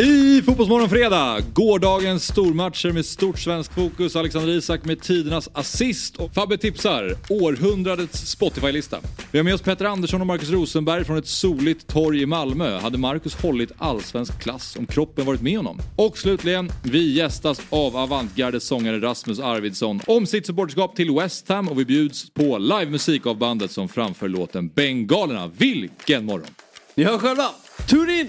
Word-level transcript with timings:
I 0.00 0.42
Fotbollsmorgon 0.42 0.88
fredag, 0.88 1.40
gårdagens 1.52 2.26
stormatcher 2.26 2.92
med 2.92 3.06
stort 3.06 3.38
svensk 3.38 3.72
fokus. 3.72 4.16
Alexander 4.16 4.48
Isak 4.48 4.84
med 4.84 5.00
tidernas 5.00 5.48
assist 5.52 6.16
och 6.16 6.34
Fabbe 6.34 6.58
tipsar 6.58 7.14
århundradets 7.28 8.30
Spotify-lista. 8.30 8.98
Vi 9.30 9.38
har 9.38 9.44
med 9.44 9.54
oss 9.54 9.62
Petter 9.62 9.84
Andersson 9.84 10.20
och 10.20 10.26
Marcus 10.26 10.50
Rosenberg 10.50 11.04
från 11.04 11.16
ett 11.16 11.26
soligt 11.26 11.86
torg 11.86 12.22
i 12.22 12.26
Malmö. 12.26 12.78
Hade 12.78 12.98
Marcus 12.98 13.34
hållit 13.34 13.72
allsvensk 13.78 14.42
klass 14.42 14.76
om 14.76 14.86
kroppen 14.86 15.26
varit 15.26 15.42
med 15.42 15.56
honom? 15.56 15.78
Och 15.96 16.18
slutligen, 16.18 16.72
vi 16.82 17.12
gästas 17.12 17.60
av 17.70 17.96
Avantgardes 17.96 18.64
sångare 18.64 19.00
Rasmus 19.00 19.40
Arvidsson 19.40 20.00
om 20.06 20.26
sitt 20.26 20.46
supporterskap 20.46 20.96
till 20.96 21.10
West 21.10 21.48
Ham 21.48 21.68
och 21.68 21.78
vi 21.78 21.84
bjuds 21.84 22.30
på 22.30 22.58
livemusik 22.58 23.26
av 23.26 23.38
bandet 23.38 23.70
som 23.70 23.88
framför 23.88 24.28
låten 24.28 24.68
Bengalerna. 24.68 25.50
Vilken 25.56 26.24
morgon! 26.24 26.50
Ni 26.94 27.04
hör 27.04 27.18
själva, 27.18 27.48
tune 27.88 28.20
in! 28.20 28.28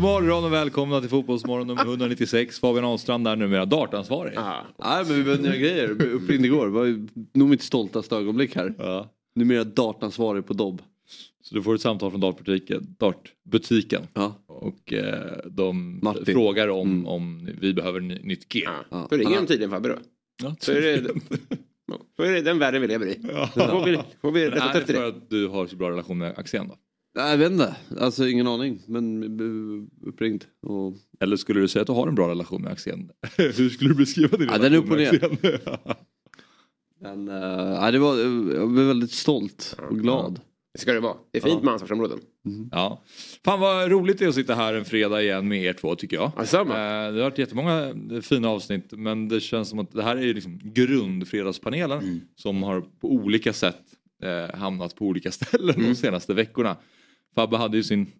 Morgon 0.00 0.44
och 0.44 0.52
välkomna 0.52 1.00
till 1.00 1.10
Fotbollsmorgon 1.10 1.66
nummer 1.66 1.84
196. 1.84 2.58
Fabian 2.60 2.84
Ahlstrand 2.84 3.24
där 3.24 3.36
numera 3.36 3.64
dartansvarig. 3.64 4.34
Nej 4.36 5.04
men 5.06 5.16
vi 5.16 5.22
behövde 5.22 5.48
nya 5.50 5.56
grejer. 5.58 5.90
Uppringde 6.12 6.46
igår. 6.48 6.66
Det 6.66 6.72
var 6.72 6.84
ju 6.84 7.08
nog 7.34 7.48
mitt 7.48 7.62
stoltaste 7.62 8.16
ögonblick 8.16 8.56
här. 8.56 8.74
Ja. 8.78 9.10
Numera 9.34 9.64
dartansvarig 9.64 10.46
på 10.46 10.52
Dobb. 10.52 10.82
Så 11.42 11.54
du 11.54 11.62
får 11.62 11.74
ett 11.74 11.80
samtal 11.80 12.10
från 12.10 12.20
dartbutiken, 12.20 12.96
dartbutiken 12.98 14.02
Ja. 14.14 14.34
och 14.46 14.92
eh, 14.92 15.36
de 15.50 16.00
Martin. 16.02 16.24
frågar 16.34 16.68
om, 16.68 16.88
Mm. 16.90 17.06
om 17.06 17.48
vi 17.60 17.74
behöver 17.74 18.00
ny, 18.00 18.18
nytt 18.22 18.54
gear. 18.54 18.74
Ja. 18.90 19.06
Då 19.10 19.16
ringer 19.16 19.36
de 19.36 19.46
tydligen 19.46 19.70
Fabbe 19.70 19.88
då. 19.88 19.94
Ja, 20.42 20.56
Så 20.60 20.72
är 20.72 20.80
det, 20.80 21.10
så 22.16 22.22
är 22.22 22.32
det 22.32 22.40
den 22.42 22.58
världen 22.58 22.82
vi 22.82 22.88
lever 22.88 23.06
i. 23.06 23.14
Då 23.54 23.66
får 23.66 23.84
vi, 23.84 23.98
får 24.20 24.30
vi 24.32 24.40
Men 24.42 24.50
rätta 24.50 24.64
är 24.70 24.72
det 24.72 24.78
efter 24.80 24.94
för 24.94 25.02
det. 25.02 25.08
att 25.08 25.30
du 25.30 25.46
har 25.48 25.66
så 25.66 25.76
bra 25.76 25.90
relation 25.90 26.18
med 26.18 26.38
Axén 26.38 26.68
då? 26.68 26.76
Nej, 27.14 27.30
jag 27.30 27.38
vet 27.38 27.52
inte. 27.52 27.76
Alltså 28.00 28.28
ingen 28.28 28.46
aning. 28.46 28.82
Men 28.86 29.22
eh, 29.22 30.08
uppringd. 30.08 30.44
Och... 30.62 30.94
Eller 31.20 31.36
skulle 31.36 31.60
du 31.60 31.68
säga 31.68 31.80
att 31.80 31.86
du 31.86 31.92
har 31.92 32.08
en 32.08 32.14
bra 32.14 32.28
relation 32.30 32.62
med 32.62 32.72
Axén? 32.72 33.10
Hur 33.36 33.68
skulle 33.68 33.90
du 33.90 33.96
beskriva 33.96 34.36
din 34.36 34.48
Ja, 34.52 34.58
den 34.58 34.74
är 34.74 34.80
relation 34.80 35.28
upp 35.28 35.44
och 35.44 35.50
Axén? 35.50 35.96
Men 37.02 37.28
uh, 37.28 37.80
nej, 37.80 37.92
det 37.92 37.98
var, 37.98 38.18
jag 38.54 38.70
blev 38.70 38.86
väldigt 38.86 39.10
stolt 39.12 39.76
och 39.90 39.98
glad. 39.98 40.40
Det 40.74 40.80
ska 40.80 40.92
det 40.92 41.00
vara. 41.00 41.16
Det 41.32 41.38
är 41.38 41.42
fint 41.42 41.54
Ja. 41.54 41.64
med 41.64 41.72
ansvarsområden. 41.72 42.18
ja. 42.70 43.02
Fan 43.44 43.60
vad 43.60 43.90
roligt 43.90 44.18
det 44.18 44.24
är 44.24 44.28
att 44.28 44.34
sitta 44.34 44.54
här 44.54 44.74
en 44.74 44.84
fredag 44.84 45.22
igen 45.22 45.48
med 45.48 45.62
er 45.64 45.72
två 45.72 45.94
tycker 45.94 46.16
jag. 46.16 46.32
Ja, 46.36 46.44
samma. 46.46 46.74
Eh, 46.74 47.12
Det 47.12 47.18
har 47.18 47.22
varit 47.30 47.38
jättemånga 47.38 47.94
fina 48.22 48.48
avsnitt 48.48 48.86
men 48.92 49.28
det 49.28 49.40
känns 49.40 49.68
som 49.68 49.78
att 49.78 49.92
det 49.92 50.02
här 50.02 50.16
är 50.16 50.22
ju 50.22 50.34
liksom 50.34 50.60
grundfredagspanelen 50.64 51.98
Mm. 51.98 52.20
som 52.36 52.62
har 52.62 52.80
på 52.80 53.12
olika 53.12 53.52
sätt 53.52 53.80
eh, 54.22 54.58
hamnat 54.58 54.94
på 54.96 55.04
olika 55.06 55.30
ställen 55.32 55.74
Mm. 55.74 55.88
de 55.88 55.94
senaste 55.94 56.34
veckorna. 56.34 56.76
Fabbe 57.34 57.56
hade 57.56 57.76
ju 57.76 57.82
sin 57.82 58.12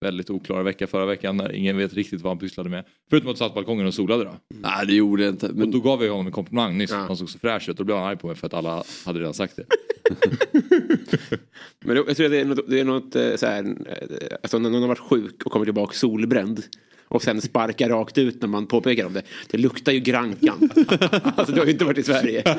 väldigt 0.00 0.30
oklara 0.30 0.62
vecka 0.62 0.86
förra 0.86 1.06
veckan 1.06 1.36
när 1.36 1.52
ingen 1.52 1.76
vet 1.76 1.94
riktigt 1.94 2.20
vad 2.20 2.30
han 2.30 2.38
pysslade 2.38 2.70
med. 2.70 2.84
Förutom 3.10 3.30
att 3.30 3.38
satt 3.38 3.48
på 3.48 3.54
balkongen 3.54 3.86
och 3.86 3.94
solade 3.94 4.24
då. 4.24 4.34
Nej 4.48 4.86
det 4.86 4.94
gjorde 4.94 5.24
jag 5.24 5.34
inte. 5.34 5.48
Och 5.48 5.54
Men 5.54 5.70
då 5.70 5.80
gav 5.80 6.04
jag 6.04 6.10
honom 6.10 6.26
en 6.26 6.32
komplimang 6.32 6.78
nyss. 6.78 6.90
Ja. 6.90 6.96
Han 6.96 7.16
såg 7.16 7.30
så 7.30 7.38
fräsch 7.38 7.68
ut. 7.68 7.76
Då 7.76 7.84
blev 7.84 7.96
han 7.96 8.06
arg 8.06 8.16
på 8.16 8.26
mig 8.26 8.36
för 8.36 8.46
att 8.46 8.54
alla 8.54 8.84
hade 9.06 9.20
redan 9.20 9.34
sagt 9.34 9.56
det. 9.56 9.64
Men 11.84 11.96
jag 11.96 12.16
tror 12.16 12.26
att 12.26 12.32
det 12.32 12.40
är 12.40 12.44
något, 12.44 12.70
det 12.70 12.80
är 12.80 12.84
något 12.84 13.16
eh, 13.16 13.34
så 13.36 13.46
här, 13.46 13.64
eh, 13.64 14.36
alltså 14.42 14.58
när 14.58 14.70
någon 14.70 14.80
har 14.80 14.88
varit 14.88 14.98
sjuk 14.98 15.46
och 15.46 15.52
kommer 15.52 15.66
tillbaka 15.66 15.94
solbränd 15.94 16.62
och 17.08 17.22
sen 17.22 17.40
sparkar 17.40 17.88
rakt 17.88 18.18
ut 18.18 18.40
när 18.40 18.48
man 18.48 18.66
påpekar 18.66 19.06
om 19.06 19.12
det. 19.12 19.22
Det 19.50 19.58
luktar 19.58 19.92
ju 19.92 20.00
Grankan. 20.00 20.70
alltså 21.36 21.52
du 21.54 21.60
har 21.60 21.66
ju 21.66 21.72
inte 21.72 21.84
varit 21.84 21.98
i 21.98 22.02
Sverige. 22.02 22.42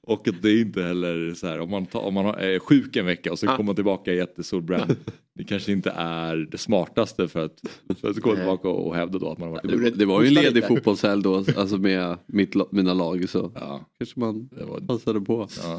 Och 0.00 0.28
det 0.42 0.48
är 0.48 0.60
inte 0.60 0.82
heller 0.82 1.34
så 1.34 1.46
här 1.46 1.60
om 1.60 1.70
man, 1.70 1.86
tar, 1.86 2.00
om 2.00 2.14
man 2.14 2.26
är 2.26 2.58
sjuk 2.58 2.96
en 2.96 3.06
vecka 3.06 3.32
och 3.32 3.38
så 3.38 3.46
Ja. 3.46 3.56
kommer 3.56 3.66
man 3.66 3.74
tillbaka 3.74 4.12
jättesolbränd. 4.12 4.96
Det 5.34 5.44
kanske 5.44 5.72
inte 5.72 5.90
är 5.96 6.36
det 6.36 6.58
smartaste 6.58 7.28
för 7.28 7.44
att, 7.44 7.60
för 8.00 8.10
att 8.10 8.16
gå 8.16 8.28
Nej. 8.30 8.38
tillbaka 8.38 8.68
och, 8.68 8.96
hävda 8.96 9.18
då 9.18 9.30
att 9.30 9.38
man 9.38 9.48
har 9.48 9.54
varit 9.54 9.82
Det- 9.82 9.90
det 9.98 10.04
var 10.06 10.22
ju 10.22 10.28
en 10.28 10.34
ledig 10.34 10.66
fotbollshelg 10.66 11.22
då. 11.22 11.44
Alltså 11.56 11.76
med 11.76 12.18
mitt, 12.26 12.54
mina 12.72 12.94
lag. 12.94 13.28
Så 13.28 13.52
Ja, 13.54 13.86
kanske 13.98 14.20
man 14.20 14.48
det, 14.48 14.64
var, 14.64 14.80
passade 14.80 15.20
på. 15.20 15.48
ja, 15.62 15.78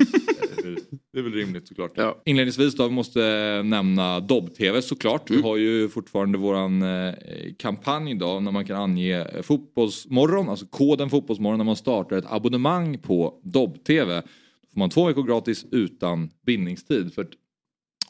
det, 1.13 1.19
är, 1.19 1.23
väl 1.23 1.33
rimligt 1.33 1.67
såklart. 1.67 1.91
Ja. 1.95 2.21
Inledningsvis 2.25 2.75
då, 2.75 2.87
vi 2.87 2.93
måste 2.93 3.19
nämna 3.65 4.19
Dobb-TV 4.19 4.81
såklart. 4.81 5.29
Vi 5.31 5.41
har 5.41 5.57
ju 5.57 5.89
fortfarande 5.89 6.37
våran 6.37 6.81
eh, 6.81 7.13
kampanj 7.57 8.15
då 8.15 8.39
när 8.39 8.51
man 8.51 8.65
kan 8.65 8.77
ange 8.77 9.43
Fotbollsmorgon, 9.43 10.49
alltså 10.49 10.65
koden 10.65 11.09
Fotbollsmorgon 11.09 11.57
när 11.57 11.65
man 11.65 11.75
startar 11.75 12.17
ett 12.17 12.31
abonnemang 12.31 12.97
på 12.97 13.39
Dobb-TV. 13.43 14.15
Då 14.15 14.67
får 14.73 14.79
man 14.79 14.89
två 14.89 15.05
veckor 15.05 15.23
gratis 15.23 15.65
utan 15.71 16.29
bindningstid. 16.45 17.13
För 17.13 17.27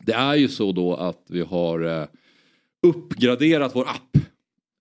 det 0.01 0.13
är 0.13 0.35
ju 0.35 0.47
så 0.47 0.71
då 0.71 0.95
att 0.95 1.25
vi 1.29 1.41
har 1.41 2.01
eh, 2.01 2.07
uppgraderat 2.87 3.75
vår 3.75 3.87
app. 3.87 4.17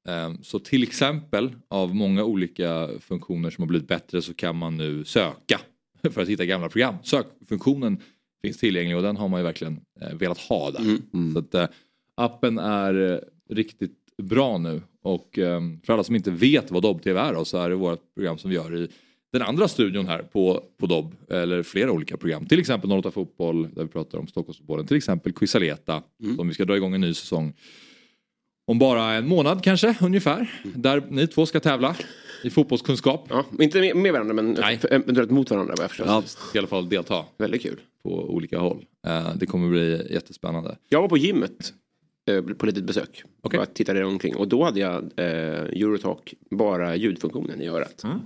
Eh, 0.08 0.32
Så 0.42 0.58
till 0.58 0.82
exempel 0.82 1.54
av 1.68 1.94
många 1.94 2.24
olika 2.24 2.88
funktioner 3.00 3.50
som 3.50 3.62
har 3.62 3.68
blivit 3.68 3.88
bättre 3.88 4.22
så 4.22 4.34
kan 4.34 4.56
man 4.56 4.76
nu 4.76 5.04
söka 5.04 5.60
för 6.10 6.22
att 6.22 6.28
hitta 6.28 6.44
gamla 6.44 6.68
program. 6.68 6.94
Sökfunktionen 7.02 8.00
finns 8.42 8.58
tillgänglig 8.58 8.96
och 8.96 9.02
den 9.02 9.16
har 9.16 9.28
man 9.28 9.40
ju 9.40 9.44
verkligen 9.44 9.80
eh, 10.00 10.14
velat 10.14 10.38
ha 10.38 10.70
där. 10.70 10.80
Mm. 10.80 11.32
Så 11.32 11.38
att, 11.38 11.54
eh, 11.54 11.66
appen 12.16 12.58
är 12.58 13.12
eh, 13.12 13.18
riktigt 13.54 13.98
bra 14.22 14.58
nu 14.58 14.82
och 15.02 15.38
eh, 15.38 15.60
för 15.84 15.92
alla 15.92 16.04
som 16.04 16.16
inte 16.16 16.30
vet 16.30 16.70
vad 16.70 16.82
Dobb-TV 16.82 17.20
är 17.20 17.34
då, 17.34 17.44
så 17.44 17.58
är 17.58 17.68
det 17.68 17.74
vårt 17.74 18.14
program 18.14 18.38
som 18.38 18.50
vi 18.50 18.56
gör 18.56 18.76
i 18.76 18.88
den 19.32 19.42
andra 19.42 19.68
studion 19.68 20.06
här 20.06 20.22
på, 20.22 20.64
på 20.78 20.86
Dobb, 20.86 21.14
eller 21.30 21.62
flera 21.62 21.92
olika 21.92 22.16
program. 22.16 22.46
Till 22.46 22.60
exempel 22.60 22.92
08 22.92 23.10
Fotboll 23.10 23.74
där 23.74 23.82
vi 23.82 23.88
pratar 23.88 24.18
om 24.18 24.26
Stockholmsfotbollen. 24.26 24.86
Till 24.86 24.96
exempel 24.96 25.32
Quisaleta 25.32 26.02
som 26.36 26.48
vi 26.48 26.54
ska 26.54 26.64
dra 26.64 26.76
igång 26.76 26.94
en 26.94 27.00
ny 27.00 27.14
säsong 27.14 27.52
om 28.66 28.78
bara 28.78 29.12
en 29.12 29.28
månad 29.28 29.64
kanske 29.64 29.94
ungefär. 30.00 30.52
Där 30.74 31.02
ni 31.08 31.26
två 31.26 31.46
ska 31.46 31.60
tävla 31.60 31.96
i 32.44 32.50
fotbollskunskap. 32.50 33.26
Ja, 33.30 33.44
inte 33.58 33.80
med, 33.80 33.96
med 33.96 34.12
varandra 34.12 34.34
men 34.34 34.56
eventuellt 34.90 35.30
mot 35.30 35.50
varandra 35.50 35.74
vad 35.76 35.82
jag 35.84 35.90
förstår. 35.90 36.06
Ja, 36.06 36.22
I 36.54 36.58
alla 36.58 36.66
fall 36.66 36.88
delta 36.88 37.24
Väldigt 37.38 37.62
kul. 37.62 37.80
på 38.02 38.10
olika 38.30 38.58
håll. 38.58 38.84
Eh, 39.06 39.34
Det 39.36 39.46
kommer 39.46 39.68
bli 39.68 40.12
jättespännande. 40.12 40.76
Jag 40.88 41.00
var 41.00 41.08
på 41.08 41.16
gymmet 41.18 41.72
eh, 42.30 42.42
på 42.42 42.66
litet 42.66 42.84
besök. 42.84 43.22
Okej. 43.42 43.58
Bara 43.58 43.66
tittade 43.66 44.04
omkring 44.04 44.36
och 44.36 44.48
då 44.48 44.64
hade 44.64 44.80
jag 44.80 45.02
eh, 45.16 45.24
Eurotalk 45.82 46.34
bara 46.50 46.96
ljudfunktionen 46.96 47.62
i 47.62 47.68
örat. 47.68 48.04
Mm. 48.04 48.18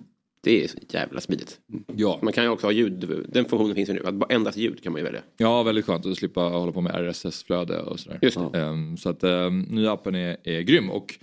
Det 0.42 0.64
är 0.64 0.68
så 0.68 0.78
jävla 0.88 1.20
smidigt. 1.20 1.58
Ja, 1.96 2.18
Man 2.22 2.32
kan 2.32 2.44
ju 2.44 2.50
också 2.50 2.66
ha 2.66 2.72
ljud, 2.72 3.24
den 3.28 3.44
funktionen 3.44 3.74
finns 3.74 3.88
ju 3.88 3.92
nu, 3.92 4.02
att 4.04 4.32
endast 4.32 4.58
ljud 4.58 4.82
kan 4.82 4.92
man 4.92 5.00
ju 5.00 5.04
välja. 5.04 5.20
ja 5.36 5.62
väldigt 5.62 5.84
skönt 5.84 6.06
att 6.06 6.16
slippa 6.16 6.40
hålla 6.40 6.72
på 6.72 6.80
med 6.80 6.94
RSS-flöde 7.10 7.80
och 7.80 8.00
sådär. 8.00 8.18
Just. 8.22 8.36
Ehm, 8.54 8.96
Så 8.96 9.08
att 9.08 9.24
um, 9.24 9.60
nya 9.60 9.92
appen 9.92 10.14
är, 10.14 10.36
är 10.44 10.60
grym. 10.60 10.90
Och 10.90 11.14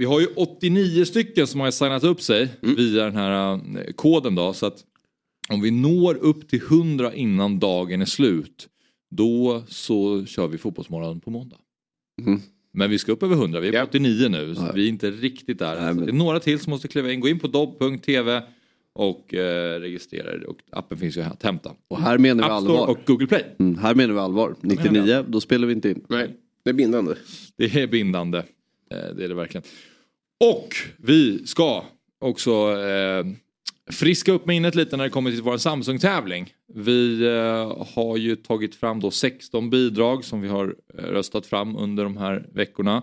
vi 0.00 0.06
har 0.06 0.20
ju 0.20 0.26
89 0.36 1.04
stycken 1.04 1.46
som 1.46 1.60
har 1.60 1.70
signat 1.70 2.04
upp 2.04 2.22
sig 2.22 2.48
via 2.60 3.04
den 3.04 3.16
här 3.16 3.52
eh, 3.54 3.92
koden 3.96 4.34
då. 4.34 4.52
Så 4.52 4.66
att 4.66 4.84
om 5.48 5.60
vi 5.60 5.70
når 5.70 6.14
upp 6.14 6.48
till 6.48 6.62
100 6.62 7.14
innan 7.14 7.58
dagen 7.58 8.00
är 8.00 8.04
slut 8.06 8.68
då 9.10 9.62
så 9.68 10.24
kör 10.26 10.48
vi 10.48 10.58
fotbollsmorgon 10.58 11.20
på 11.20 11.30
måndag. 11.30 11.56
Mm. 12.26 12.40
Men 12.72 12.90
vi 12.90 12.98
ska 12.98 13.12
upp 13.12 13.22
över 13.22 13.34
100, 13.36 13.60
vi 13.60 13.68
är 13.68 13.72
på 13.72 13.76
Ja. 13.78 13.84
89 13.84 14.28
nu 14.28 14.54
så 14.54 14.62
Ja. 14.62 14.72
vi 14.74 14.84
är 14.84 14.88
inte 14.88 15.10
riktigt 15.10 15.58
där. 15.58 15.80
Nej, 15.80 15.94
men- 15.94 16.06
Det 16.06 16.10
är 16.12 16.14
några 16.14 16.40
till 16.40 16.58
som 16.58 16.70
måste 16.70 16.88
kliva 16.88 17.12
in. 17.12 17.20
Gå 17.20 17.28
in 17.28 17.38
på 17.38 17.48
dobb.tv 17.48 18.42
och 18.92 19.34
eh, 19.34 19.80
registrera 19.80 20.32
er. 20.34 20.46
Och 20.46 20.56
appen 20.70 20.98
finns 20.98 21.16
ju 21.16 21.20
här 21.22 21.32
att 21.32 21.42
hämta. 21.42 21.72
Och 21.88 22.00
här 22.00 22.18
menar 22.18 22.44
vi 22.48 22.50
App 22.50 22.62
Store 22.62 22.78
allvar. 22.78 22.90
och 22.94 22.98
Google 23.06 23.26
Play. 23.26 23.44
Mm, 23.58 23.78
här 23.78 23.94
menar 23.94 24.14
vi 24.14 24.20
allvar. 24.20 24.54
99, 24.60 25.24
då 25.28 25.40
spelar 25.40 25.66
vi 25.66 25.72
inte 25.72 25.90
in. 25.90 26.04
Nej, 26.08 26.36
det 26.64 26.70
är 26.70 26.74
bindande. 26.74 27.14
Det 27.56 27.76
är 27.76 27.86
bindande. 27.86 28.38
Eh, 28.38 28.44
Det 29.16 29.24
är 29.24 29.28
det 29.28 29.34
verkligen. 29.34 29.62
Och 30.40 30.74
vi 30.96 31.46
ska 31.46 31.84
också 32.18 32.78
eh, 32.78 33.24
friska 33.90 34.32
upp 34.32 34.46
minnet 34.46 34.74
lite 34.74 34.96
när 34.96 35.04
det 35.04 35.10
kommer 35.10 35.30
till 35.30 35.42
vår 35.42 35.56
Samsung-tävling. 35.56 36.54
Vi 36.74 37.26
eh, 37.26 37.86
har 37.94 38.16
ju 38.16 38.36
tagit 38.36 38.74
fram 38.74 39.00
då 39.00 39.10
16 39.10 39.70
bidrag 39.70 40.24
som 40.24 40.40
vi 40.40 40.48
har 40.48 40.74
eh, 40.98 41.02
röstat 41.02 41.46
fram 41.46 41.76
under 41.76 42.04
de 42.04 42.16
här 42.16 42.46
veckorna. 42.52 43.02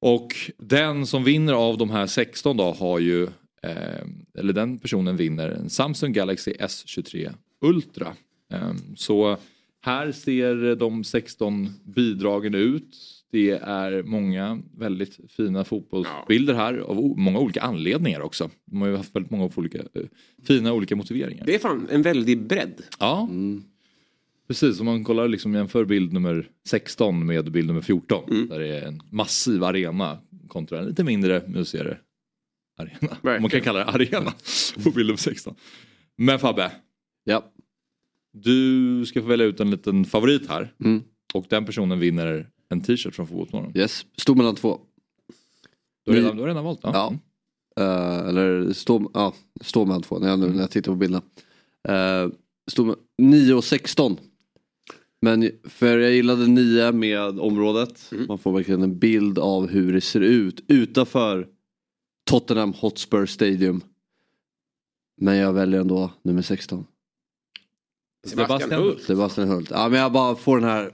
Och 0.00 0.28
den 0.58 1.06
som 1.06 1.24
vinner 1.24 1.52
av 1.52 1.78
de 1.78 1.90
här 1.90 2.06
16 2.06 2.56
då 2.56 2.72
har 2.72 2.98
ju, 2.98 3.22
eh, 3.62 4.04
eller 4.38 4.52
den 4.52 4.78
personen 4.78 5.16
vinner 5.16 5.48
en 5.48 5.70
Samsung 5.70 6.12
Galaxy 6.12 6.52
S23 6.52 7.32
Ultra. 7.60 8.16
Eh, 8.52 8.72
så 8.96 9.36
här 9.80 10.12
ser 10.12 10.76
de 10.76 11.04
16 11.04 11.72
bidragen 11.84 12.54
ut. 12.54 13.15
Det 13.32 13.50
är 13.50 14.02
många 14.02 14.62
väldigt 14.76 15.18
fina 15.32 15.64
fotbollsbilder 15.64 16.54
här 16.54 16.78
av 16.78 16.96
många 17.18 17.38
olika 17.38 17.60
anledningar 17.60 18.20
också. 18.20 18.50
De 18.64 18.80
har 18.80 18.88
ju 18.88 18.96
haft 18.96 19.16
väldigt 19.16 19.30
många 19.30 19.50
olika 19.56 19.78
eh, 19.78 20.02
fina 20.46 20.72
olika 20.72 20.96
motiveringar. 20.96 21.46
Det 21.46 21.54
är 21.54 21.58
fan 21.58 21.88
en 21.90 22.02
väldig 22.02 22.42
bredd. 22.46 22.82
Ja, 22.98 23.28
precis. 24.48 24.80
Om 24.80 24.86
man 24.86 25.04
kollar 25.04 25.28
liksom 25.28 25.54
jämför 25.54 25.84
bild 25.84 26.12
nummer 26.12 26.48
16 26.68 27.26
med 27.26 27.52
bild 27.52 27.66
nummer 27.66 27.80
14. 27.80 28.48
Där 28.48 28.58
det 28.58 28.78
är 28.78 28.86
en 28.88 29.00
massiv 29.10 29.64
arena 29.64 30.18
kontra 30.48 30.78
en 30.80 30.86
lite 30.86 31.04
mindre 31.04 31.42
musigare 31.48 31.98
arena. 32.78 32.98
Om 33.00 33.08
Man 33.22 33.32
kan 33.32 33.42
Verkligen. 33.42 33.64
kalla 33.64 33.78
det 33.78 33.84
arena 33.84 34.32
på 34.84 34.90
bild 34.90 35.06
nummer 35.06 35.16
16. 35.16 35.54
Men 36.16 36.38
Fabbe, 36.38 36.72
Ja. 37.24 37.52
du 38.32 39.06
ska 39.06 39.20
få 39.22 39.26
välja 39.28 39.46
ut 39.46 39.60
en 39.60 39.70
liten 39.70 40.04
favorit 40.04 40.48
här. 40.48 40.72
Mm. 40.84 41.02
Och 41.34 41.46
den 41.48 41.64
personen 41.66 41.98
vinner 42.00 42.48
en 42.68 42.82
t-shirt 42.82 43.14
från 43.14 43.26
Fotbollsmorgon. 43.26 43.72
Yes. 43.76 44.06
Stod 44.16 44.36
mellan 44.36 44.54
två. 44.54 44.80
Du 46.04 46.12
har 46.12 46.16
redan, 46.18 46.36
du 46.36 46.42
har 46.42 46.48
redan 46.48 46.64
valt? 46.64 46.80
Ja. 46.82 46.90
Ja. 46.94 47.12
Eh, 47.82 48.28
eller 48.28 48.72
stå, 48.72 49.10
ja, 49.14 49.34
stå 49.60 49.84
mellan 49.84 50.02
två 50.02 50.18
när 50.18 50.28
jag, 50.28 50.38
nu, 50.38 50.48
när 50.48 50.60
jag 50.60 50.70
tittar 50.70 50.92
på 50.92 50.96
bilderna. 50.96 51.22
Uh, 51.88 52.32
stå 52.70 52.84
med 52.84 52.96
9 53.18 53.54
och 53.54 53.64
16. 53.64 54.16
Men 55.20 55.50
för 55.64 55.98
jag 55.98 56.12
gillade 56.12 56.46
9 56.46 56.92
med 56.92 57.40
området. 57.40 58.12
Man 58.28 58.38
får 58.38 58.52
verkligen 58.52 58.82
en 58.82 58.98
bild 58.98 59.38
av 59.38 59.68
hur 59.68 59.92
det 59.92 60.00
ser 60.00 60.20
ut 60.20 60.64
utanför 60.68 61.48
Tottenham 62.30 62.72
Hotspur 62.72 63.26
Stadium. 63.26 63.80
Men 65.20 65.36
jag 65.36 65.52
väljer 65.52 65.80
ändå 65.80 66.10
nummer 66.22 66.42
16. 66.42 66.86
Sebastian 68.26 68.60
Sebastian 68.60 68.82
Hult. 68.82 69.02
Sebastian 69.02 69.48
Hult. 69.48 69.70
Ja 69.70 69.88
men 69.88 70.00
jag 70.00 70.12
bara 70.12 70.36
får 70.36 70.60
den 70.60 70.68
här. 70.68 70.92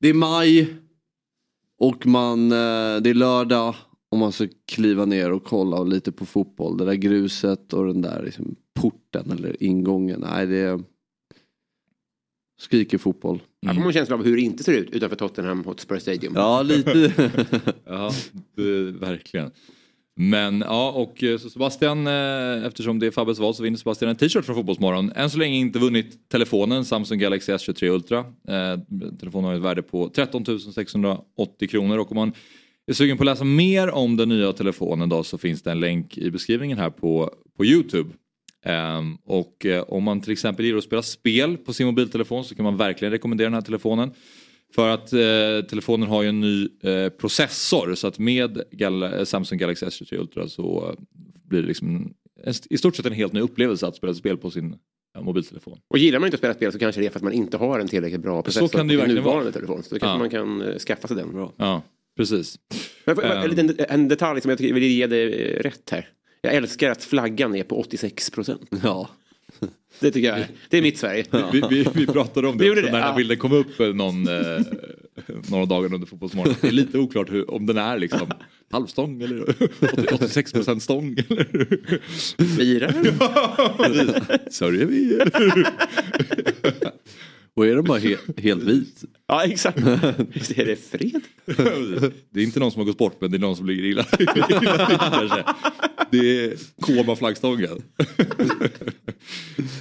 Det 0.00 0.08
är 0.08 0.14
maj. 0.14 0.76
Och 1.78 2.06
man, 2.06 2.52
eh, 2.52 2.96
det 3.02 3.10
är 3.10 3.14
lördag. 3.14 3.74
Och 4.10 4.18
man 4.18 4.32
ska 4.32 4.48
kliva 4.66 5.04
ner 5.04 5.32
och 5.32 5.44
kolla 5.44 5.82
lite 5.82 6.12
på 6.12 6.26
fotboll. 6.26 6.76
Det 6.76 6.84
där 6.84 6.94
gruset 6.94 7.72
och 7.72 7.86
den 7.86 8.02
där 8.02 8.22
liksom, 8.24 8.56
porten 8.74 9.30
eller 9.30 9.62
ingången. 9.62 10.20
Nej 10.20 10.46
det 10.46 10.82
skriker 12.60 12.98
fotboll. 12.98 13.42
Jag 13.60 13.74
får 13.74 13.86
en 13.86 13.92
känsla 13.92 14.14
av 14.14 14.24
hur 14.24 14.36
det 14.36 14.42
inte 14.42 14.64
ser 14.64 14.72
ut 14.72 14.90
utanför 14.90 15.16
Tottenham 15.16 15.64
Hotspur 15.64 15.98
Stadium. 15.98 16.32
Ja 16.36 16.62
lite. 16.62 17.12
Ja, 17.84 18.10
det, 18.56 18.82
verkligen. 18.82 19.50
Men 20.18 20.60
ja, 20.60 20.90
och 20.90 21.22
eh, 21.22 21.38
så 21.38 21.50
Sebastian, 21.50 22.06
eh, 22.06 22.66
eftersom 22.66 22.98
det 22.98 23.06
är 23.06 23.10
Fabbes 23.10 23.38
val 23.38 23.54
så 23.54 23.62
vinner 23.62 23.78
Sebastian 23.78 24.08
en 24.08 24.16
t-shirt 24.16 24.44
från 24.44 24.56
Fotbollsmorgon. 24.56 25.12
Än 25.14 25.30
så 25.30 25.38
länge 25.38 25.56
inte 25.56 25.78
vunnit 25.78 26.28
telefonen 26.28 26.84
Samsung 26.84 27.18
Galaxy 27.18 27.52
S23 27.52 27.88
Ultra. 27.88 28.18
Eh, 28.18 28.78
telefonen 29.20 29.44
har 29.44 29.54
ett 29.54 29.62
värde 29.62 29.82
på 29.82 30.08
13 30.08 30.60
680 30.60 31.68
kronor 31.68 31.98
och 31.98 32.10
om 32.10 32.16
man 32.16 32.32
är 32.86 32.92
sugen 32.92 33.16
på 33.16 33.22
att 33.22 33.26
läsa 33.26 33.44
mer 33.44 33.90
om 33.90 34.16
den 34.16 34.28
nya 34.28 34.52
telefonen 34.52 35.08
då 35.08 35.24
så 35.24 35.38
finns 35.38 35.62
det 35.62 35.70
en 35.70 35.80
länk 35.80 36.18
i 36.18 36.30
beskrivningen 36.30 36.78
här 36.78 36.90
på, 36.90 37.30
på 37.56 37.64
Youtube. 37.64 38.10
Ehm, 38.64 39.16
och 39.24 39.66
eh, 39.66 39.82
om 39.82 40.04
man 40.04 40.20
till 40.20 40.32
exempel 40.32 40.64
gillar 40.64 40.78
att 40.78 40.84
spela 40.84 41.02
spel 41.02 41.56
på 41.56 41.72
sin 41.72 41.86
mobiltelefon 41.86 42.44
så 42.44 42.54
kan 42.54 42.64
man 42.64 42.76
verkligen 42.76 43.12
rekommendera 43.12 43.46
den 43.46 43.54
här 43.54 43.60
telefonen. 43.60 44.10
För 44.74 44.88
att 44.88 45.12
eh, 45.12 45.68
telefonen 45.68 46.08
har 46.08 46.22
ju 46.22 46.28
en 46.28 46.40
ny 46.40 46.68
eh, 46.82 47.08
processor 47.08 47.94
så 47.94 48.06
att 48.06 48.18
med 48.18 48.62
Gal- 48.70 49.02
eh, 49.18 49.24
Samsung 49.24 49.58
Galaxy 49.58 49.86
S23 49.86 50.16
Ultra 50.20 50.48
så 50.48 50.94
blir 51.48 51.60
det 51.62 51.68
liksom 51.68 52.14
en, 52.44 52.54
i 52.70 52.78
stort 52.78 52.96
sett 52.96 53.06
en 53.06 53.12
helt 53.12 53.32
ny 53.32 53.40
upplevelse 53.40 53.86
att 53.86 53.96
spela 53.96 54.14
spel 54.14 54.36
på 54.36 54.50
sin 54.50 54.76
ja, 55.14 55.22
mobiltelefon. 55.22 55.78
Och 55.88 55.98
gillar 55.98 56.18
man 56.18 56.26
inte 56.26 56.34
att 56.34 56.40
spela 56.40 56.54
spel 56.54 56.72
så 56.72 56.78
kanske 56.78 57.00
det 57.00 57.06
är 57.06 57.10
för 57.10 57.18
att 57.18 57.22
man 57.22 57.32
inte 57.32 57.56
har 57.56 57.80
en 57.80 57.88
tillräckligt 57.88 58.20
bra 58.22 58.42
processor 58.42 58.68
kan 58.68 58.88
det 58.88 58.94
ju 58.94 59.00
på 59.00 59.06
sin 59.06 59.14
nuvarande 59.14 59.42
vara. 59.44 59.52
telefon. 59.52 59.82
Så 59.82 59.94
då 59.94 59.98
kanske 60.00 60.14
Ja. 60.14 60.18
man 60.18 60.30
kan 60.30 60.62
eh, 60.72 60.78
skaffa 60.78 61.08
sig 61.08 61.16
den. 61.16 61.32
Bra. 61.32 61.52
Ja, 61.56 61.82
precis. 62.16 62.58
Men, 63.04 63.18
Ehm. 63.18 63.58
en, 63.58 63.76
en 63.88 64.08
detalj 64.08 64.40
som 64.40 64.48
jag 64.48 64.58
tycker 64.58 64.74
vill 64.74 64.82
ge 64.84 65.06
dig 65.06 65.34
eh, 65.54 65.60
rätt 65.62 65.90
här. 65.90 66.08
Jag 66.42 66.54
älskar 66.54 66.90
att 66.90 67.04
flaggan 67.04 67.54
är 67.54 67.62
på 67.64 67.76
86 67.80 68.30
procent. 68.30 68.70
ja. 68.82 69.10
Det 70.00 70.10
tycker 70.10 70.28
jag 70.28 70.38
är, 70.38 70.48
det 70.70 70.78
är 70.78 70.82
mitt 70.82 70.98
Sverige. 70.98 71.24
Vi, 71.52 71.62
vi, 71.70 71.86
vi 71.94 72.06
pratade 72.06 72.48
om 72.48 72.58
det 72.58 72.70
också 72.70 72.82
det, 72.82 72.86
när 72.86 72.92
den 72.92 73.02
här 73.02 73.10
ja. 73.10 73.16
bilden 73.16 73.38
kom 73.38 73.52
upp 73.52 73.78
någon, 73.78 74.28
eh, 74.28 74.60
några 75.50 75.66
dagar 75.66 75.94
under 75.94 76.06
fotbollsmorgon. 76.06 76.54
Det 76.60 76.68
är 76.68 76.72
lite 76.72 76.98
oklart 76.98 77.32
hur, 77.32 77.50
om 77.50 77.66
den 77.66 77.78
är 77.78 77.98
liksom 77.98 78.30
halvstång 78.70 79.22
eller 79.22 79.54
86 80.14 80.52
procent 80.52 80.82
stång. 80.82 81.16
Eller? 81.28 82.56
Firar. 82.56 82.92
Sörjer 84.50 84.86
vi? 84.86 85.20
Och 87.56 87.66
är 87.66 87.74
den 87.74 87.84
bara 87.84 87.98
he 87.98 88.16
helt 88.38 88.62
vit? 88.62 89.04
Ja 89.28 89.44
exakt. 89.44 89.78
Visst 90.32 90.58
är 90.58 90.64
det 90.66 90.76
fred? 90.76 91.20
Det 92.30 92.40
är 92.40 92.44
inte 92.44 92.60
någon 92.60 92.70
som 92.72 92.80
har 92.80 92.86
gått 92.86 92.98
bort 92.98 93.20
men 93.20 93.30
det 93.30 93.36
är 93.36 93.38
någon 93.38 93.56
som 93.56 93.66
ligger 93.66 93.84
illa, 93.84 94.02
till 94.16 94.26
kanske. 94.26 95.44
Det 96.10 96.44
är 96.44 96.54
koma 96.80 97.16
flaggstången. 97.16 97.82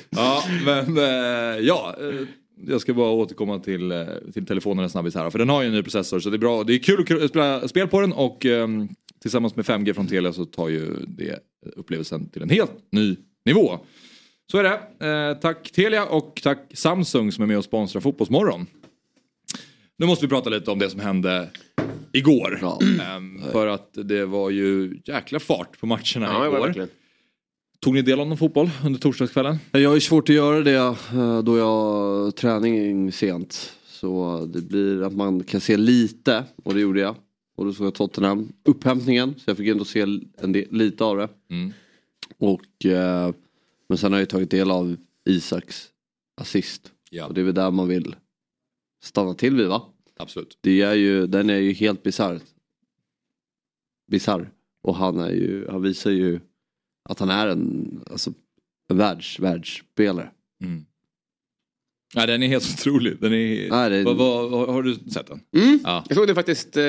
ja 0.10 0.44
men 0.66 0.98
eh, 0.98 1.60
ja. 1.66 1.96
eh, 2.00 2.28
Jag 2.68 2.82
ska 2.82 2.94
bara 2.94 3.10
återkomma 3.12 3.60
till, 3.60 3.92
eh, 3.92 4.06
till 4.34 4.46
telefonen 4.46 4.84
en 4.84 4.90
snabbis 4.90 5.16
här. 5.16 5.30
För 5.30 5.40
den 5.40 5.50
har 5.50 5.62
ju 5.62 5.68
en 5.68 5.74
ny 5.74 5.84
processor 5.84 6.20
så 6.20 6.30
det 6.30 6.36
är 6.36 6.40
bra. 6.40 6.64
Det 6.64 6.74
är 6.74 6.80
kul 6.80 7.24
att 7.24 7.30
spela 7.30 7.68
spel 7.68 7.88
på 7.88 8.02
den 8.02 8.14
och 8.14 8.46
ehm, 8.46 8.88
tillsammans 9.22 9.56
med 9.56 9.66
5G 9.66 9.94
från 9.94 10.08
Telia 10.08 10.34
så 10.34 10.46
tar 10.46 10.70
ju 10.70 10.86
det 11.08 11.40
upplevelsen 11.76 12.30
till 12.30 12.42
en 12.42 12.50
helt 12.50 12.72
ny 12.92 13.16
nivå. 13.46 13.80
Så 14.52 14.58
är 14.58 14.64
det. 14.64 15.06
Eh, 15.08 15.40
tack 15.42 15.72
Telia 15.72 16.06
och 16.06 16.40
tack 16.44 16.60
Samsung 16.74 17.32
som 17.32 17.44
är 17.44 17.48
med 17.48 17.58
och 17.58 17.64
sponsrar 17.64 18.02
Fotbollsmorgon. 18.02 18.68
Nu 19.98 20.06
måste 20.06 20.26
vi 20.26 20.30
prata 20.30 20.50
lite 20.50 20.72
om 20.72 20.80
det 20.80 20.90
som 20.90 21.00
hände 21.00 21.50
igår. 22.14 22.60
Ja. 22.62 22.80
Ehm, 23.04 23.42
för 23.52 23.68
att 23.68 23.90
det 23.94 24.26
var 24.26 24.50
ju 24.50 25.00
jäkla 25.06 25.40
fart 25.40 25.80
på 25.80 25.86
matcherna 25.86 26.04
Ja, 26.16 26.48
igår. 26.48 26.88
Tog 27.80 27.94
ni 27.94 28.02
del 28.02 28.20
av 28.20 28.28
någon 28.28 28.38
fotboll 28.38 28.70
under 28.86 29.00
torsdagskvällen? 29.00 29.58
Jag 29.72 29.90
har 29.90 29.96
ju 29.96 30.02
svårt 30.02 30.30
att 30.30 30.36
göra 30.36 30.62
det 30.62 30.76
eh, 31.14 31.44
då 31.44 31.58
jag 31.58 31.66
har 31.66 32.32
träning 32.32 33.12
sent. 33.12 33.74
Så 33.88 34.46
det 34.54 34.62
blir 34.62 35.04
att 35.04 35.14
man 35.14 35.44
kan 35.44 35.62
se 35.62 35.78
lite 35.78 36.44
och 36.64 36.74
det 36.74 36.80
gjorde 36.80 37.00
jag. 37.00 37.16
Och 37.56 37.66
då 37.66 37.74
såg 37.74 37.86
jag 37.86 37.94
Tottenham. 37.94 38.52
Upphämtningen 38.66 39.34
så 39.38 39.44
jag 39.50 39.58
fick 39.58 39.68
ändå 39.68 39.86
se 39.86 40.02
en 40.42 40.52
del, 40.52 40.66
lite 40.72 41.04
av 41.04 41.18
det. 41.18 41.30
Mm. 41.50 41.74
Och, 42.38 42.86
eh, 42.86 43.32
men 43.90 43.98
sen 43.98 44.12
har 44.12 44.20
jag 44.20 44.24
ju 44.24 44.26
tagit 44.30 44.52
del 44.52 44.72
av 44.72 44.96
Isaks 45.26 45.90
assist. 46.42 46.92
Ja, 47.10 47.26
Och 47.26 47.34
det 47.34 47.42
är 47.42 47.46
väl 47.46 47.54
där 47.54 47.72
man 47.72 47.88
vill 47.88 48.16
stanna 49.04 49.34
till 49.34 49.56
vid 49.56 49.68
va? 49.68 49.86
absolut. 50.18 50.58
Det 50.62 50.82
är 50.82 50.94
ju, 50.94 51.28
den 51.28 51.50
är 51.50 51.58
ju 51.58 51.74
helt 51.74 52.04
bisarr. 52.04 52.40
Bisarr. 54.12 54.50
Och 54.84 54.96
han 54.96 55.20
är 55.20 55.30
ju, 55.32 55.68
han 55.70 55.82
visar 55.82 56.12
ju 56.12 56.40
att 57.10 57.20
han 57.20 57.30
är 57.30 57.48
en, 57.48 58.00
alltså, 58.12 58.34
en 58.90 58.98
världs, 58.98 59.40
världsspelare. 59.40 60.32
Mm. 60.64 60.86
Ja, 62.14 62.26
den 62.26 62.44
är 62.44 62.48
helt 62.48 62.74
otrolig. 62.80 63.18
Den 63.22 63.34
är... 63.34 63.70
Nej, 63.70 63.90
det- 63.90 64.04
vad, 64.04 64.16
vad, 64.18 64.52
har- 64.52 64.68
har 64.74 64.84
du 64.84 64.96
sett 64.96 65.28
den? 65.28 65.42
Mm. 65.58 65.80
Ja. 65.84 66.04
Jag 66.10 66.18
såg 66.18 66.28
det 66.28 66.36
faktiskt 66.36 66.78
eh, 66.78 66.84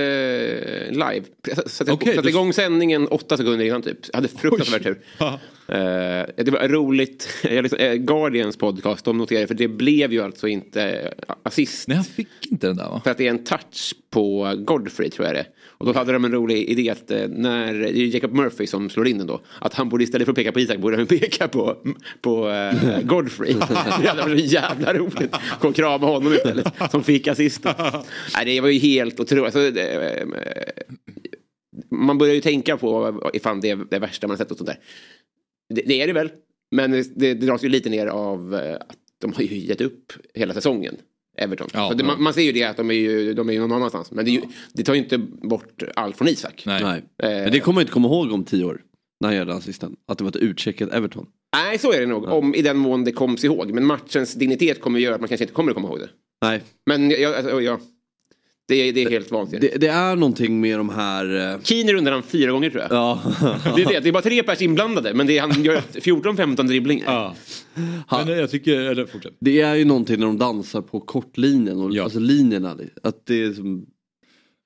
live. 0.91 1.23
Jag 1.47 1.71
satte, 1.71 1.93
Okej, 1.93 2.15
satte 2.15 2.23
du- 2.23 2.29
igång 2.29 2.53
sändningen 2.53 3.09
åtta 3.09 3.37
sekunder 3.37 3.65
innan 3.65 3.83
typ. 3.83 3.99
Jag 4.09 4.15
hade 4.17 4.29
fruktansvärt 4.29 4.83
tur. 4.83 5.05
Eh, 5.69 6.45
det 6.45 6.51
var 6.51 6.69
roligt. 6.69 7.29
Eh, 7.79 7.95
Guardians 7.95 8.57
podcast, 8.57 9.05
de 9.05 9.19
noterade, 9.19 9.47
för 9.47 9.55
det 9.55 9.69
blev 9.69 10.13
ju 10.13 10.23
alltså 10.23 10.49
inte 10.49 10.83
eh, 10.83 11.35
assist. 11.43 11.89
Nej, 11.89 11.97
han 11.97 12.05
fick 12.05 12.29
inte 12.51 12.67
den 12.67 12.77
där 12.77 12.89
va? 12.89 13.01
För 13.05 13.11
att 13.11 13.19
det 13.19 13.27
är 13.27 13.31
en 13.31 13.45
touch 13.45 13.95
på 14.11 14.55
Godfrey 14.59 15.11
tror 15.11 15.27
jag 15.27 15.37
det. 15.37 15.47
Och 15.79 15.87
då 15.87 15.93
hade 15.93 16.13
de 16.13 16.25
en 16.25 16.33
rolig 16.33 16.69
idé 16.69 16.91
att 16.91 17.11
när, 17.29 17.75
det 17.75 17.99
är 17.99 18.15
Jacob 18.15 18.33
Murphy 18.33 18.67
som 18.67 18.91
slår 18.91 19.09
in 19.09 19.19
den 19.19 19.27
då. 19.27 19.41
Att 19.61 19.75
han 19.75 19.89
borde 19.89 20.05
istället 20.05 20.25
för 20.25 20.33
att 20.33 20.37
peka 20.37 20.53
på 20.53 20.61
Isak 20.61 20.79
borde 20.79 20.97
han 20.97 21.07
peka 21.19 21.49
på, 21.49 21.77
på 22.21 22.51
eh, 22.51 23.01
Godfrey. 23.03 23.55
det 24.03 24.09
hade 24.09 24.23
varit 24.23 24.41
så 24.41 24.55
jävla 24.55 24.95
roligt. 24.95 25.35
Gå 25.61 25.69
och 25.69 25.77
krama 25.77 26.07
honom 26.07 26.33
istället. 26.33 26.73
Som 26.91 27.05
fick 27.05 27.29
assisten. 27.29 27.75
Nej, 28.37 28.45
det 28.45 28.61
var 28.61 28.69
ju 28.69 28.79
helt 28.79 29.21
otroligt. 29.21 29.45
Alltså, 29.45 29.71
det, 29.71 30.27
man 31.91 32.19
börjar 32.19 32.35
ju 32.35 32.41
tänka 32.41 32.77
på 32.77 33.21
ifall 33.35 33.61
det 33.61 33.71
är 33.71 33.79
det 33.91 33.99
värsta 33.99 34.27
man 34.27 34.37
har 34.37 34.39
sett 34.39 34.51
och 34.51 34.57
sånt 34.57 34.69
där. 34.69 34.79
Det, 35.75 35.83
det 35.87 36.03
är 36.03 36.07
det 36.07 36.13
väl. 36.13 36.31
Men 36.71 36.91
det, 36.91 37.03
det 37.17 37.35
dras 37.35 37.65
ju 37.65 37.69
lite 37.69 37.91
ner 37.91 38.07
av 38.07 38.55
eh, 38.55 38.75
att 38.75 38.97
de 39.21 39.33
har 39.33 39.43
ju 39.43 39.57
gett 39.59 39.81
upp 39.81 40.13
hela 40.35 40.55
säsongen. 40.55 40.97
Everton. 41.39 41.69
Ja, 41.73 41.95
det, 41.95 42.03
ja. 42.03 42.07
man, 42.07 42.23
man 42.23 42.35
ser 42.35 42.43
ju 42.43 42.53
det 42.53 42.65
att 42.65 42.77
de 42.77 42.91
är 42.91 42.95
ju, 42.95 43.35
de 43.35 43.49
är 43.49 43.53
ju 43.53 43.61
någon 43.61 43.73
annanstans. 43.73 44.11
Men 44.11 44.25
det, 44.25 44.31
ju, 44.31 44.41
det 44.73 44.83
tar 44.83 44.95
ju 44.95 45.01
inte 45.01 45.19
bort 45.19 45.83
allt 45.95 46.17
från 46.17 46.29
Isak. 46.29 46.63
Nej. 46.67 46.83
Nej. 46.83 47.03
Eh, 47.23 47.43
Men 47.43 47.53
det 47.53 47.61
kommer 47.61 47.81
jag 47.81 47.83
inte 47.83 47.93
komma 47.93 48.09
ihåg 48.09 48.33
om 48.33 48.45
tio 48.45 48.65
år. 48.65 48.83
När 49.21 49.29
han 49.29 49.37
gör 49.37 49.45
den 49.45 49.57
assisten. 49.57 49.97
Att 50.09 50.19
det 50.19 50.25
var 50.25 50.29
ett 50.29 50.37
utcheckat 50.37 50.93
Everton. 50.93 51.27
Nej, 51.57 51.79
så 51.79 51.93
är 51.93 52.01
det 52.01 52.07
nog. 52.07 52.25
Om, 52.25 52.55
I 52.55 52.63
den 52.63 52.77
mån 52.77 53.05
det 53.05 53.13
koms 53.13 53.45
ihåg. 53.45 53.73
Men 53.73 53.85
matchens 53.85 54.35
dignitet 54.35 54.81
kommer 54.81 54.99
ju 54.99 55.05
göra 55.05 55.15
att 55.15 55.21
man 55.21 55.29
kanske 55.29 55.45
inte 55.45 55.55
kommer 55.55 55.71
att 55.71 55.75
komma 55.75 55.89
ihåg 55.89 55.99
det. 55.99 56.09
Nej. 56.43 56.63
Men 56.87 57.11
jag, 57.11 57.35
alltså, 57.35 57.61
jag, 57.61 57.81
Det 58.69 58.75
är, 58.75 58.93
det 58.93 59.03
är 59.03 59.11
helt 59.11 59.31
vansinnigt. 59.31 59.73
Det, 59.73 59.79
det 59.79 59.87
är 59.87 60.17
någonting 60.17 60.61
med 60.61 60.79
de 60.79 60.89
här... 60.89 61.53
eh, 61.55 61.61
Keener 61.63 61.93
rundar 61.93 62.13
han 62.13 62.23
fyra 62.23 62.51
gånger 62.53 62.71
tror 62.71 62.83
jag. 62.83 62.93
Ja. 62.93 63.23
Det, 63.77 63.83
är 63.83 63.89
det. 63.93 64.01
det 64.01 64.09
är 64.09 64.13
bara 64.13 64.23
tre 64.23 64.43
pers 64.43 64.63
inblandade 64.63 65.15
men 65.15 65.27
det 65.27 65.39
är, 65.39 65.41
han 65.41 65.65
gör 65.65 65.77
14-15 65.93 66.63
dribblingar. 66.67 67.05
Ja. 67.07 67.35
Men 68.27 68.39
jag 68.39 68.51
tycker, 68.51 68.81
eller 68.81 69.07
fortsätt. 69.07 69.33
Det 69.41 69.61
är 69.61 69.75
ju 69.75 69.85
någonting 69.85 70.19
när 70.21 70.27
de 70.27 70.39
dansar 70.39 70.83
på 70.83 71.01
kortlinjen 71.01 71.81
och 71.81 71.95
Ja. 71.95 72.05
alltså 72.05 72.19
linjerna. 72.19 72.77
Att 73.03 73.27
det 73.27 73.43
är 73.43 73.53
som, 73.53 73.87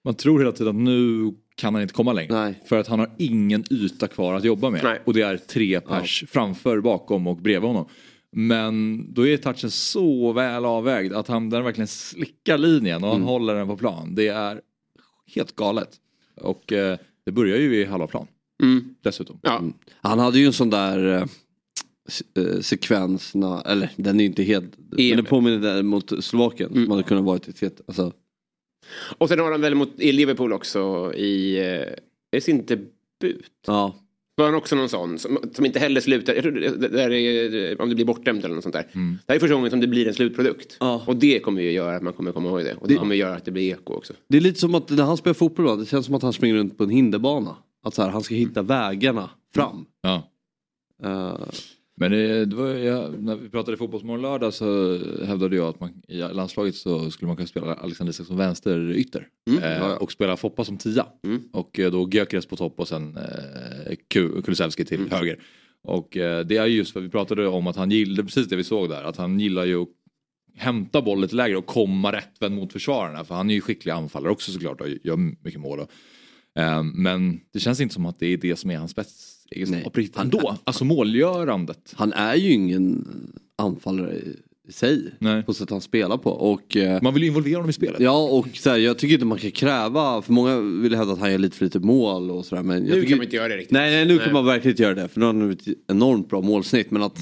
Man 0.05 0.15
tror 0.15 0.39
hela 0.39 0.53
tiden 0.53 0.77
att 0.77 0.83
nu 0.83 1.33
kan 1.57 1.75
han 1.75 1.83
inte 1.83 1.95
komma 1.95 2.13
längre. 2.13 2.35
Nej. 2.45 2.63
För 2.69 2.79
att 2.79 2.87
han 2.87 2.99
har 2.99 3.11
ingen 3.19 3.65
yta 3.71 4.07
kvar 4.09 4.35
att 4.35 4.45
jobba 4.45 4.71
med. 4.71 4.81
Nej. 4.85 5.01
Och 5.05 5.15
det 5.15 5.23
är 5.23 5.37
tre 5.37 5.81
pers 5.81 6.25
framför, 6.29 6.81
bakom 6.81 7.27
och 7.27 7.37
bredvid 7.37 7.69
honom. 7.69 7.87
Men 8.33 9.07
då 9.15 9.27
är 9.27 9.37
touchen 9.37 9.71
så 9.71 10.33
väl 10.33 10.65
avvägd 10.65 11.13
att 11.13 11.29
han 11.29 11.51
den 11.51 11.65
verkligen 11.65 11.89
slickar 11.89 12.59
linjen 12.59 13.05
och 13.05 13.11
han 13.11 13.23
håller 13.23 13.55
den 13.55 13.67
på 13.69 13.77
plan. 13.77 14.15
Det 14.15 14.29
är 14.29 14.61
helt 15.35 15.57
galet. 15.57 16.01
Och 16.37 16.73
eh, 16.73 16.99
det 17.25 17.33
börjar 17.33 17.57
ju 17.59 17.77
i 17.77 17.85
halva 17.85 18.07
plan 18.07 18.27
Mm. 18.63 18.95
dessutom. 19.03 19.39
Ja. 19.43 19.63
han 20.01 20.19
hade 20.19 20.39
ju 20.39 20.47
en 20.47 20.53
sån 20.53 20.71
där 20.71 21.07
eh, 21.17 21.23
eh, 22.45 22.61
sekvens, 22.61 23.35
na, 23.35 23.63
eller 23.63 23.91
den 23.97 24.21
är 24.21 24.25
inte 24.25 24.43
helt, 24.43 24.73
men 24.91 25.17
det 25.17 25.23
påminner 25.23 25.59
där 25.59 25.83
mot 25.83 26.25
Slovakien. 26.25 26.73
Som 26.75 26.91
hade 26.91 27.03
kunnat 27.03 27.25
varit 27.25 27.49
ett 27.49 27.61
helt, 27.61 27.81
alltså, 27.87 28.13
Och 29.19 29.29
sen 29.29 29.39
har 29.39 29.51
han 29.53 29.61
väl 29.61 29.75
mot, 29.75 30.01
i 30.01 30.13
Liverpool 30.13 30.53
också 30.53 31.13
i, 31.15 31.59
eh, 31.59 32.39
i 32.39 32.41
sin 32.41 32.67
debut. 32.67 33.51
ja. 33.67 33.95
Var 34.37 34.45
han 34.45 34.55
också 34.55 34.77
någon 34.77 34.89
sån 34.89 35.19
som, 35.19 35.39
som 35.53 35.67
inte 35.67 35.79
heller 35.79 36.01
slutar, 36.01 36.35
jag 36.35 36.43
tror 36.43 36.53
det, 36.53 36.77
det 36.77 36.89
där 36.89 37.11
är, 37.11 37.81
om 37.81 37.89
det 37.89 37.95
blir 37.95 38.05
bortdömt 38.05 38.45
eller 38.45 38.55
något 38.55 38.63
sånt 38.65 38.73
där. 38.73 38.87
Det 38.93 38.99
här 39.29 39.37
är 39.37 39.39
första 39.41 39.55
gången 39.55 39.71
som 39.71 39.81
det 39.81 39.87
blir 39.87 40.09
en 40.09 40.15
slutprodukt. 40.15 40.77
Ja. 40.81 41.03
Och 41.07 41.17
det 41.17 41.41
kommer 41.41 41.63
ju 41.63 41.71
göra 41.73 41.97
att 41.97 42.03
man 42.03 42.13
kommer 42.13 42.33
komma 42.33 42.49
ihåg 42.49 42.65
det. 42.65 42.75
Och 42.75 42.89
det 42.89 42.95
kommer 42.95 43.15
göra 43.15 43.35
att 43.35 43.45
det 43.45 43.51
blir 43.51 43.73
eko 43.73 43.95
också. 43.95 44.13
Det 44.29 44.37
är 44.37 44.41
lite 44.41 44.61
som 44.61 44.75
att 44.75 44.91
när 44.91 45.05
han 45.05 45.17
spelar 45.17 45.35
fotboll 45.35 45.67
då, 45.67 45.77
det 45.77 45.87
känns 45.87 46.07
som 46.07 46.15
att 46.15 46.23
han 46.23 46.33
springer 46.33 46.55
runt 46.55 46.79
på 46.79 46.85
en 46.85 46.91
hinderbana. 46.91 47.57
Att 47.85 47.95
så 47.95 48.03
här, 48.03 48.09
han 48.09 48.23
ska 48.23 48.35
hitta 48.35 48.63
vägarna 48.63 49.31
fram. 49.55 49.85
Ja. 50.03 50.31
Eh, 51.05 51.39
Men 51.97 52.11
det, 52.11 52.45
det 52.45 52.57
var, 52.57 52.67
jag, 52.69 53.23
när 53.23 53.37
vi 53.37 53.49
pratade 53.49 53.77
fotbollsmorgon 53.77 54.23
lördag 54.23 54.55
så 54.55 54.99
hävdade 55.25 55.57
jag 55.57 55.69
att 55.69 55.81
man, 55.81 55.91
i 56.09 56.17
landslaget 56.17 56.75
så 56.75 57.11
skulle 57.11 57.27
man 57.27 57.37
kunna 57.37 57.47
spela 57.47 57.75
Alexander 57.75 58.11
Isak 58.11 58.27
som 58.27 58.37
vänsterytter. 58.37 59.27
Mm. 59.51 59.63
eh. 59.63 59.93
Och 59.93 60.13
spela 60.13 60.37
Foppa 60.37 60.65
som 60.65 60.77
tia. 60.77 61.07
Mm. 61.25 61.43
Och 61.53 61.81
eh, 61.81 61.91
då 61.91 62.09
Gyökeres 62.13 62.47
på 62.47 62.57
topp 62.57 62.81
och 62.81 62.89
sen 62.89 63.17
eh, 63.17 63.23
Kulusevski 63.97 64.85
till 64.85 64.99
Mm. 65.01 65.11
höger. 65.11 65.39
Och 65.83 66.17
eh, 66.17 66.47
det 66.47 66.57
är 66.57 66.67
just 66.67 66.93
för 66.93 67.01
vi 67.01 67.09
pratade 67.09 67.49
om 67.49 67.67
att 67.67 67.77
han 67.77 67.91
gillade, 67.91 68.23
precis 68.23 68.49
det 68.49 68.57
vi 68.57 68.65
såg 68.65 68.89
där, 68.89 69.03
att 69.05 69.17
han 69.17 69.41
gillar 69.41 69.65
ju 69.65 69.83
att 69.83 69.89
hämta 70.57 71.03
boll 71.03 71.21
lite 71.21 71.37
lägre 71.37 71.57
och 71.57 71.67
komma 71.67 72.13
rättvänd 72.13 72.55
mot 72.55 72.73
försvararna. 72.73 73.25
För 73.25 73.35
han 73.35 73.51
är 73.51 73.55
ju 73.55 73.61
skicklig 73.61 73.93
anfallare 73.93 74.33
också 74.33 74.53
såklart 74.53 74.81
och 74.81 74.89
gör 75.03 75.17
mycket 75.17 75.61
mål. 75.61 75.79
Och, 75.81 75.91
eh, 76.63 76.83
men 76.83 77.41
det 77.53 77.61
känns 77.61 77.81
inte 77.81 77.95
som 77.95 78.07
att 78.07 78.19
det 78.19 78.27
är 78.27 78.37
det 78.37 78.57
som 78.57 78.71
är 78.71 78.77
hans 78.79 78.91
spetsegenskap 78.91 79.97
Nej. 79.97 80.11
ändå. 80.17 80.57
Alltså 80.65 80.85
målgörandet. 80.85 81.93
han 81.97 82.13
är 82.13 82.35
ju 82.35 82.53
ingen 82.53 83.07
anfallare 83.59 84.19
i 84.71 84.73
sig. 84.73 85.15
Nej. 85.19 85.43
På 85.43 85.55
sättet 85.55 85.71
han 85.71 85.81
spelar 85.81 86.17
på. 86.17 86.31
Och, 86.31 86.77
eh, 86.77 87.03
Man 87.03 87.15
vill 87.15 87.23
ju 87.23 87.29
involvera 87.29 87.57
honom 87.57 87.71
i 87.71 87.73
spelet. 87.73 88.01
Ja 88.01 88.23
och 88.23 88.47
så 88.55 88.71
här, 88.71 88.77
jag 88.77 88.99
tycker 88.99 89.15
inte 89.15 89.27
man 89.27 89.39
kan 89.39 89.51
kräva, 89.51 90.23
för 90.23 90.33
många 90.33 90.61
vill 90.61 90.95
hävda 90.95 91.13
att 91.13 91.19
han 91.19 91.31
gör 91.33 91.39
lite 91.39 91.57
för 91.57 91.65
lite 91.65 91.79
mål 91.81 92.31
och 92.31 92.45
sådär. 92.47 92.63
Men 92.63 92.77
jag 92.77 92.85
Nu 92.85 92.95
tycker, 92.95 93.09
kan 93.09 93.19
man 93.19 93.25
inte 93.25 93.37
göra 93.37 93.49
det 93.49 93.57
riktigt. 93.57 93.73
Nej, 93.73 93.91
nej 93.91 94.07
nu 94.07 94.15
Nej. 94.15 94.25
kan 94.25 94.33
man 94.33 94.47
verkligen 94.47 94.73
inte 94.73 94.83
göra 94.83 94.95
det 94.95 95.09
för 95.09 95.21
nu 95.21 95.27
har 95.27 95.33
han 95.35 95.51
ett 95.51 95.67
enormt 95.89 96.29
bra 96.29 96.41
målsnitt. 96.41 96.91
Men 96.91 97.03
att, 97.03 97.19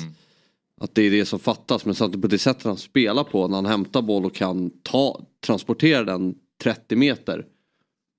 att 0.80 0.94
det 0.94 1.02
är 1.02 1.10
det 1.10 1.24
som 1.24 1.38
fattas. 1.38 1.84
Men 1.84 1.94
samtidigt 1.94 2.22
på 2.22 2.28
det 2.28 2.38
sättet 2.38 2.64
han 2.64 2.76
spelar 2.76 3.24
på 3.24 3.48
när 3.48 3.56
han 3.56 3.66
hämtar 3.66 4.02
boll 4.02 4.24
och 4.24 4.34
kan 4.34 4.70
ta, 4.82 5.20
transportera 5.46 6.04
den 6.04 6.34
30 6.62 6.96
meter. 6.96 7.44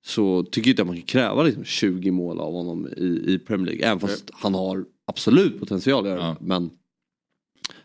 Så 0.06 0.42
tycker 0.42 0.68
jag 0.68 0.72
inte 0.72 0.82
att 0.82 0.88
man 0.88 0.96
kan 0.96 1.06
kräva 1.06 1.42
liksom 1.42 1.64
20 1.64 2.10
mål 2.10 2.40
av 2.40 2.52
honom 2.52 2.88
i, 2.96 3.22
i 3.34 3.38
Premier 3.38 3.66
League. 3.66 3.86
Även 3.86 4.00
fast 4.00 4.30
han 4.32 4.54
har 4.54 4.84
absolut 5.06 5.60
potential 5.60 6.04
att 6.04 6.10
göra 6.10 6.20
Ja. 6.20 6.36
Men 6.40 6.70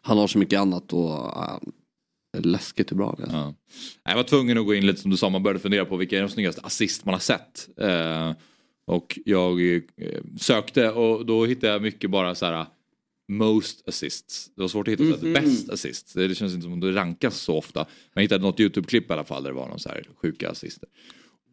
han 0.01 0.17
har 0.17 0.27
så 0.27 0.37
mycket 0.37 0.59
annat 0.59 0.93
och 0.93 1.09
uh, 1.09 1.59
läskigt 2.43 2.91
hur 2.91 2.97
bra 2.97 3.15
han 3.17 3.29
är. 3.29 3.37
Ja. 3.37 3.53
Jag 4.03 4.15
var 4.15 4.23
tvungen 4.23 4.57
att 4.57 4.65
gå 4.65 4.73
in 4.73 4.85
lite 4.85 5.01
som 5.01 5.11
du 5.11 5.17
sa, 5.17 5.29
man 5.29 5.43
började 5.43 5.59
fundera 5.59 5.85
på 5.85 5.97
vilka 5.97 6.17
är 6.17 6.21
de 6.21 6.29
snyggaste 6.29 6.61
assist 6.61 7.05
man 7.05 7.13
har 7.13 7.19
sett. 7.19 7.69
Eh, 7.77 8.33
och 8.87 9.19
jag 9.25 9.75
eh, 9.75 9.81
sökte 10.39 10.91
och 10.91 11.25
då 11.25 11.45
hittade 11.45 11.73
jag 11.73 11.81
mycket 11.81 12.09
bara 12.09 12.35
så 12.35 12.45
här 12.45 12.65
most 13.27 13.87
assists. 13.87 14.51
Det 14.55 14.61
var 14.61 14.67
svårt 14.67 14.87
att 14.87 14.91
hitta 14.91 15.03
mm 15.03 15.33
best 15.33 15.69
assists. 15.69 16.13
Det 16.13 16.35
känns 16.35 16.53
inte 16.53 16.63
som 16.63 16.73
att 16.73 16.81
det 16.81 16.91
rankas 16.91 17.37
så 17.37 17.57
ofta. 17.57 17.79
Men 17.79 17.87
jag 18.13 18.21
hittade 18.21 18.43
något 18.43 18.59
YouTube-klipp 18.59 19.09
i 19.09 19.13
alla 19.13 19.23
fall 19.23 19.43
där 19.43 19.49
det 19.49 19.55
var 19.55 19.67
någon 19.67 19.79
så 19.79 19.89
här 19.89 20.03
sjuka 20.21 20.49
assister. 20.49 20.89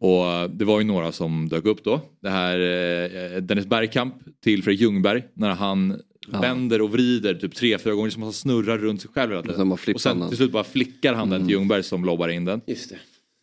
Och 0.00 0.26
eh, 0.26 0.49
det 0.49 0.64
var 0.64 0.81
ju 0.81 0.87
några 0.87 1.12
som 1.12 1.49
dök 1.49 1.64
upp 1.64 1.85
då. 1.85 2.00
Det 2.21 2.31
här 2.31 2.61
eh, 2.61 3.43
Dennis 3.43 3.67
Bergkamp 3.67 4.14
till 4.41 4.62
Fredrik 4.62 4.81
Ljungberg 4.81 5.25
när 5.35 5.50
han 5.50 6.00
vänder 6.29 6.83
och 6.83 6.91
vrider 6.91 7.35
typ 7.35 7.55
tre, 7.55 7.79
fyra 7.79 7.95
gånger 7.95 8.11
som 8.11 8.23
att 8.23 8.26
han 8.26 8.33
snurrar 8.33 8.79
runt 8.79 9.00
sig 9.02 9.11
själv 9.14 9.31
hela 9.31 9.43
tiden. 9.43 9.73
Och 9.73 10.00
sen 10.00 10.21
han. 10.21 10.29
till 10.29 10.37
slut 10.37 10.52
bara 10.52 10.64
flickar 10.64 11.14
han 11.14 11.31
den 11.31 11.41
till 11.47 11.50
Ljungberg 11.50 11.83
som 11.83 12.05
lobbar 12.05 12.29
in 12.29 12.45
den. 12.45 12.61
Just 12.67 12.91
det. 12.91 12.99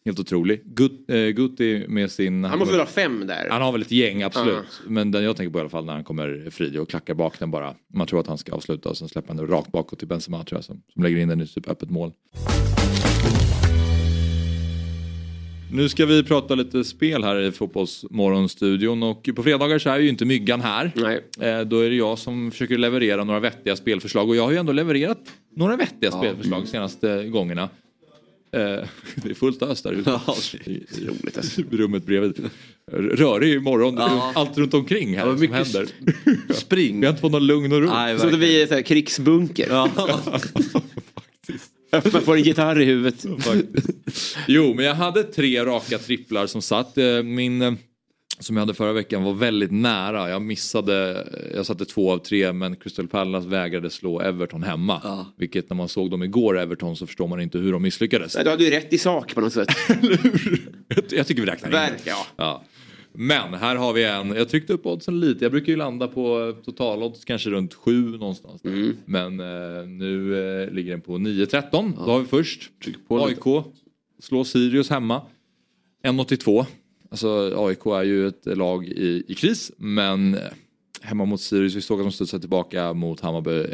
Helt 0.06 0.20
otrolig. 0.20 0.62
Gut, 0.66 1.10
eh, 1.10 1.18
Gutti 1.28 1.86
med 1.88 2.12
sin... 2.12 2.44
Han 2.44 2.60
måste 2.60 2.72
väl 2.72 2.82
ha 2.82 2.88
fem 2.88 3.28
där? 3.28 3.48
han 3.50 3.62
har 3.62 3.72
väl 3.72 3.82
ett 3.82 3.92
gäng, 3.92 4.24
absolut. 4.24 4.82
Men 4.88 5.12
den 5.12 5.24
jag 5.24 5.38
tänker 5.38 5.52
på 5.52 5.58
i 5.58 5.62
alla 5.62 5.70
fall 5.70 5.86
när 5.86 5.94
han 5.94 6.04
kommer 6.04 6.50
fri 6.52 6.78
och 6.78 6.90
klackar 6.90 7.14
bak 7.14 7.40
den 7.40 7.52
bara. 7.52 7.76
Man 7.94 8.08
tror 8.08 8.20
att 8.20 8.28
han 8.28 8.38
ska 8.38 8.52
avsluta 8.52 8.90
och 8.90 8.98
sen 8.98 9.10
släpper 9.10 9.28
han 9.28 9.38
den 9.38 9.48
rakt 9.48 9.72
bakåt 9.72 10.00
till 10.00 10.08
Benzema 10.08 10.44
tror 10.44 10.58
jag 10.58 10.66
som, 10.66 10.82
som 10.94 11.04
lägger 11.04 11.18
in 11.18 11.28
den 11.28 11.42
i 11.42 11.48
typ 11.48 11.70
öppet 11.70 11.90
mål. 11.90 12.12
Nu 15.72 15.90
ska 15.90 16.06
vi 16.06 16.24
prata 16.24 16.56
lite 16.56 16.84
spel 16.84 17.24
här 17.24 17.40
i 17.42 17.52
Fotbollsmorgonstudion 17.52 19.04
och 19.04 19.30
på 19.36 19.44
fredagar 19.44 19.80
så 19.80 19.90
är 19.90 20.00
ju 20.00 20.10
inte 20.10 20.26
myggan 20.26 20.62
här. 20.62 20.92
Nej. 20.96 21.22
Eh, 21.40 21.62
Då 21.62 21.80
är 21.80 21.90
det 21.90 21.96
jag 21.96 22.20
som 22.20 22.52
försöker 22.52 22.78
leverera 22.78 23.24
några 23.24 23.40
vettiga 23.40 23.76
spelförslag 23.76 24.30
och 24.30 24.36
jag 24.36 24.44
har 24.44 24.52
ju 24.52 24.58
ändå 24.58 24.72
levererat 24.72 25.20
några 25.56 25.76
vettiga 25.78 26.12
spelförslag 26.12 26.62
de 26.62 26.68
senaste 26.68 27.24
gångerna. 27.28 27.62
Eh, 28.52 28.60
Det 29.16 29.30
är 29.30 29.34
fullt 29.34 29.62
ös 29.62 29.82
där 29.82 29.92
ute. 29.92 30.10
Ja, 30.28 30.36
I- 30.66 30.72
i- 30.72 30.84
roligt, 31.08 31.38
alltså. 31.38 31.62
i 31.72 31.78
rummet 31.78 32.06
bredvid. 32.06 32.50
Rörig 32.92 33.54
imorgon, 33.54 33.96
Ja. 33.98 34.32
allt 34.36 34.58
runt 34.58 34.74
omkring 34.74 35.18
här 35.18 35.26
Ja, 35.26 35.32
som 35.32 35.40
mycket 35.40 35.56
händer. 35.58 35.88
Spring. 36.54 37.00
Vi 37.00 37.06
har 37.06 37.12
inte 37.12 37.22
fått 37.22 37.32
någon 37.32 37.48
lugn 37.48 37.72
och 37.74 37.82
ro. 37.82 37.90
Nej, 37.90 38.20
Så 38.20 38.28
vi 38.28 38.62
är 38.62 38.68
så 38.68 38.74
här, 38.74 38.82
krigsbunker. 38.82 39.68
Ja. 39.70 39.90
Man 41.92 42.02
får 42.02 42.36
en 42.36 42.44
gitarr 42.44 42.80
i 42.82 42.86
huvudet. 42.86 43.26
Jo, 44.48 44.74
men 44.74 44.86
jag 44.86 44.96
hade 44.96 45.24
tre 45.24 45.66
raka 45.66 45.98
tripplar 45.98 46.48
som 46.48 46.62
satt. 46.62 46.98
Eh, 46.98 47.24
Min 47.24 47.62
eh, 47.62 47.74
som 48.40 48.56
jag 48.56 48.62
hade 48.62 48.74
förra 48.74 48.94
veckan 48.94 49.24
var 49.24 49.34
väldigt 49.34 49.72
nära. 49.72 50.30
Jag 50.30 50.42
missade, 50.42 51.28
jag 51.56 51.66
satte 51.66 51.86
två 51.86 52.12
av 52.12 52.18
tre 52.18 52.54
men 52.54 52.76
Crystal 52.76 53.08
Palace 53.08 53.48
vägrade 53.48 53.90
slå 53.90 54.22
Everton 54.22 54.64
hemma. 54.64 55.02
Ja. 55.04 55.34
Vilket 55.38 55.70
när 55.70 55.78
man 55.78 55.90
såg 55.90 56.12
dem 56.12 56.24
igår, 56.24 56.60
Everton, 56.60 56.96
så 56.96 57.08
förstår 57.08 57.28
man 57.28 57.42
inte 57.42 57.58
hur 57.58 57.72
de 57.72 57.82
misslyckades. 57.82 58.36
Nej, 58.36 58.44
Du 58.44 58.50
hade 58.50 58.64
ju 58.64 58.70
rätt 58.70 58.94
i 58.94 58.98
sak 58.98 59.36
på 59.36 59.42
något 59.42 59.54
sätt. 59.54 59.70
Jag- 61.10 61.28
tycker 61.28 61.42
vi 61.42 61.48
räknar 61.48 61.70
in 61.70 61.74
det. 61.76 61.92
Ja. 62.06 62.26
Ja. 62.38 62.64
Men 63.14 63.54
här 63.54 63.76
har 63.76 63.94
vi 63.94 64.04
en, 64.04 64.30
jag 64.30 64.50
tryckte 64.50 64.74
upp 64.74 64.86
oddsen 64.86 65.20
lite, 65.20 65.46
jag 65.46 65.52
brukar 65.52 65.72
ju 65.72 65.78
landa 65.78 66.08
på 66.08 66.56
totalodds 66.66 67.26
kanske 67.26 67.50
runt 67.50 67.74
7 67.74 68.18
någonstans. 68.18 68.66
Mm. 68.66 68.98
Men 69.06 69.40
eh, 69.40 69.88
nu 69.88 70.40
eh, 70.64 70.72
ligger 70.72 70.92
den 70.92 71.02
på 71.02 71.18
9-13. 71.18 71.94
Då 72.06 72.12
har 72.12 72.20
vi 72.20 72.26
först 72.26 72.72
på 73.08 73.26
AIK, 73.26 73.66
slår 74.20 74.44
Sirius 74.44 74.90
hemma. 74.90 75.22
1,82. 76.04 76.66
Alltså 77.12 77.54
AIK 77.58 77.86
är 77.86 78.04
ju 78.04 78.28
ett 78.28 78.46
lag 78.46 78.86
i, 78.86 79.24
i 79.28 79.36
kris 79.36 79.72
men 79.78 80.34
eh, 80.34 80.42
hemma 81.02 81.26
mot 81.26 81.42
Sirius, 81.42 81.76
vi 81.76 81.82
såg 81.82 82.00
att 82.00 82.06
de 82.06 82.12
studsade 82.12 82.42
tillbaka 82.42 82.94
mot 82.94 83.20
Hammarby. 83.20 83.66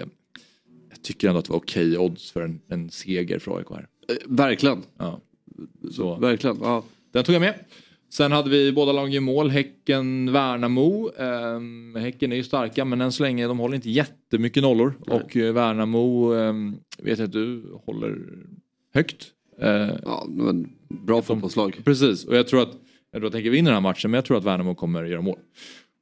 Jag 0.90 1.02
tycker 1.02 1.28
ändå 1.28 1.40
att 1.40 1.46
det 1.46 1.52
var 1.52 1.60
okej 1.60 1.98
odds 1.98 2.32
för 2.32 2.42
en, 2.42 2.62
en 2.68 2.90
seger 2.90 3.40
för 3.40 3.58
AIK 3.58 3.68
här. 3.70 3.88
Eh, 4.10 4.16
Verkligen. 4.26 4.84
Ja. 4.98 5.22
Så. 5.92 6.16
Verkligen. 6.16 6.58
Ja. 6.62 6.84
Den 7.12 7.24
tog 7.24 7.36
jag 7.36 7.40
med. 7.40 7.60
Sen 8.10 8.32
hade 8.32 8.50
vi 8.50 8.72
båda 8.72 8.92
lagen 8.92 9.24
mål, 9.24 9.50
Häcken, 9.50 10.32
Värnamo. 10.32 11.12
Ehm, 11.18 11.96
häcken 12.00 12.32
är 12.32 12.36
ju 12.36 12.44
starka 12.44 12.86
men 12.86 13.02
än 13.02 13.12
så 13.12 13.24
länge 13.24 13.48
de 13.48 13.60
håller 13.60 13.76
inte 13.76 13.90
jättemycket 13.90 14.64
nollor. 14.64 14.94
Och 15.08 15.38
eh, 15.38 15.54
Värnamo 15.54 16.34
ehm, 16.34 16.76
vet 16.98 17.20
jag 17.20 17.26
att 17.26 17.32
du 17.32 17.64
håller 17.86 18.18
högt. 18.94 19.28
Eh, 19.62 19.90
Ja, 20.04 20.26
men 20.30 20.70
bra 20.90 21.22
fotbollslag. 21.22 21.78
precis, 21.86 22.26
och 22.26 22.36
jag 22.36 22.48
tror 22.48 22.62
att 22.62 22.74
jag 23.12 23.22
tror 23.22 23.28
att 23.28 23.34
Häcken 23.36 23.52
vinner 23.52 23.72
den 23.72 23.76
här 23.84 23.90
matchen 23.90 24.12
men 24.12 24.18
jag 24.18 24.26
tror 24.26 24.38
att 24.38 24.44
Värnamo 24.44 24.76
kommer 24.76 25.04
göra 25.04 25.22
mål. 25.22 25.40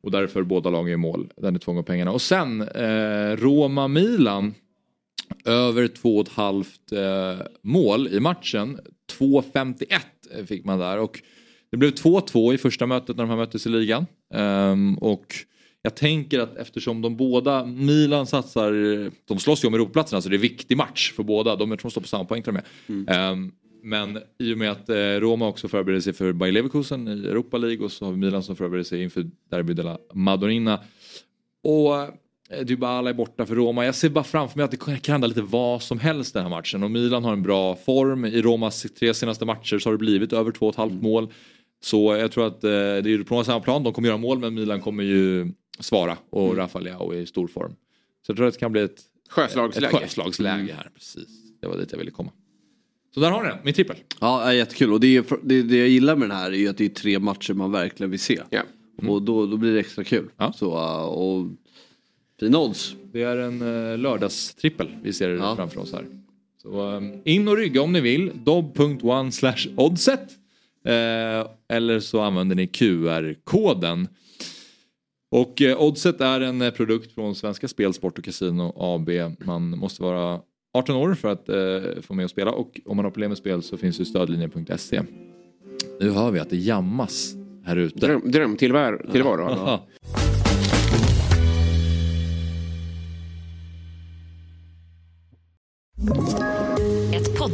Och 0.03 0.11
därför 0.11 0.43
båda 0.43 0.69
lagen 0.69 0.93
i 0.93 0.97
mål. 0.97 1.29
Den 1.37 1.55
är 1.55 1.59
två 1.59 1.71
gånger 1.71 1.83
pengarna. 1.83 2.11
Och 2.11 2.21
sen 2.21 2.61
eh, 2.61 3.37
Roma-Milan. 3.37 4.53
Över 5.45 5.87
2,5 5.87 7.33
eh, 7.39 7.45
mål 7.61 8.07
i 8.07 8.19
matchen. 8.19 8.79
2,51 9.19 10.45
fick 10.45 10.65
man 10.65 10.79
där. 10.79 10.97
Och 10.99 11.21
det 11.73 11.77
blev 11.77 11.91
2-2 11.91 12.53
i 12.53 12.57
första 12.57 12.85
mötet 12.85 13.17
när 13.17 13.23
de 13.23 13.29
här 13.29 13.37
möttes 13.37 13.65
i 13.65 13.69
ligan. 13.69 14.05
Ehm, 14.33 14.97
och 14.97 15.35
jag 15.81 15.95
tänker 15.95 16.39
att 16.39 16.57
eftersom 16.57 17.01
de 17.01 17.17
båda, 17.17 17.65
Milan 17.65 18.27
satsar, 18.27 18.71
de 19.27 19.39
slåss 19.39 19.63
ju 19.63 19.67
om 19.67 19.73
Europaplatserna 19.73 20.21
så 20.21 20.29
det 20.29 20.33
är 20.33 20.37
en 20.37 20.41
viktig 20.41 20.77
match 20.77 21.11
för 21.11 21.23
båda. 21.23 21.55
De 21.55 21.69
tror 21.69 21.77
de 21.81 21.91
står 21.91 22.01
på 22.01 22.07
samma 22.07 22.25
poäng 22.25 22.43
till 22.43 22.49
och 22.49 22.63
med. 22.87 23.07
Ehm, 23.09 23.51
Men 23.83 24.19
i 24.39 24.53
och 24.53 24.57
med 24.57 24.71
att 24.71 24.89
eh, 24.89 24.95
Roma 24.95 25.47
också 25.47 25.67
förbereder 25.67 26.01
sig 26.01 26.13
för 26.13 26.33
Bayer 26.33 26.51
Leverkusen 26.53 27.07
i 27.07 27.27
Europa 27.27 27.57
League 27.57 27.85
och 27.85 27.91
så 27.91 28.05
har 28.05 28.11
vi 28.11 28.17
Milan 28.17 28.43
som 28.43 28.55
förbereder 28.55 28.83
sig 28.83 29.03
inför 29.03 29.29
Derby 29.51 29.73
della 29.73 29.97
Madonnina. 30.13 30.79
Och 31.63 31.95
eh, 32.49 32.65
Dybala 32.65 33.09
är 33.09 33.13
borta 33.13 33.45
för 33.45 33.55
Roma. 33.55 33.85
Jag 33.85 33.95
ser 33.95 34.09
bara 34.09 34.23
framför 34.23 34.57
mig 34.57 34.63
att 34.63 34.71
det 34.71 34.77
kan 34.77 35.13
hända 35.13 35.27
lite 35.27 35.41
vad 35.41 35.81
som 35.81 35.99
helst 35.99 36.33
den 36.33 36.43
här 36.43 36.49
matchen. 36.49 36.83
Och 36.83 36.91
Milan 36.91 37.23
har 37.23 37.33
en 37.33 37.43
bra 37.43 37.75
form. 37.75 38.25
I 38.25 38.41
Romas 38.41 38.85
tre 38.99 39.13
senaste 39.13 39.45
matcher 39.45 39.79
så 39.79 39.89
har 39.89 39.93
det 39.93 39.97
blivit 39.97 40.33
över 40.33 40.51
2,5 40.51 40.83
mm. 40.83 41.03
mål. 41.03 41.29
Så 41.83 42.15
jag 42.15 42.31
tror 42.31 42.47
att 42.47 42.63
eh, 42.63 42.69
det 42.69 43.13
är 43.13 43.23
på 43.23 43.43
samma 43.43 43.59
plan. 43.59 43.83
De 43.83 43.93
kommer 43.93 44.07
göra 44.07 44.17
mål 44.17 44.39
men 44.39 44.53
Milan 44.53 44.81
kommer 44.81 45.03
ju 45.03 45.51
svara. 45.79 46.17
Och 46.29 46.45
mm. 46.45 46.55
Rafa 46.55 46.79
Leao 46.79 47.11
är 47.11 47.17
i 47.17 47.25
stor 47.25 47.47
form. 47.47 47.75
Så 48.25 48.31
jag 48.31 48.37
tror 48.37 48.47
att 48.47 48.53
det 48.53 48.59
kan 48.59 48.71
bli 48.71 48.81
ett 48.81 49.01
sjöslagsläge, 49.29 49.87
ett 49.87 50.01
sjöslagsläge 50.01 50.73
här. 50.73 50.89
Precis. 50.95 51.27
Det 51.61 51.67
var 51.67 51.77
dit 51.77 51.91
jag 51.91 51.99
ville 51.99 52.11
komma. 52.11 52.31
Så 53.13 53.19
där 53.19 53.31
har 53.31 53.43
ni 53.43 53.49
den, 53.49 53.57
min 53.63 53.73
trippel. 53.73 53.95
Ja, 54.19 54.53
jättekul. 54.53 54.93
Och 54.93 54.99
det, 54.99 55.17
är, 55.17 55.23
det, 55.43 55.61
det 55.61 55.77
jag 55.77 55.87
gillar 55.87 56.15
med 56.15 56.29
den 56.29 56.37
här 56.37 56.51
är 56.51 56.55
ju 56.55 56.67
att 56.67 56.77
det 56.77 56.85
är 56.85 56.89
tre 56.89 57.19
matcher 57.19 57.53
man 57.53 57.71
verkligen 57.71 58.11
vill 58.11 58.19
se. 58.19 58.41
Ja. 58.49 58.61
Mm. 59.01 59.11
Och 59.11 59.21
då, 59.21 59.45
då 59.45 59.57
blir 59.57 59.73
det 59.73 59.79
extra 59.79 60.03
kul. 60.03 60.29
Ja. 60.37 60.53
Så, 60.53 60.65
uh, 60.65 61.03
och 61.03 61.47
fina 62.39 62.59
odds. 62.59 62.95
Det 63.11 63.23
är 63.23 63.37
en 63.37 63.61
uh, 63.61 63.97
lördagstrippel 63.97 64.87
vi 65.03 65.13
ser 65.13 65.29
ja. 65.29 65.55
framför 65.55 65.81
oss 65.81 65.93
här. 65.93 66.05
Så 66.61 66.81
um, 66.81 67.21
in 67.23 67.47
och 67.47 67.57
rygga 67.57 67.81
om 67.81 67.91
ni 67.91 68.01
vill. 68.01 68.31
dob.one 68.43 69.31
slash 69.31 69.67
oddset. 69.77 70.42
Uh, 70.87 71.47
eller 71.69 71.99
så 71.99 72.21
använder 72.21 72.55
ni 72.55 72.67
QR-koden. 72.67 74.07
Och 75.33 75.61
eh, 75.61 75.81
Oddset 75.81 76.21
är 76.21 76.41
en 76.41 76.61
eh, 76.61 76.71
produkt 76.71 77.11
från 77.11 77.35
Svenska 77.35 77.67
Spel, 77.67 77.93
Sport 77.93 78.17
och 78.17 78.23
Casino 78.23 78.73
AB. 78.77 79.09
Man 79.45 79.69
måste 79.77 80.03
vara 80.03 80.39
18 80.73 80.95
år 80.95 81.13
för 81.13 81.27
att 81.27 81.49
eh, 81.49 82.01
få 82.01 82.13
med 82.13 82.23
och 82.23 82.29
spela 82.29 82.51
och 82.51 82.81
om 82.85 82.97
man 82.97 83.05
har 83.05 83.11
problem 83.11 83.29
med 83.29 83.37
spel 83.37 83.63
så 83.63 83.77
finns 83.77 83.99
ju 83.99 84.05
stödlinjen.se. 84.05 85.01
Nu 85.99 86.09
hör 86.09 86.31
vi 86.31 86.39
att 86.39 86.49
det 86.49 86.57
jammas 86.57 87.35
här 87.65 87.75
ute. 87.75 87.99
Dröm, 87.99 88.31
drömtillvaro. 88.31 88.99
Ja. 89.11 89.87
Ett 96.11 96.52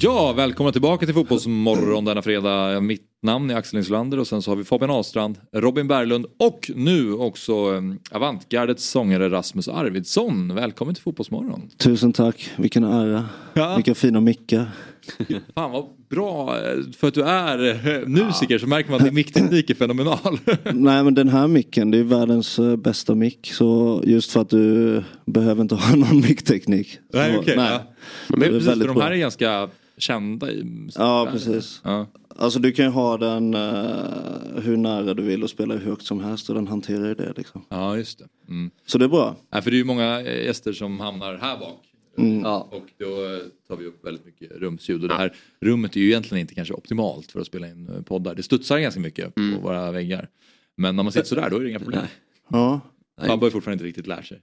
Ja, 0.00 0.32
välkomna 0.32 0.72
tillbaka 0.72 1.06
till 1.06 1.14
Fotbollsmorgon 1.14 2.04
denna 2.04 2.22
fredag. 2.22 2.80
Mitt 2.80 3.02
namn 3.22 3.50
är 3.50 3.54
Axel 3.54 3.78
Inslander 3.78 4.18
och 4.18 4.26
sen 4.26 4.42
så 4.42 4.50
har 4.50 4.56
vi 4.56 4.64
Fabian 4.64 4.90
Ahlstrand, 4.90 5.38
Robin 5.52 5.88
Berglund 5.88 6.26
och 6.38 6.70
nu 6.74 7.12
också 7.12 7.52
eh, 7.52 8.16
Avantgardets 8.16 8.84
sångare 8.84 9.30
Rasmus 9.30 9.68
Arvidsson. 9.68 10.54
Välkommen 10.54 10.94
till 10.94 11.02
Fotbollsmorgon. 11.02 11.70
Tusen 11.76 12.12
tack, 12.12 12.50
vilken 12.56 12.84
ära. 12.84 13.24
Ja. 13.54 13.74
Vilka 13.76 13.94
fina 13.94 14.20
mickar. 14.20 14.70
Fan 15.54 15.70
vad 15.70 15.84
bra, 16.10 16.56
för 16.98 17.08
att 17.08 17.14
du 17.14 17.22
är 17.22 17.88
eh, 17.88 18.06
musiker 18.06 18.58
så 18.58 18.66
märker 18.66 18.90
man 18.90 18.98
att 18.98 19.04
din 19.04 19.14
mickteknik 19.14 19.70
är 19.70 19.74
fenomenal. 19.74 20.38
Nej 20.72 21.04
men 21.04 21.14
den 21.14 21.28
här 21.28 21.48
micken 21.48 21.90
det 21.90 21.98
är 21.98 22.04
världens 22.04 22.58
eh, 22.58 22.76
bästa 22.76 23.14
mick. 23.14 23.52
Så 23.52 24.02
just 24.06 24.32
för 24.32 24.40
att 24.40 24.50
du 24.50 25.02
behöver 25.26 25.62
inte 25.62 25.74
ha 25.74 25.96
någon 25.96 26.20
mickteknik. 26.20 26.98
Nej, 27.12 27.38
okay, 27.38 27.56
nej. 27.56 27.70
Ja. 27.72 27.80
Men, 28.28 28.40
men 28.40 28.48
precis, 28.48 28.80
för 28.80 28.88
de 28.88 29.00
här 29.00 29.10
är 29.10 29.16
ganska 29.16 29.68
kända 29.98 30.52
i 30.52 30.88
Ja 30.94 31.28
precis. 31.32 31.80
Ja. 31.84 32.06
Alltså 32.36 32.58
du 32.58 32.72
kan 32.72 32.84
ju 32.84 32.90
ha 32.90 33.16
den 33.16 33.54
uh, 33.54 34.60
hur 34.62 34.76
nära 34.76 35.14
du 35.14 35.22
vill 35.22 35.42
och 35.42 35.50
spela 35.50 35.74
hur 35.74 35.90
högt 35.90 36.02
som 36.02 36.20
helst 36.20 36.48
och 36.48 36.54
den 36.54 36.66
hanterar 36.66 37.08
ju 37.08 37.14
det 37.14 37.32
liksom. 37.36 37.64
Ja 37.68 37.96
just 37.96 38.18
det. 38.18 38.28
Mm. 38.48 38.70
Så 38.86 38.98
det 38.98 39.04
är 39.04 39.08
bra. 39.08 39.36
Ja, 39.50 39.62
för 39.62 39.70
det 39.70 39.76
är 39.76 39.78
ju 39.78 39.84
många 39.84 40.22
gäster 40.22 40.72
som 40.72 41.00
hamnar 41.00 41.36
här 41.36 41.58
bak. 41.58 41.84
Mm. 42.18 42.40
Ja. 42.40 42.68
Och 42.72 42.86
då 42.98 43.40
tar 43.68 43.76
vi 43.76 43.86
upp 43.86 44.06
väldigt 44.06 44.26
mycket 44.26 44.52
rumsljud 44.52 45.02
och 45.02 45.08
det 45.08 45.14
här 45.14 45.36
rummet 45.60 45.96
är 45.96 46.00
ju 46.00 46.06
egentligen 46.06 46.40
inte 46.40 46.54
kanske 46.54 46.74
optimalt 46.74 47.32
för 47.32 47.40
att 47.40 47.46
spela 47.46 47.68
in 47.68 47.88
eh, 47.88 48.02
poddar. 48.02 48.34
Det 48.34 48.42
studsar 48.42 48.78
ganska 48.78 49.00
mycket 49.00 49.36
mm. 49.36 49.54
på 49.54 49.60
våra 49.62 49.90
väggar. 49.90 50.28
Men 50.76 50.96
när 50.96 51.02
man 51.02 51.12
sitter 51.12 51.26
sådär 51.26 51.50
då 51.50 51.56
är 51.56 51.60
det 51.60 51.70
inga 51.70 51.78
problem. 51.78 52.04
Ja. 52.48 52.80
Man 53.26 53.40
bör 53.40 53.50
fortfarande 53.50 53.72
inte 53.72 53.84
riktigt 53.84 54.06
lära 54.06 54.22
sig. 54.22 54.42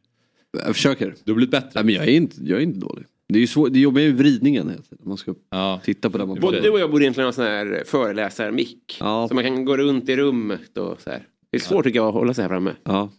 Jag 0.52 0.76
försöker. 0.76 1.16
Du 1.24 1.32
har 1.32 1.36
blivit 1.36 1.52
bättre. 1.52 1.72
Nej, 1.76 1.84
men 1.84 1.96
jag 1.96 2.04
är 2.04 2.12
inte, 2.12 2.44
jag 2.44 2.60
är 2.60 2.64
inte 2.64 2.80
dålig. 2.80 3.06
Det 3.28 3.40
är 3.40 3.42
ju 3.42 3.48
svårt, 3.48 3.74
det 3.74 3.80
jobbar 3.80 4.02
ju 4.02 4.14
vridningen 4.14 4.72
Man 5.04 5.18
ska 5.18 5.34
ja. 5.52 5.82
titta 5.84 6.10
på 6.10 6.18
det 6.18 6.26
man 6.26 6.40
Både 6.40 6.62
du 6.62 6.70
och 6.70 6.80
jag 6.80 6.92
borde 6.92 7.04
egentligen 7.04 7.28
ha 7.28 7.34
sån 7.34 7.46
här 7.46 7.84
föreläsarmick. 7.86 8.98
Ja. 9.00 9.28
Så 9.28 9.36
man 9.36 9.44
kan 9.44 9.66
gå 9.66 9.78
runt 9.78 10.10
i 10.10 10.16
rummet 10.16 10.78
och 10.78 11.02
så 11.02 11.10
här. 11.10 11.28
Det 11.52 11.58
är 11.58 11.62
svårt 11.62 11.78
ja. 11.78 11.84
tycker 11.84 12.00
jag 12.00 12.08
att 12.08 12.14
hålla 12.14 12.34
sig 12.34 12.42
här 12.42 12.50
framme. 12.50 12.72
Ja. 12.84 13.10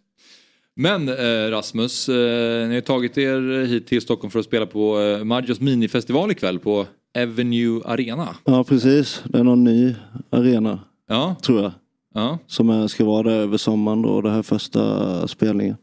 Men 0.76 1.08
eh, 1.08 1.50
Rasmus, 1.50 2.08
eh, 2.08 2.68
ni 2.68 2.74
har 2.74 2.80
tagit 2.80 3.18
er 3.18 3.64
hit 3.64 3.86
till 3.86 4.02
Stockholm 4.02 4.30
för 4.30 4.38
att 4.38 4.44
spela 4.44 4.66
på 4.66 5.00
eh, 5.00 5.24
Maggios 5.24 5.60
minifestival 5.60 6.30
ikväll 6.30 6.58
på 6.58 6.86
Avenue 7.18 7.82
Arena. 7.84 8.28
Ja 8.44 8.64
precis, 8.64 9.22
det 9.24 9.38
är 9.38 9.44
någon 9.44 9.64
ny 9.64 9.94
arena. 10.30 10.80
Ja. 11.08 11.36
Tror 11.42 11.62
jag. 11.62 11.72
Ja. 12.14 12.38
Som 12.46 12.88
ska 12.88 13.04
vara 13.04 13.22
där 13.22 13.36
över 13.36 13.56
sommaren 13.56 14.02
då, 14.02 14.20
det 14.20 14.30
här 14.30 14.42
första 14.42 15.28
spelningen. 15.28 15.76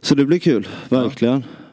Så 0.00 0.14
det 0.14 0.24
blir 0.24 0.38
kul, 0.38 0.68
verkligen. 0.88 1.44
Ja. 1.46 1.63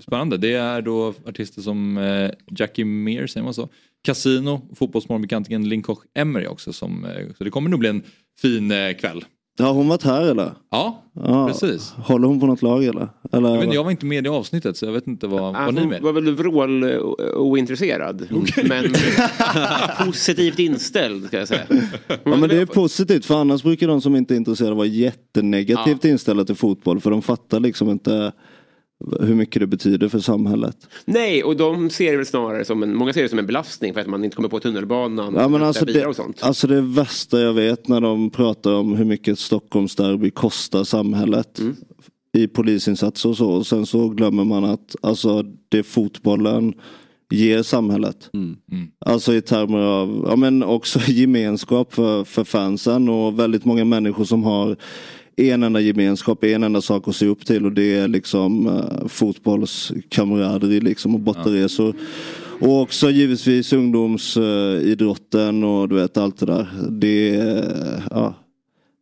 Spännande. 0.00 0.36
Det 0.36 0.52
är 0.52 0.82
då 0.82 1.14
artister 1.26 1.62
som 1.62 1.98
eh, 1.98 2.30
Jackie 2.58 2.84
Mear, 2.84 3.26
säger 3.26 3.44
man 3.44 3.54
så? 3.54 3.68
Casino, 4.02 4.60
fotbollsmorgonbekantingen 4.74 5.68
Linkoch 5.68 6.02
Emery 6.14 6.46
också. 6.46 6.72
Som, 6.72 7.04
eh, 7.04 7.26
så 7.38 7.44
det 7.44 7.50
kommer 7.50 7.70
nog 7.70 7.80
bli 7.80 7.88
en 7.88 8.02
fin 8.40 8.70
eh, 8.70 8.92
kväll. 8.92 9.24
Har 9.58 9.72
hon 9.72 9.88
varit 9.88 10.02
här 10.02 10.30
eller? 10.30 10.52
Ja, 10.70 11.02
ja, 11.12 11.46
precis. 11.48 11.90
Håller 11.96 12.28
hon 12.28 12.40
på 12.40 12.46
något 12.46 12.62
lag 12.62 12.84
eller? 12.84 13.08
eller 13.32 13.48
jag, 13.48 13.58
vet, 13.58 13.74
jag 13.74 13.84
var 13.84 13.90
inte 13.90 14.06
med 14.06 14.26
i 14.26 14.28
avsnittet 14.28 14.76
så 14.76 14.86
jag 14.86 14.92
vet 14.92 15.06
inte 15.06 15.26
vad, 15.26 15.54
vad 15.54 15.74
ni 15.74 15.86
med? 15.86 16.02
var 16.02 16.12
väl 16.12 16.34
vrål 16.34 16.82
eh, 16.82 16.98
ointresserad. 17.34 18.28
Okay. 18.32 18.64
Men 18.68 18.84
positivt 20.06 20.58
inställd 20.58 21.26
ska 21.26 21.38
jag 21.38 21.48
säga. 21.48 21.66
Ja 22.08 22.36
men 22.36 22.48
det 22.48 22.56
är 22.56 22.66
positivt 22.66 23.24
för 23.24 23.40
annars 23.40 23.62
brukar 23.62 23.88
de 23.88 24.00
som 24.00 24.16
inte 24.16 24.34
är 24.34 24.36
intresserade 24.36 24.74
vara 24.74 24.86
jättenegativt 24.86 26.04
ja. 26.04 26.10
inställda 26.10 26.44
till 26.44 26.54
fotboll. 26.54 27.00
För 27.00 27.10
de 27.10 27.22
fattar 27.22 27.60
liksom 27.60 27.90
inte 27.90 28.32
hur 29.20 29.34
mycket 29.34 29.60
det 29.60 29.66
betyder 29.66 30.08
för 30.08 30.18
samhället. 30.18 30.76
Nej, 31.04 31.44
och 31.44 31.56
de 31.56 31.90
ser 31.90 32.10
det 32.10 32.16
väl 32.16 32.26
snarare 32.26 32.64
som 32.64 32.82
en, 32.82 32.96
många 32.96 33.12
ser 33.12 33.22
det 33.22 33.28
som 33.28 33.38
en 33.38 33.46
belastning 33.46 33.94
för 33.94 34.00
att 34.00 34.06
man 34.06 34.24
inte 34.24 34.36
kommer 34.36 34.48
på 34.48 34.60
tunnelbanan. 34.60 35.34
Ja, 35.34 35.48
men 35.48 35.62
alltså, 35.62 35.84
det, 35.84 36.06
och 36.06 36.16
sånt. 36.16 36.42
alltså 36.42 36.66
det 36.66 36.80
värsta 36.80 37.40
jag 37.40 37.52
vet 37.52 37.88
när 37.88 38.00
de 38.00 38.30
pratar 38.30 38.74
om 38.74 38.96
hur 38.96 39.04
mycket 39.04 39.38
Stockholmsderby 39.38 40.30
kostar 40.30 40.84
samhället. 40.84 41.58
Mm. 41.58 41.76
I 42.32 42.48
polisinsatser 42.48 43.28
och 43.28 43.36
så. 43.36 43.50
Och 43.50 43.66
sen 43.66 43.86
så 43.86 44.08
glömmer 44.08 44.44
man 44.44 44.64
att 44.64 44.96
alltså, 45.02 45.44
det 45.68 45.82
fotbollen 45.82 46.74
ger 47.30 47.62
samhället. 47.62 48.30
Mm. 48.34 48.56
Mm. 48.72 48.88
Alltså 48.98 49.34
i 49.34 49.40
termer 49.40 49.78
av, 49.78 50.24
ja 50.28 50.36
men 50.36 50.62
också 50.62 51.00
gemenskap 51.06 51.94
för, 51.94 52.24
för 52.24 52.44
fansen 52.44 53.08
och 53.08 53.38
väldigt 53.38 53.64
många 53.64 53.84
människor 53.84 54.24
som 54.24 54.44
har 54.44 54.76
en 55.38 55.62
enda 55.62 55.80
gemenskap, 55.80 56.44
en 56.44 56.62
enda 56.62 56.80
sak 56.80 57.08
att 57.08 57.16
se 57.16 57.26
upp 57.26 57.46
till 57.46 57.66
och 57.66 57.72
det 57.72 57.94
är 57.94 58.08
liksom 58.08 58.66
eh, 58.66 58.72
uh, 58.72 59.08
fotbollskamraderi 59.08 60.80
liksom 60.80 61.14
och 61.14 61.20
bortaresor. 61.20 61.94
Och 62.60 62.80
också 62.80 63.10
givetvis 63.10 63.72
ungdomsidrotten 63.72 65.64
uh, 65.64 65.70
och 65.70 65.88
du 65.88 65.94
vet 65.94 66.16
allt 66.16 66.38
det 66.38 66.46
där. 66.46 66.68
Det, 66.90 67.40
uh, 67.40 68.02
ja, 68.10 68.34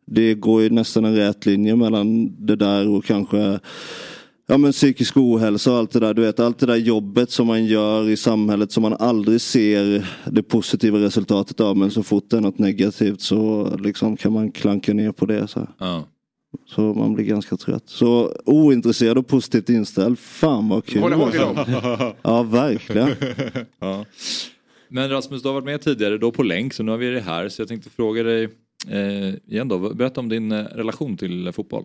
det 0.05 0.33
går 0.33 0.61
ju 0.61 0.69
nästan 0.69 1.05
en 1.05 1.15
rät 1.15 1.45
linje 1.45 1.75
mellan 1.75 2.35
det 2.45 2.55
där 2.55 2.87
och 2.87 3.05
kanske 3.05 3.59
Ja 4.49 4.57
men 4.57 4.71
psykisk 4.71 5.17
ohälsa 5.17 5.71
och 5.71 5.77
allt 5.77 5.91
det 5.91 5.99
där. 5.99 6.13
Du 6.13 6.21
vet 6.21 6.39
allt 6.39 6.59
det 6.59 6.65
där 6.65 6.75
jobbet 6.75 7.31
som 7.31 7.47
man 7.47 7.65
gör 7.65 8.09
i 8.09 8.17
samhället 8.17 8.71
som 8.71 8.83
man 8.83 8.93
aldrig 8.99 9.41
ser 9.41 10.07
det 10.31 10.43
positiva 10.43 10.99
resultatet 10.99 11.59
av. 11.59 11.77
Men 11.77 11.91
så 11.91 12.03
fort 12.03 12.29
det 12.29 12.37
är 12.37 12.41
något 12.41 12.59
negativt 12.59 13.21
så 13.21 13.71
liksom 13.79 14.17
kan 14.17 14.33
man 14.33 14.51
klanka 14.51 14.93
ner 14.93 15.11
på 15.11 15.25
det. 15.25 15.47
Så. 15.47 15.67
Ja. 15.77 16.03
Så 16.65 16.81
man 16.81 17.13
blir 17.13 17.25
ganska 17.25 17.57
trött. 17.57 17.83
Så 17.85 18.35
ointresserad 18.45 19.17
och 19.17 19.27
positivt 19.27 19.69
inställd. 19.69 20.19
Fan 20.19 20.69
vad 20.69 20.85
kul. 20.85 21.01
Håller 21.01 21.15
håll 21.15 22.13
Ja 22.21 22.43
verkligen. 22.43 23.09
ja. 23.79 24.05
Men 24.89 25.09
Rasmus 25.09 25.41
du 25.41 25.47
har 25.47 25.53
varit 25.53 25.65
med 25.65 25.81
tidigare 25.81 26.17
då 26.17 26.31
på 26.31 26.43
länk 26.43 26.73
så 26.73 26.83
nu 26.83 26.91
har 26.91 26.97
vi 26.97 27.11
dig 27.11 27.21
här. 27.21 27.49
Så 27.49 27.61
jag 27.61 27.69
tänkte 27.69 27.89
fråga 27.89 28.23
dig 28.23 28.43
eh, 28.87 29.35
igen 29.47 29.67
då. 29.67 29.93
Berätta 29.93 30.19
om 30.19 30.29
din 30.29 30.51
eh, 30.51 30.63
relation 30.63 31.17
till 31.17 31.51
fotboll. 31.51 31.83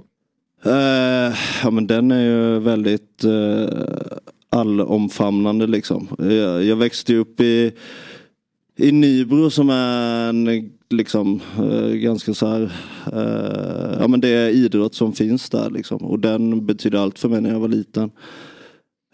Uh, 0.66 1.34
ja 1.62 1.70
men 1.70 1.86
den 1.86 2.10
är 2.10 2.24
ju 2.24 2.58
väldigt 2.58 3.24
uh, 3.24 3.68
allomfamnande 4.50 5.66
liksom. 5.66 6.08
Jag, 6.18 6.64
jag 6.64 6.76
växte 6.76 7.14
upp 7.14 7.40
i, 7.40 7.72
i 8.78 8.92
Nybro 8.92 9.50
som 9.50 9.70
är 9.70 10.28
en 10.28 10.72
liksom 10.92 11.40
eh, 11.58 11.94
ganska 11.94 12.34
så 12.34 12.46
här, 12.46 12.62
eh, 13.12 13.96
ja 14.00 14.08
men 14.08 14.20
det 14.20 14.28
är 14.28 14.48
idrott 14.48 14.94
som 14.94 15.12
finns 15.12 15.50
där 15.50 15.70
liksom. 15.70 15.98
Och 15.98 16.18
den 16.18 16.66
betyder 16.66 16.98
allt 16.98 17.18
för 17.18 17.28
mig 17.28 17.40
när 17.40 17.50
jag 17.52 17.60
var 17.60 17.68
liten. 17.68 18.10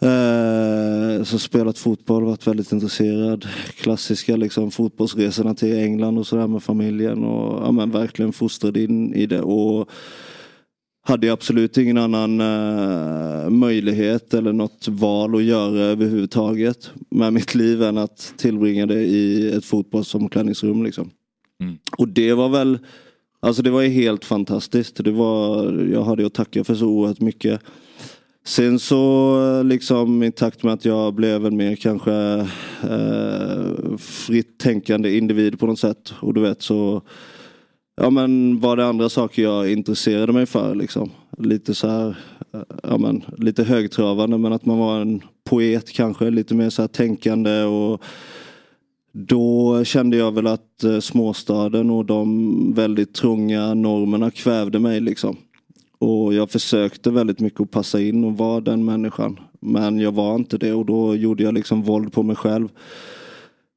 Eh, 0.01 1.25
så 1.25 1.39
spelat 1.39 1.79
fotboll, 1.79 2.25
varit 2.25 2.47
väldigt 2.47 2.73
intresserad. 2.73 3.47
Klassiska 3.77 4.37
liksom 4.37 4.71
fotbollsresorna 4.71 5.55
till 5.55 5.79
England 5.79 6.19
och 6.19 6.27
sådär 6.27 6.47
med 6.47 6.63
familjen. 6.63 7.25
Och 7.25 7.67
ja, 7.67 7.73
men 7.73 7.91
verkligen 7.91 8.33
fostrad 8.33 8.77
in 8.77 9.15
i 9.15 9.27
det. 9.27 9.41
Och 9.41 9.91
hade 11.09 11.33
absolut 11.33 11.79
ingen 11.79 11.99
annan 11.99 12.41
eh, 12.41 13.51
möjlighet 13.51 14.35
eller 14.35 14.53
något 14.53 14.89
val 14.89 15.37
att 15.37 15.43
göra 15.43 15.79
överhuvudtaget 15.79 16.91
med 17.11 17.33
mitt 17.33 17.55
liv 17.55 17.83
än 17.83 17.99
att 17.99 18.35
tillbringa 18.37 18.87
det 18.87 19.03
i 19.03 19.51
ett 19.51 19.65
fotbollsomklädningsrum. 19.65 20.83
Liksom. 20.85 21.11
Mm. 21.63 21.79
Och 21.99 22.09
det 22.09 22.33
var 22.33 22.49
väl, 22.49 22.79
alltså 23.41 23.63
det 23.63 23.71
var 23.71 23.83
ju 23.83 23.89
helt 23.89 24.25
fantastiskt. 24.25 25.05
Det 25.05 25.11
var, 25.11 25.73
jag 25.93 26.05
hade 26.05 26.27
att 26.27 26.35
tacka 26.35 26.65
för 26.65 26.75
så 26.75 26.87
oerhört 26.87 27.21
mycket. 27.21 27.61
Sen 28.45 28.79
så 28.79 29.63
liksom 29.63 30.23
i 30.23 30.33
takt 30.33 30.63
med 30.63 30.73
att 30.73 30.85
jag 30.85 31.15
blev 31.15 31.47
en 31.47 31.57
mer 31.57 31.77
kanske 31.77 32.13
eh, 32.83 33.97
fritt 33.99 34.59
tänkande 34.59 35.17
individ 35.17 35.59
på 35.59 35.67
något 35.67 35.79
sätt. 35.79 36.15
Och 36.21 36.35
du 36.35 36.41
vet 36.41 36.63
så 36.63 37.03
Ja 38.01 38.11
men 38.11 38.61
var 38.61 38.77
det 38.77 38.87
andra 38.87 39.09
saker 39.09 39.43
jag 39.43 39.73
intresserade 39.73 40.33
mig 40.33 40.47
för 40.47 40.75
liksom. 40.75 41.11
Lite 41.39 41.75
så 41.75 41.89
här, 41.89 42.17
eh, 42.55 42.61
ja 42.83 42.99
men 42.99 43.25
lite 43.37 43.65
högtravande 43.65 44.39
men 44.39 44.53
att 44.53 44.67
man 44.67 44.79
var 44.79 45.01
en 45.01 45.23
poet 45.45 45.93
kanske. 45.93 46.31
Lite 46.31 46.55
mer 46.55 46.71
så 46.71 46.83
här 46.83 46.89
tänkande 46.89 47.63
och 47.63 48.03
då 49.13 49.85
kände 49.85 50.17
jag 50.17 50.35
väl 50.35 50.47
att 50.47 50.85
eh, 50.85 51.01
småstaden 51.01 51.91
och 51.91 52.05
de 52.05 52.73
väldigt 52.75 53.15
trånga 53.15 53.75
normerna 53.75 54.31
kvävde 54.31 54.79
mig 54.79 55.01
liksom. 55.01 55.37
Och 55.99 56.35
jag 56.35 56.51
försökte 56.51 57.11
väldigt 57.11 57.41
mycket 57.41 57.61
att 57.61 57.71
passa 57.71 58.01
in 58.01 58.25
och 58.25 58.39
vara 58.39 58.61
den 58.61 58.85
människan. 58.85 59.41
Men 59.61 59.99
jag 59.99 60.13
var 60.13 60.35
inte 60.35 60.59
det 60.59 60.73
och 60.73 60.87
då 60.87 61.15
gjorde 61.15 61.43
jag 61.43 61.55
liksom 61.55 61.83
våld 61.83 62.13
på 62.13 62.23
mig 62.23 62.37
själv. 62.37 62.69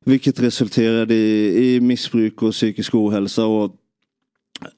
Vilket 0.05 0.39
resulterade 0.39 1.13
i, 1.13 1.75
i 1.75 1.81
missbruk 1.81 2.43
och 2.43 2.51
psykisk 2.51 2.95
ohälsa. 2.95 3.45
Och 3.45 3.75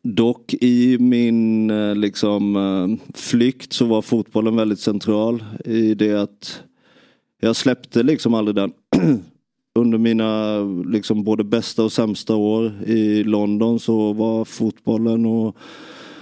dock 0.01 0.53
i 0.53 0.97
min 0.99 1.69
eh, 1.69 1.95
liksom, 1.95 2.55
eh, 2.55 3.13
flykt 3.15 3.73
så 3.73 3.85
var 3.85 4.01
fotbollen 4.01 4.55
väldigt 4.55 4.79
central. 4.79 5.43
I 5.65 5.93
det 5.93 6.13
att 6.13 6.63
jag 7.41 7.55
släppte 7.55 8.03
liksom 8.03 8.33
aldrig 8.33 8.55
den. 8.55 8.71
Under 9.79 9.97
mina 9.97 10.59
liksom, 10.91 11.23
både 11.23 11.43
bästa 11.43 11.83
och 11.83 11.91
sämsta 11.91 12.35
år 12.35 12.73
i 12.85 13.23
London 13.23 13.79
så 13.79 14.13
var 14.13 14.45
fotbollen 14.45 15.25
och 15.25 15.57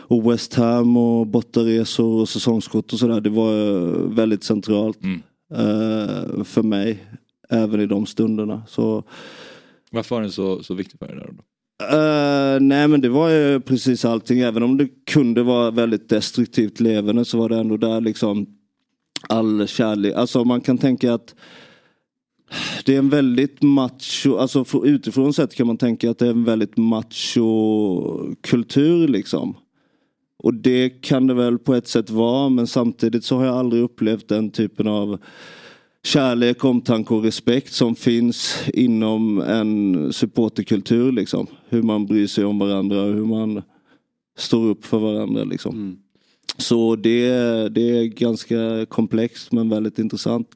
och 0.08 0.32
West 0.32 0.54
Ham 0.54 0.98
och 0.98 1.28
bortaresor 1.28 2.22
och 2.22 2.30
säsongskort 2.30 2.94
och 2.94 3.00
sådär. 3.00 3.22
Det 3.22 3.30
var 3.30 3.54
eh, 3.78 3.92
väldigt 4.16 4.44
centralt 4.44 5.00
Mm. 5.04 5.22
eh, 5.54 6.44
för 6.44 6.64
mig. 6.64 7.06
Även 7.50 7.82
i 7.82 7.86
de 7.86 8.06
stunderna. 8.06 8.64
Så, 8.68 9.04
Varför 9.92 10.16
var 10.16 10.22
den 10.22 10.32
så, 10.32 10.64
så 10.64 10.74
viktig 10.74 11.00
för 11.00 11.08
dig? 11.08 11.16
Där 11.16 11.30
då? 11.32 11.44
eh, 11.98 12.60
nej 12.60 12.88
men 12.88 13.02
det 13.02 13.10
var 13.10 13.30
ju 13.30 13.60
precis 13.60 14.06
allting. 14.06 14.40
Även 14.40 14.64
om 14.64 14.78
det 14.78 14.88
kunde 15.12 15.44
vara 15.44 15.72
väldigt 15.72 16.10
destruktivt 16.10 16.80
levande 16.80 17.26
så 17.26 17.38
var 17.38 17.50
det 17.50 17.58
ändå 17.58 17.78
där 17.78 18.02
liksom 18.02 18.46
all 19.30 19.68
kärlek. 19.68 20.14
Alltså 20.16 20.44
man 20.44 20.62
kan 20.62 20.78
tänka 20.78 21.14
att 21.14 21.36
det 22.86 22.96
är 22.96 23.00
en 23.00 23.10
väldigt 23.10 23.62
macho, 23.62 24.38
alltså 24.38 24.66
utifrån 24.84 25.34
sett 25.34 25.56
kan 25.56 25.68
man 25.68 25.78
tänka 25.78 26.12
att 26.12 26.18
det 26.18 26.26
är 26.26 26.32
en 26.32 26.44
väldigt 26.44 26.78
macho 26.78 28.36
kultur 28.42 29.08
liksom. 29.08 29.56
Och 30.38 30.54
det 30.54 30.90
kan 30.90 31.28
det 31.28 31.34
väl 31.34 31.60
på 31.60 31.74
ett 31.74 31.88
sätt 31.88 32.10
vara 32.10 32.50
men 32.50 32.68
samtidigt 32.68 33.24
så 33.24 33.38
har 33.38 33.46
jag 33.46 33.56
aldrig 33.56 33.84
upplevt 33.84 34.28
den 34.28 34.50
typen 34.50 34.88
av 34.88 35.20
kärlek, 36.04 36.64
omtanke 36.64 37.14
och 37.14 37.24
respekt 37.24 37.74
som 37.74 37.96
finns 37.96 38.56
inom 38.74 39.42
en 39.42 40.14
supporterkultur 40.14 41.12
liksom. 41.12 41.48
Hur 41.70 41.82
man 41.82 42.06
bryr 42.06 42.28
sig 42.28 42.46
om 42.46 42.60
varandra 42.60 43.02
och 43.02 43.14
hur 43.14 43.26
man 43.26 43.62
står 44.38 44.66
upp 44.66 44.86
för 44.86 45.00
varandra 45.00 45.44
liksom. 45.44 45.98
Så 46.58 46.96
det, 46.96 47.30
det 47.70 47.98
är 48.00 48.06
ganska 48.06 48.86
komplext 48.90 49.52
men 49.52 49.70
väldigt 49.70 50.00
intressant. 50.00 50.50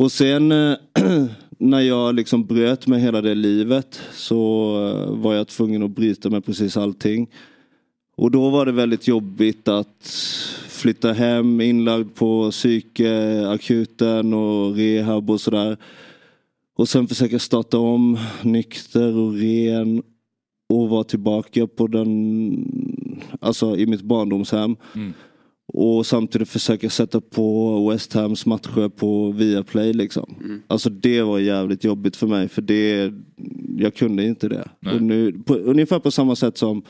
Och 0.00 0.12
sen 0.12 0.52
eh, 0.52 0.76
när 1.58 1.80
jag 1.80 2.14
liksom 2.14 2.44
bröt 2.44 2.86
med 2.86 3.00
hela 3.00 3.20
det 3.20 3.34
livet 3.34 4.00
så 4.12 4.72
eh, 4.88 5.14
var 5.14 5.34
jag 5.34 5.48
tvungen 5.48 5.82
att 5.82 5.90
bryta 5.90 6.30
med 6.30 6.44
precis 6.44 6.76
allting. 6.76 7.30
Och 8.16 8.30
då 8.30 8.50
var 8.50 8.66
det 8.66 8.72
väldigt 8.72 9.08
jobbigt 9.08 9.68
att 9.68 10.06
flytta 10.68 11.12
hem 11.12 11.60
inlagd 11.60 12.14
på 12.14 12.50
psykakuten 12.50 14.34
och 14.34 14.76
rehab 14.76 15.30
och 15.30 15.40
sådär. 15.40 15.76
Och 16.76 16.88
sen 16.88 17.08
försöka 17.08 17.38
starta 17.38 17.78
om 17.78 18.18
nykter 18.42 19.16
och 19.16 19.34
ren 19.34 20.02
och 20.68 20.88
vara 20.88 21.04
tillbaka 21.04 21.66
på 21.66 21.86
den, 21.86 23.22
alltså 23.40 23.76
i 23.76 23.86
mitt 23.86 24.02
barndomshem. 24.02 24.76
Mm. 24.94 25.12
Och 25.72 26.06
samtidigt 26.06 26.48
försöka 26.48 26.90
sätta 26.90 27.20
på 27.20 27.88
West 27.88 28.12
Hams 28.12 28.46
matcher 28.46 28.88
på 28.88 29.30
Viaplay 29.30 29.92
liksom. 29.92 30.34
Alltså 30.66 30.90
det 30.90 31.22
var 31.22 31.38
jävligt 31.38 31.84
jobbigt 31.84 32.16
för 32.16 32.26
mig 32.26 32.48
för 32.48 32.62
det, 32.62 33.12
jag 33.76 33.94
kunde 33.94 34.24
inte 34.24 34.48
det. 34.48 34.68
Nej. 34.80 34.94
Och 34.94 35.02
nu, 35.02 35.32
på, 35.32 35.54
ungefär 35.54 35.98
på 35.98 36.10
samma 36.10 36.36
sätt 36.36 36.58
som 36.58 36.82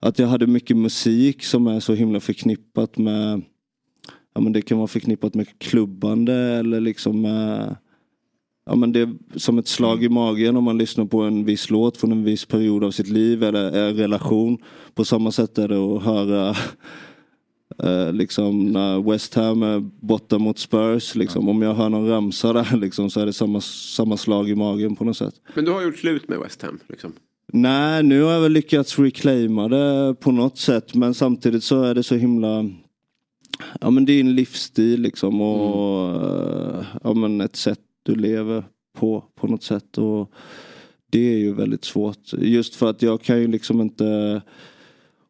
att 0.00 0.18
jag 0.18 0.26
hade 0.26 0.46
mycket 0.46 0.76
musik 0.76 1.44
som 1.44 1.66
är 1.66 1.80
så 1.80 1.94
himla 1.94 2.20
förknippat 2.20 2.98
med 2.98 3.42
Ja 4.34 4.40
men 4.40 4.52
det 4.52 4.62
kan 4.62 4.78
vara 4.78 4.88
förknippat 4.88 5.34
med 5.34 5.58
klubbande 5.58 6.34
eller 6.34 6.80
liksom 6.80 7.20
med 7.20 7.76
Ja 8.66 8.76
men 8.76 8.92
det 8.92 9.00
är 9.00 9.14
som 9.36 9.58
ett 9.58 9.68
slag 9.68 10.04
i 10.04 10.08
magen 10.08 10.56
om 10.56 10.64
man 10.64 10.78
lyssnar 10.78 11.04
på 11.04 11.22
en 11.22 11.44
viss 11.44 11.70
låt 11.70 11.96
från 11.96 12.12
en 12.12 12.24
viss 12.24 12.44
period 12.44 12.84
av 12.84 12.90
sitt 12.90 13.08
liv 13.08 13.42
eller 13.42 13.88
en 13.88 13.96
relation. 13.96 14.58
På 14.94 15.04
samma 15.04 15.32
sätt 15.32 15.58
är 15.58 15.68
det 15.68 15.76
att 15.76 16.02
höra 16.02 16.54
eh, 17.82 18.12
liksom 18.12 18.72
när 18.72 19.10
West 19.10 19.34
Ham 19.34 19.62
är 19.62 19.80
borta 19.80 20.38
mot 20.38 20.58
Spurs. 20.58 21.14
Liksom. 21.14 21.48
Om 21.48 21.62
jag 21.62 21.74
hör 21.74 21.88
någon 21.88 22.08
ramsa 22.08 22.52
där 22.52 22.76
liksom, 22.80 23.10
så 23.10 23.20
är 23.20 23.26
det 23.26 23.32
samma, 23.32 23.60
samma 23.60 24.16
slag 24.16 24.50
i 24.50 24.54
magen 24.54 24.96
på 24.96 25.04
något 25.04 25.16
sätt. 25.16 25.34
Men 25.54 25.64
du 25.64 25.70
har 25.70 25.82
gjort 25.82 25.98
slut 25.98 26.28
med 26.28 26.38
West 26.38 26.62
Ham. 26.62 26.78
Liksom. 26.88 27.12
Nej, 27.52 28.02
nu 28.02 28.22
har 28.22 28.32
jag 28.32 28.40
väl 28.40 28.52
lyckats 28.52 28.98
reclaima 28.98 29.68
det 29.68 30.14
på 30.20 30.32
något 30.32 30.58
sätt. 30.58 30.94
Men 30.94 31.14
samtidigt 31.14 31.64
så 31.64 31.82
är 31.82 31.94
det 31.94 32.02
så 32.02 32.14
himla... 32.14 32.70
Ja 33.80 33.90
men 33.90 34.04
det 34.04 34.12
är 34.12 34.20
en 34.20 34.34
livsstil 34.34 35.00
liksom 35.00 35.40
och 35.40 36.22
eh, 36.22 36.84
ja, 37.02 37.14
men 37.14 37.40
ett 37.40 37.56
sätt 37.56 37.80
du 38.02 38.14
lever 38.14 38.64
på 38.98 39.24
på 39.40 39.46
något 39.46 39.62
sätt. 39.62 39.98
Och 39.98 40.32
det 41.10 41.34
är 41.34 41.38
ju 41.38 41.54
väldigt 41.54 41.84
svårt. 41.84 42.32
Just 42.38 42.74
för 42.74 42.90
att 42.90 43.02
jag 43.02 43.22
kan 43.22 43.40
ju 43.40 43.46
liksom 43.46 43.80
inte 43.80 44.42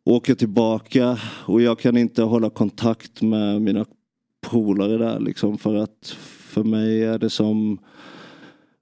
åka 0.09 0.35
tillbaka 0.35 1.18
och 1.47 1.62
jag 1.62 1.79
kan 1.79 1.97
inte 1.97 2.23
hålla 2.23 2.51
kontakt 2.51 3.23
med 3.23 3.62
mina 3.62 3.85
polare 4.40 4.99
där 4.99 5.21
liksom 5.21 5.59
för 5.59 5.75
att 5.75 6.16
för 6.38 6.64
mig 6.64 7.03
är 7.05 7.18
det 7.18 7.31
som 7.31 7.79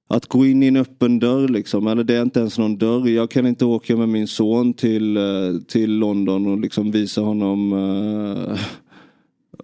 att 0.09 0.27
gå 0.27 0.47
in 0.47 0.63
i 0.63 0.67
en 0.67 0.77
öppen 0.77 1.19
dörr 1.19 1.49
liksom. 1.49 1.87
Eller 1.87 2.05
det 2.05 2.15
är 2.15 2.23
inte 2.23 2.41
ens 2.41 2.59
någon 2.59 2.79
dörr. 2.79 3.09
Jag 3.09 3.31
kan 3.31 3.47
inte 3.47 3.65
åka 3.65 3.97
med 3.97 4.09
min 4.09 4.29
son 4.29 4.75
till, 4.75 5.17
eh, 5.17 5.23
till 5.69 5.99
London 5.99 6.47
och 6.47 6.61
liksom 6.61 6.91
visa 6.91 7.21
honom 7.21 7.73
eh, 7.73 8.61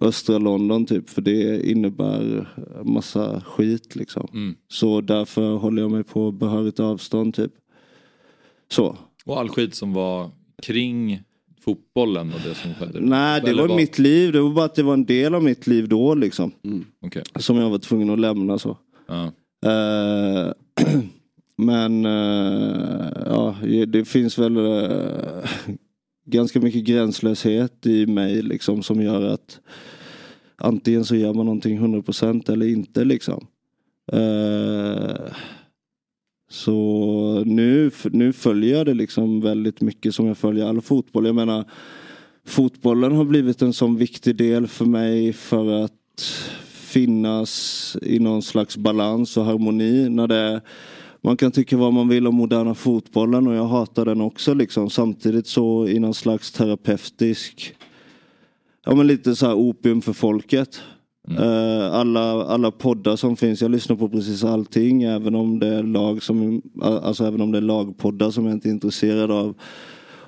östra 0.07 0.37
London 0.37 0.85
typ. 0.85 1.09
För 1.09 1.21
det 1.21 1.69
innebär 1.71 2.47
massa 2.83 3.41
skit 3.41 3.95
liksom. 3.95 4.27
Mm. 4.33 4.55
Så 4.67 5.01
därför 5.01 5.55
håller 5.55 5.81
jag 5.81 5.91
mig 5.91 6.03
på 6.03 6.31
behörigt 6.31 6.79
avstånd 6.79 7.33
typ. 7.33 7.51
Så. 8.71 8.97
Och 9.25 9.39
all 9.39 9.49
skit 9.49 9.75
som 9.75 9.93
var 9.93 10.31
kring 10.63 11.23
fotbollen 11.65 12.33
och 12.33 12.39
det 12.49 12.55
som 12.55 12.73
skedde? 12.73 12.99
Nej 12.99 13.41
det 13.41 13.49
Eller 13.49 13.67
var 13.67 13.75
mitt 13.75 13.99
liv. 13.99 14.31
Det 14.31 14.41
var 14.41 14.49
bara 14.49 14.65
att 14.65 14.75
det 14.75 14.83
var 14.83 14.93
en 14.93 15.05
del 15.05 15.35
av 15.35 15.43
mitt 15.43 15.67
liv 15.67 15.89
då 15.89 16.15
liksom. 16.15 16.51
Okej. 17.05 17.23
Som 17.35 17.57
jag 17.57 17.69
var 17.69 17.77
tvungen 17.77 18.09
att 18.09 18.19
lämna 18.19 18.59
så. 18.59 18.77
Ja. 19.07 19.31
Eh, 19.65 20.51
men 21.57 22.05
eh, 22.05 23.07
ja, 23.25 23.55
det 23.87 24.05
finns 24.05 24.37
väl 24.37 24.57
eh, 24.57 25.49
ganska 26.25 26.59
mycket 26.59 26.83
gränslöshet 26.83 27.85
i 27.85 28.05
mig 28.05 28.41
liksom 28.41 28.83
som 28.83 29.01
gör 29.01 29.33
att 29.33 29.59
antingen 30.57 31.05
så 31.05 31.15
gör 31.15 31.33
man 31.33 31.45
någonting 31.45 31.79
100% 31.79 32.51
eller 32.51 32.67
inte 32.67 33.03
liksom. 33.03 33.47
Så 36.53 37.43
nu, 37.45 37.91
nu 38.11 38.33
följer 38.33 38.77
jag 38.77 38.85
det 38.85 38.93
liksom 38.93 39.41
väldigt 39.41 39.81
mycket 39.81 40.15
som 40.15 40.27
jag 40.27 40.37
följer 40.37 40.65
all 40.65 40.81
fotboll. 40.81 41.25
Jag 41.25 41.35
menar 41.35 41.65
fotbollen 42.45 43.11
har 43.11 43.25
blivit 43.25 43.61
en 43.61 43.73
sån 43.73 43.97
viktig 43.97 44.35
del 44.35 44.67
för 44.67 44.85
mig 44.85 45.33
för 45.33 45.83
att 45.83 46.21
finnas 46.63 47.97
i 48.01 48.19
någon 48.19 48.41
slags 48.41 48.77
balans 48.77 49.37
och 49.37 49.45
harmoni. 49.45 50.09
När 50.09 50.27
det, 50.27 50.61
man 51.21 51.37
kan 51.37 51.51
tycka 51.51 51.77
vad 51.77 51.93
man 51.93 52.07
vill 52.07 52.27
om 52.27 52.35
moderna 52.35 52.75
fotbollen 52.75 53.47
och 53.47 53.53
jag 53.53 53.67
hatar 53.67 54.05
den 54.05 54.21
också 54.21 54.53
liksom. 54.53 54.89
Samtidigt 54.89 55.47
så 55.47 55.87
i 55.87 55.99
någon 55.99 56.13
slags 56.13 56.51
terapeutisk, 56.51 57.75
ja 58.85 58.95
men 58.95 59.07
lite 59.07 59.35
så 59.35 59.45
här 59.45 59.55
opium 59.55 60.01
för 60.01 60.13
folket. 60.13 60.81
Eh, 61.29 61.93
alla, 61.93 62.45
alla 62.45 62.71
poddar 62.71 63.15
som 63.15 63.35
finns, 63.35 63.61
jag 63.61 63.71
lyssnar 63.71 63.95
på 63.95 64.09
precis 64.09 64.43
allting 64.43 65.03
även 65.03 65.35
om 65.35 65.59
det 65.59 65.67
är 65.67 65.83
lag 65.83 66.23
som, 66.23 66.61
alltså 66.81 67.25
även 67.25 67.41
om 67.41 67.51
det 67.51 67.57
är 67.57 67.61
lagpoddar 67.61 68.31
som 68.31 68.45
jag 68.45 68.53
inte 68.53 68.69
är 68.69 68.71
intresserad 68.71 69.31
av. 69.31 69.55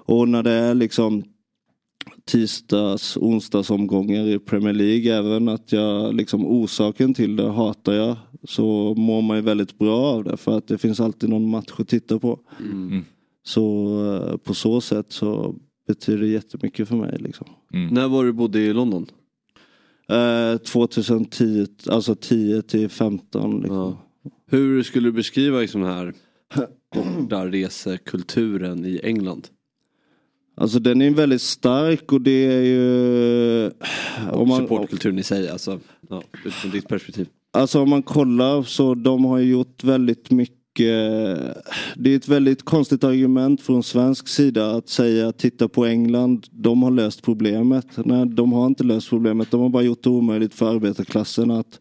Och 0.07 0.29
när 0.29 0.43
det 0.43 0.51
är 0.51 0.73
liksom 0.73 1.23
tisdags, 2.25 3.17
onsdagsomgångar 3.17 4.27
i 4.27 4.39
Premier 4.39 4.73
League. 4.73 5.17
Även 5.17 5.49
att 5.49 5.71
jag 5.71 6.13
liksom 6.13 6.45
orsaken 6.45 7.13
till 7.13 7.35
det 7.35 7.49
hatar 7.51 7.93
jag. 7.93 8.17
Så 8.43 8.93
mår 8.97 9.21
man 9.21 9.37
ju 9.37 9.43
väldigt 9.43 9.77
bra 9.77 9.97
av 9.97 10.23
det 10.23 10.37
för 10.37 10.57
att 10.57 10.67
det 10.67 10.77
finns 10.77 10.99
alltid 10.99 11.29
någon 11.29 11.49
match 11.49 11.71
att 11.77 11.87
titta 11.87 12.19
på. 12.19 12.39
Så 13.43 13.87
eh, 14.15 14.37
på 14.37 14.53
så 14.53 14.81
sätt 14.81 15.11
så 15.11 15.55
betyder 15.87 16.19
det 16.19 16.27
jättemycket 16.27 16.87
för 16.87 16.95
mig. 16.95 17.17
Liksom. 17.19 17.47
När 17.93 18.07
var 18.07 18.23
du 18.23 18.33
bodde 18.33 18.59
i 18.59 18.73
London? 18.73 19.05
Eh, 20.09 20.57
2010, 20.57 21.67
alltså 21.89 22.15
10 22.15 22.61
till 22.61 22.89
15. 22.89 23.59
Liksom. 23.59 23.97
Hur 24.47 24.83
skulle 24.83 25.07
du 25.07 25.11
beskriva 25.11 25.59
liksom 25.59 25.81
den 25.81 25.93
här 25.93 26.13
bortaresekulturen 26.95 28.85
i 28.85 28.99
England? 29.03 29.47
Alltså 30.57 30.79
den 30.79 31.01
är 31.01 31.09
väldigt 31.09 31.41
stark 31.41 32.11
och 32.11 32.21
det 32.21 32.45
är 32.45 32.61
ju... 32.61 33.71
Och 34.31 34.57
supportkulturen 34.57 35.19
i 35.19 35.23
sig, 35.23 35.49
alltså 35.49 35.79
ja, 36.09 36.23
utifrån 36.45 36.71
ditt 36.71 36.87
perspektiv. 36.87 37.27
Alltså 37.53 37.81
om 37.81 37.89
man 37.89 38.03
kollar 38.03 38.63
så 38.63 38.95
de 38.95 39.25
har 39.25 39.37
ju 39.37 39.51
gjort 39.51 39.83
väldigt 39.83 40.31
mycket. 40.31 40.64
Eh, 40.79 41.37
det 41.95 42.11
är 42.11 42.15
ett 42.15 42.27
väldigt 42.27 42.65
konstigt 42.65 43.03
argument 43.03 43.61
från 43.61 43.83
svensk 43.83 44.27
sida 44.27 44.71
att 44.71 44.89
säga 44.89 45.31
titta 45.31 45.67
på 45.67 45.85
England. 45.85 46.47
De 46.51 46.83
har 46.83 46.91
löst 46.91 47.21
problemet. 47.21 47.85
Nej, 47.95 48.25
de 48.25 48.53
har 48.53 48.67
inte 48.67 48.83
löst 48.83 49.09
problemet. 49.09 49.51
De 49.51 49.61
har 49.61 49.69
bara 49.69 49.83
gjort 49.83 50.03
det 50.03 50.09
omöjligt 50.09 50.53
för 50.53 50.75
arbetarklassen 50.75 51.51
att 51.51 51.79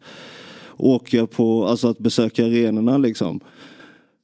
åka 0.77 1.27
på, 1.27 1.65
alltså 1.65 1.87
att 1.87 1.99
besöka 1.99 2.45
arenorna 2.45 2.97
liksom. 2.97 3.39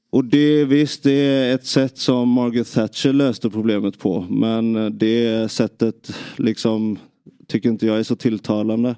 Och 0.10 0.26
det 0.26 0.66
visst, 0.66 1.04
det 1.04 1.12
är 1.12 1.56
ett 1.56 1.66
sätt 1.66 1.98
som 1.98 2.30
Margaret 2.30 2.74
Thatcher 2.74 3.14
löste 3.14 3.50
problemet 3.50 4.00
på. 4.00 4.26
Men 4.30 4.98
det 4.98 5.52
sättet 5.52 6.16
liksom 6.38 6.98
tycker 7.48 7.70
inte 7.70 7.86
jag 7.86 8.00
är 8.00 8.04
så 8.04 8.16
tilltalande. 8.16 8.96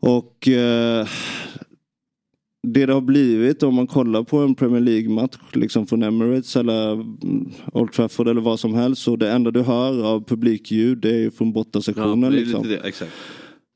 Och 0.00 0.48
eh, 0.48 1.06
det 2.66 2.86
det 2.86 2.92
har 2.92 3.00
blivit 3.00 3.62
om 3.62 3.74
man 3.74 3.86
kollar 3.86 4.22
på 4.22 4.38
en 4.38 4.54
Premier 4.54 4.80
League-match 4.80 5.36
liksom 5.52 5.86
från 5.86 6.02
Emirates 6.02 6.56
eller 6.56 6.92
mm, 6.92 7.52
Old 7.72 7.92
Trafford 7.92 8.28
eller 8.28 8.40
vad 8.40 8.60
som 8.60 8.74
helst. 8.74 9.02
Så 9.02 9.16
det 9.16 9.30
enda 9.30 9.50
du 9.50 9.62
hör 9.62 10.04
av 10.04 10.24
publikljud 10.24 10.98
det 10.98 11.10
är 11.10 11.18
ju 11.18 11.30
från 11.30 11.52
bortasektionen. 11.52 12.24
är 12.24 12.30
liksom. 12.30 12.62
lite 12.62 12.74
det, 12.74 12.88
exakt. 12.88 13.12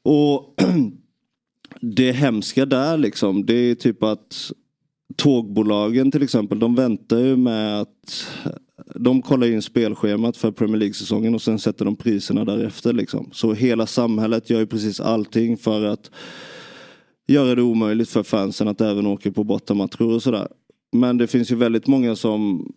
Och 0.05 0.55
det 1.81 2.13
hemska 2.13 2.67
där 2.67 2.99
liksom, 2.99 3.47
det 3.47 3.55
är 3.55 3.75
typ 3.75 4.03
att 4.03 4.53
tågbolagen 5.17 6.11
till 6.11 6.23
exempel, 6.23 6.59
de 6.59 6.75
väntar 6.75 7.19
ju 7.19 7.37
med 7.37 7.81
att 7.81 8.27
de 8.95 9.23
kollar 9.23 9.47
in 9.47 9.63
spelschemat 9.63 10.37
för 10.37 10.51
Premier 10.51 10.77
League-säsongen 10.77 11.35
och 11.35 11.43
sen 11.43 11.59
sätter 11.59 11.85
de 11.85 11.97
priserna 11.97 12.45
därefter. 12.45 12.93
Liksom. 12.93 13.31
Så 13.33 13.53
hela 13.53 13.87
samhället 13.87 14.51
gör 14.51 14.61
ju 14.61 14.67
precis 14.67 15.01
allting 15.01 15.57
för 15.57 15.85
att 15.85 16.11
göra 17.33 17.55
det 17.55 17.63
omöjligt 17.63 18.11
för 18.11 18.23
fansen 18.23 18.69
att 18.69 18.81
även 18.81 19.07
åka 19.07 19.33
på 19.33 19.45
bortamatcher 19.45 20.03
och 20.03 20.23
sådär. 20.23 20.49
Men 20.93 21.19
det 21.19 21.27
finns 21.27 21.53
ju 21.53 21.57
väldigt 21.57 21.87
många 21.87 22.17
som 22.17 22.73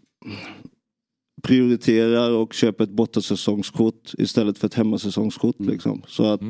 prioriterar 1.44 2.32
och 2.32 2.54
köper 2.54 2.84
ett 2.84 2.90
bortasäsongskort 2.90 4.12
istället 4.18 4.58
för 4.58 4.68
ett 4.68 4.74
hemmasäsongskort. 4.74 5.60
Liksom. 5.60 6.02
Så 6.08 6.26
att 6.26 6.42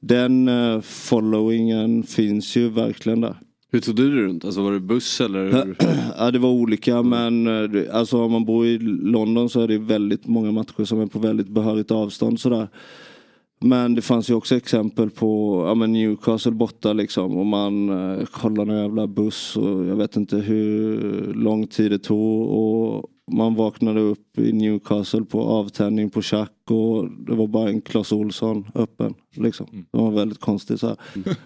den 0.00 0.48
eh, 0.48 0.80
followingen 0.80 2.02
finns 2.02 2.56
ju 2.56 2.68
verkligen 2.68 3.20
där. 3.20 3.36
Hur 3.72 3.80
tog 3.80 3.96
du 3.96 4.10
dig 4.10 4.24
runt? 4.24 4.44
Alltså 4.44 4.62
var 4.62 4.72
det 4.72 4.80
buss 4.80 5.20
eller? 5.20 5.76
Ja 6.18 6.30
det 6.30 6.38
var 6.38 6.50
olika 6.50 7.02
men 7.02 7.46
eh, 7.46 7.96
alltså 7.96 8.22
om 8.22 8.32
man 8.32 8.44
bor 8.44 8.66
i 8.66 8.78
London 8.78 9.50
så 9.50 9.60
är 9.60 9.68
det 9.68 9.78
väldigt 9.78 10.26
många 10.26 10.52
matcher 10.52 10.84
som 10.84 11.00
är 11.00 11.06
på 11.06 11.18
väldigt 11.18 11.48
behörigt 11.48 11.90
avstånd 11.90 12.40
sådär. 12.40 12.68
Men 13.64 13.94
det 13.94 14.02
fanns 14.02 14.30
ju 14.30 14.34
också 14.34 14.56
exempel 14.56 15.10
på 15.10 15.62
ja, 15.66 15.74
men 15.74 15.92
Newcastle 15.92 16.52
borta 16.52 16.92
liksom 16.92 17.36
och 17.36 17.46
man 17.46 17.88
eh, 17.88 18.24
kollar 18.26 18.64
någon 18.64 18.76
jävla 18.76 19.06
buss 19.06 19.56
och 19.56 19.86
jag 19.86 19.96
vet 19.96 20.16
inte 20.16 20.36
hur 20.36 21.34
lång 21.34 21.66
tid 21.66 21.90
det 21.90 21.98
tog 21.98 22.50
och 22.50 23.10
man 23.32 23.54
vaknade 23.54 24.00
upp 24.00 24.38
i 24.38 24.52
Newcastle 24.52 25.24
på 25.24 25.42
avtändning 25.42 26.10
på 26.10 26.22
Chack 26.22 26.70
och 26.70 27.10
det 27.10 27.34
var 27.34 27.46
bara 27.46 27.68
en 27.68 27.80
Clas 27.80 28.12
Olsson 28.12 28.66
öppen. 28.74 29.14
Liksom. 29.34 29.66
Det 29.92 29.98
var 29.98 30.10
väldigt 30.10 30.40
konstigt 30.40 30.80
så 30.80 30.86
här. 30.86 30.96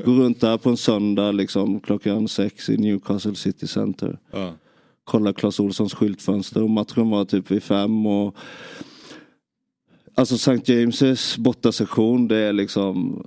Gå 0.05 0.13
runt 0.13 0.41
där 0.41 0.59
på 0.59 0.71
en 0.71 0.77
söndag 0.77 1.33
liksom 1.33 1.81
klockan 1.81 2.29
sex 2.29 2.69
i 2.69 2.77
Newcastle 2.77 3.35
City 3.35 3.67
Center. 3.67 4.19
Ja. 4.31 4.53
Kolla 5.05 5.33
Clas 5.33 5.61
Olssons 5.61 5.95
skyltfönster 5.95 6.63
och 6.63 6.71
matchen 6.71 7.11
var 7.11 7.25
typ 7.25 7.51
vid 7.51 7.63
fem 7.63 8.07
och 8.07 8.37
Alltså 10.17 10.35
St. 10.35 10.73
James' 10.73 11.41
bortasektion 11.41 12.29
det 12.29 12.37
är 12.37 12.53
liksom 12.53 13.25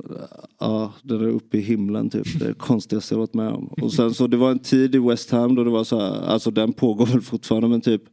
Ja, 0.60 0.94
den 1.02 1.22
är 1.22 1.28
uppe 1.28 1.58
i 1.58 1.62
himlen 1.62 2.10
typ. 2.10 2.40
Det 2.40 2.46
är 2.46 2.50
det 2.50 2.54
konstigaste 2.54 3.14
jag 3.14 3.20
varit 3.20 3.34
med 3.34 3.50
om. 3.50 3.68
Och 3.68 3.94
sen 3.94 4.14
så 4.14 4.28
det 4.28 4.38
var 4.38 4.52
en 4.52 4.60
tid 4.60 4.96
i 4.96 5.00
West 5.00 5.32
Ham 5.32 5.56
då 5.56 5.64
det 5.64 5.70
var 5.70 5.84
så 5.84 6.00
här, 6.00 6.22
alltså 6.22 6.52
den 6.52 6.74
pågår 6.74 7.06
väl 7.06 7.22
fortfarande 7.22 7.68
men 7.68 7.82
typ 7.82 8.04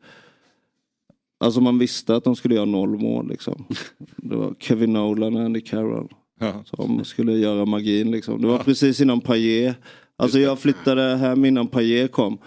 Alltså 1.39 1.61
man 1.61 1.79
visste 1.79 2.17
att 2.17 2.25
de 2.25 2.37
skulle 2.37 2.55
göra 2.55 2.65
noll 2.65 2.99
mål 2.99 3.29
liksom. 3.29 3.65
Det 4.17 4.37
var 4.37 4.55
Kevin 4.59 4.93
Nolan 4.93 5.37
och 5.37 5.43
Andy 5.43 5.61
Carroll. 5.61 6.09
Ja. 6.41 6.65
Som 6.65 7.05
skulle 7.05 7.33
göra 7.33 7.65
magin 7.65 8.11
liksom. 8.11 8.43
Det 8.43 8.49
var 8.49 8.59
precis 8.59 9.01
innan 9.01 9.21
Payet. 9.21 9.77
Alltså 10.17 10.39
jag 10.39 10.59
flyttade 10.59 11.17
hem 11.17 11.45
innan 11.45 11.67
Payet 11.67 12.13
kom. 12.13 12.39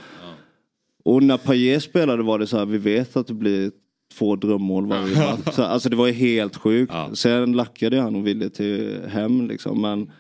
Och 1.04 1.24
när 1.24 1.38
Payet 1.38 1.84
spelade 1.84 2.24
var 2.24 2.40
det 2.40 2.48
så 2.48 2.58
här, 2.58 2.66
vi 2.66 2.78
vet 2.78 3.18
att 3.18 3.28
det 3.28 3.34
blir 3.34 3.72
två 4.17 4.36
drömmål 4.36 4.88
varje 4.88 5.15
match. 5.15 5.56
Så, 5.56 5.63
Alltså 5.63 5.89
det 5.89 5.95
var 5.95 6.08
ju 6.08 6.13
helt 6.13 6.58
sjukt. 6.58 6.93
Sen 7.13 7.53
lackade 7.53 8.01
han 8.01 8.15
och 8.15 8.27
ville 8.27 8.49
till 8.49 8.99
hem 9.08 9.47
liksom. 9.47 9.82
Men 9.82 10.12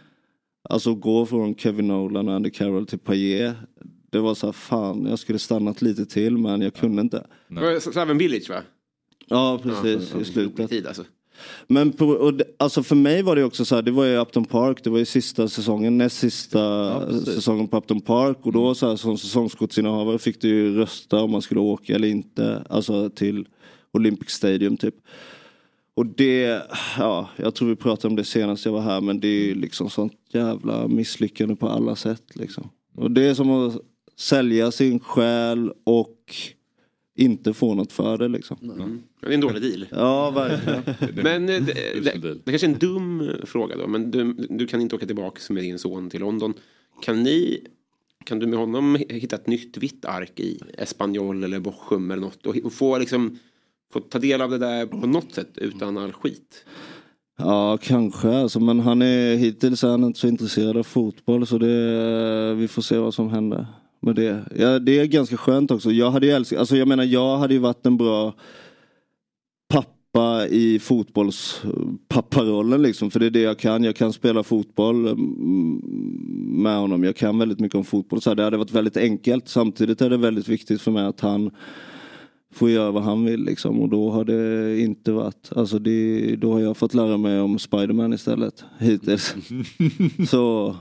alltså 0.69 0.95
gå 0.95 1.25
från 1.25 1.55
Kevin 1.55 1.87
Nolan 1.87 2.27
och 2.27 2.35
Andy 2.35 2.49
Carroll 2.49 2.85
till 2.87 2.99
Payet. 2.99 3.55
Det 4.11 4.19
var 4.19 4.35
så 4.35 4.47
här, 4.47 4.53
fan 4.53 5.05
jag 5.09 5.19
skulle 5.19 5.39
stannat 5.39 5.81
lite 5.81 6.05
till 6.05 6.37
men 6.37 6.61
jag 6.61 6.73
kunde 6.73 7.01
inte. 7.01 7.27
Seven 7.93 8.17
Village 8.17 8.49
va? 8.49 8.61
Ja 9.27 9.59
precis 9.63 10.15
i 10.15 10.25
slutet. 10.25 10.69
Tid, 10.69 10.87
alltså. 10.87 11.03
Men 11.67 11.91
på, 11.91 12.05
och 12.05 12.33
alltså 12.59 12.83
för 12.83 12.95
mig 12.95 13.21
var 13.23 13.35
det 13.35 13.43
också 13.43 13.65
så 13.65 13.75
här, 13.75 13.81
det 13.81 13.91
var 13.91 14.05
ju 14.05 14.17
Upton 14.17 14.45
Park, 14.45 14.83
det 14.83 14.89
var 14.89 14.97
ju 14.97 15.05
sista 15.05 15.47
säsongen, 15.47 15.97
näst 15.97 16.17
sista 16.17 17.01
säsongen 17.25 17.67
på 17.67 17.77
Upton 17.77 18.01
Park 18.01 18.37
och 18.41 18.53
då 18.53 18.75
så 18.75 18.89
här, 18.89 18.95
som 18.95 19.17
säsongskortsinnehavare 19.17 20.19
fick 20.19 20.41
du 20.41 20.47
ju 20.47 20.75
rösta 20.75 21.21
om 21.21 21.31
man 21.31 21.41
skulle 21.41 21.61
åka 21.61 21.95
eller 21.95 22.07
inte, 22.07 22.63
alltså 22.69 23.09
till 23.09 23.47
Olympic 23.97 24.29
Stadium 24.29 24.77
typ. 24.77 24.95
Och 25.93 26.05
det, 26.05 26.61
ja, 26.97 27.29
jag 27.37 27.55
tror 27.55 27.69
vi 27.69 27.75
pratade 27.75 28.07
om 28.07 28.15
det 28.15 28.23
senast 28.23 28.65
jag 28.65 28.71
var 28.71 28.81
här 28.81 29.01
men 29.01 29.19
det 29.19 29.27
är 29.27 29.45
ju 29.45 29.55
liksom 29.55 29.89
sånt 29.89 30.13
jävla 30.33 30.87
misslyckande 30.87 31.55
på 31.55 31.69
alla 31.69 31.95
sätt 31.95 32.35
liksom. 32.35 32.69
Och 32.95 33.11
det 33.11 33.23
är 33.23 33.33
som 33.33 33.51
att 33.51 33.81
sälja 34.19 34.71
sin 34.71 34.99
själ 34.99 35.71
och 35.83 36.35
inte 37.15 37.53
få 37.53 37.73
något 37.73 37.91
för 37.91 38.17
det 38.17 38.27
liksom. 38.27 38.57
Det 39.21 39.27
är 39.27 39.31
en 39.31 39.41
dålig 39.41 39.61
deal. 39.61 39.85
Ja, 39.91 40.31
verkligen. 40.31 40.83
Men 41.23 41.49
eh, 41.49 41.61
det, 41.61 41.73
det, 42.03 42.33
det 42.33 42.51
kanske 42.51 42.67
är 42.67 42.73
en 42.73 42.79
dum 42.79 43.21
eh, 43.21 43.45
fråga 43.45 43.75
då. 43.75 43.87
Men 43.87 44.11
du, 44.11 44.33
du 44.33 44.67
kan 44.67 44.81
inte 44.81 44.95
åka 44.95 45.05
tillbaka 45.05 45.53
med 45.53 45.63
din 45.63 45.79
son 45.79 46.09
till 46.09 46.19
London. 46.19 46.53
Kan 47.01 47.23
ni 47.23 47.67
kan 48.25 48.39
du 48.39 48.47
med 48.47 48.59
honom 48.59 48.97
hitta 49.09 49.35
ett 49.35 49.47
nytt 49.47 49.77
vitt 49.77 50.05
ark 50.05 50.39
i 50.39 50.61
Espanyol 50.77 51.43
eller 51.43 51.59
Bochum 51.59 52.11
eller 52.11 52.21
något 52.21 52.45
och 52.45 52.73
få 52.73 52.97
liksom 52.97 53.39
få 53.93 53.99
ta 53.99 54.19
del 54.19 54.41
av 54.41 54.49
det 54.49 54.57
där 54.57 54.85
på 54.85 55.07
något 55.07 55.33
sätt 55.33 55.57
utan 55.57 55.97
all 55.97 56.13
skit? 56.13 56.65
Ja, 57.37 57.77
kanske 57.81 58.37
alltså, 58.37 58.59
men 58.59 58.79
han 58.79 59.01
är 59.01 59.35
hittills 59.35 59.83
är 59.83 59.87
han 59.87 60.03
inte 60.03 60.19
så 60.19 60.27
intresserad 60.27 60.77
av 60.77 60.83
fotboll 60.83 61.47
så 61.47 61.57
det, 61.57 62.53
vi 62.53 62.67
får 62.67 62.81
se 62.81 62.97
vad 62.97 63.13
som 63.13 63.29
händer 63.29 63.67
med 64.01 64.15
det. 64.15 64.45
Ja, 64.55 64.79
det 64.79 64.99
är 64.99 65.05
ganska 65.05 65.37
skönt 65.37 65.71
också. 65.71 65.91
Jag 65.91 66.11
hade 66.11 66.25
ju 66.25 66.31
älskat, 66.31 66.59
alltså 66.59 66.77
jag 66.77 66.87
menar 66.87 67.03
jag 67.03 67.37
hade 67.37 67.53
ju 67.53 67.59
varit 67.59 67.85
en 67.85 67.97
bra 67.97 68.33
pappa 69.67 70.47
i 70.47 70.79
fotbollspapparollen 70.79 72.81
liksom. 72.81 73.11
För 73.11 73.19
det 73.19 73.25
är 73.25 73.29
det 73.29 73.41
jag 73.41 73.59
kan. 73.59 73.83
Jag 73.83 73.95
kan 73.95 74.13
spela 74.13 74.43
fotboll 74.43 75.07
mm, 75.07 75.81
med 76.61 76.77
honom. 76.77 77.03
Jag 77.03 77.15
kan 77.15 77.39
väldigt 77.39 77.59
mycket 77.59 77.75
om 77.75 77.85
fotboll. 77.85 78.21
Så 78.21 78.29
här, 78.29 78.35
det 78.35 78.43
hade 78.43 78.57
varit 78.57 78.71
väldigt 78.71 78.97
enkelt. 78.97 79.47
Samtidigt 79.47 80.01
är 80.01 80.09
det 80.09 80.17
väldigt 80.17 80.47
viktigt 80.47 80.81
för 80.81 80.91
mig 80.91 81.05
att 81.05 81.19
han 81.19 81.51
får 82.57 82.69
göra 82.69 82.91
vad 82.91 83.03
han 83.03 83.25
vill 83.25 83.43
liksom. 83.43 83.81
Och 83.81 83.89
då 83.89 84.11
har 84.11 84.25
det 84.25 84.79
inte 84.79 85.11
varit, 85.11 85.49
alltså 85.55 85.79
det, 85.79 86.35
då 86.35 86.53
har 86.53 86.59
jag 86.59 86.77
fått 86.77 86.93
lära 86.93 87.17
mig 87.17 87.39
om 87.41 87.59
Spiderman 87.59 88.13
istället 88.13 88.63
hittills. 88.79 89.35
Så 90.29 90.75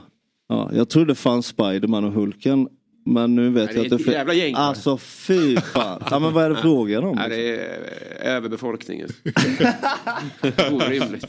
Ja, 0.49 0.69
jag 0.73 0.89
trodde 0.89 1.11
det 1.11 1.15
fanns 1.15 1.47
Spiderman 1.47 2.03
och 2.03 2.11
Hulken. 2.11 2.67
Men 3.07 3.35
nu 3.35 3.49
vet 3.49 3.65
Nej, 3.65 3.75
jag 3.75 3.89
det 3.89 3.95
att 3.95 4.03
det 4.03 4.11
ett 4.11 4.17
jävla 4.17 4.33
gäng? 4.33 4.53
Alltså 4.55 4.97
fy 4.97 5.57
fan. 5.57 6.03
Ja, 6.11 6.19
men 6.19 6.33
vad 6.33 6.45
är 6.45 6.49
det 6.49 6.55
frågan 6.55 7.03
om? 7.03 7.15
Nej, 7.15 7.29
det 7.29 7.55
är 7.55 7.79
eh, 8.21 8.35
överbefolkningen. 8.35 9.09
Orimligt. 10.71 11.25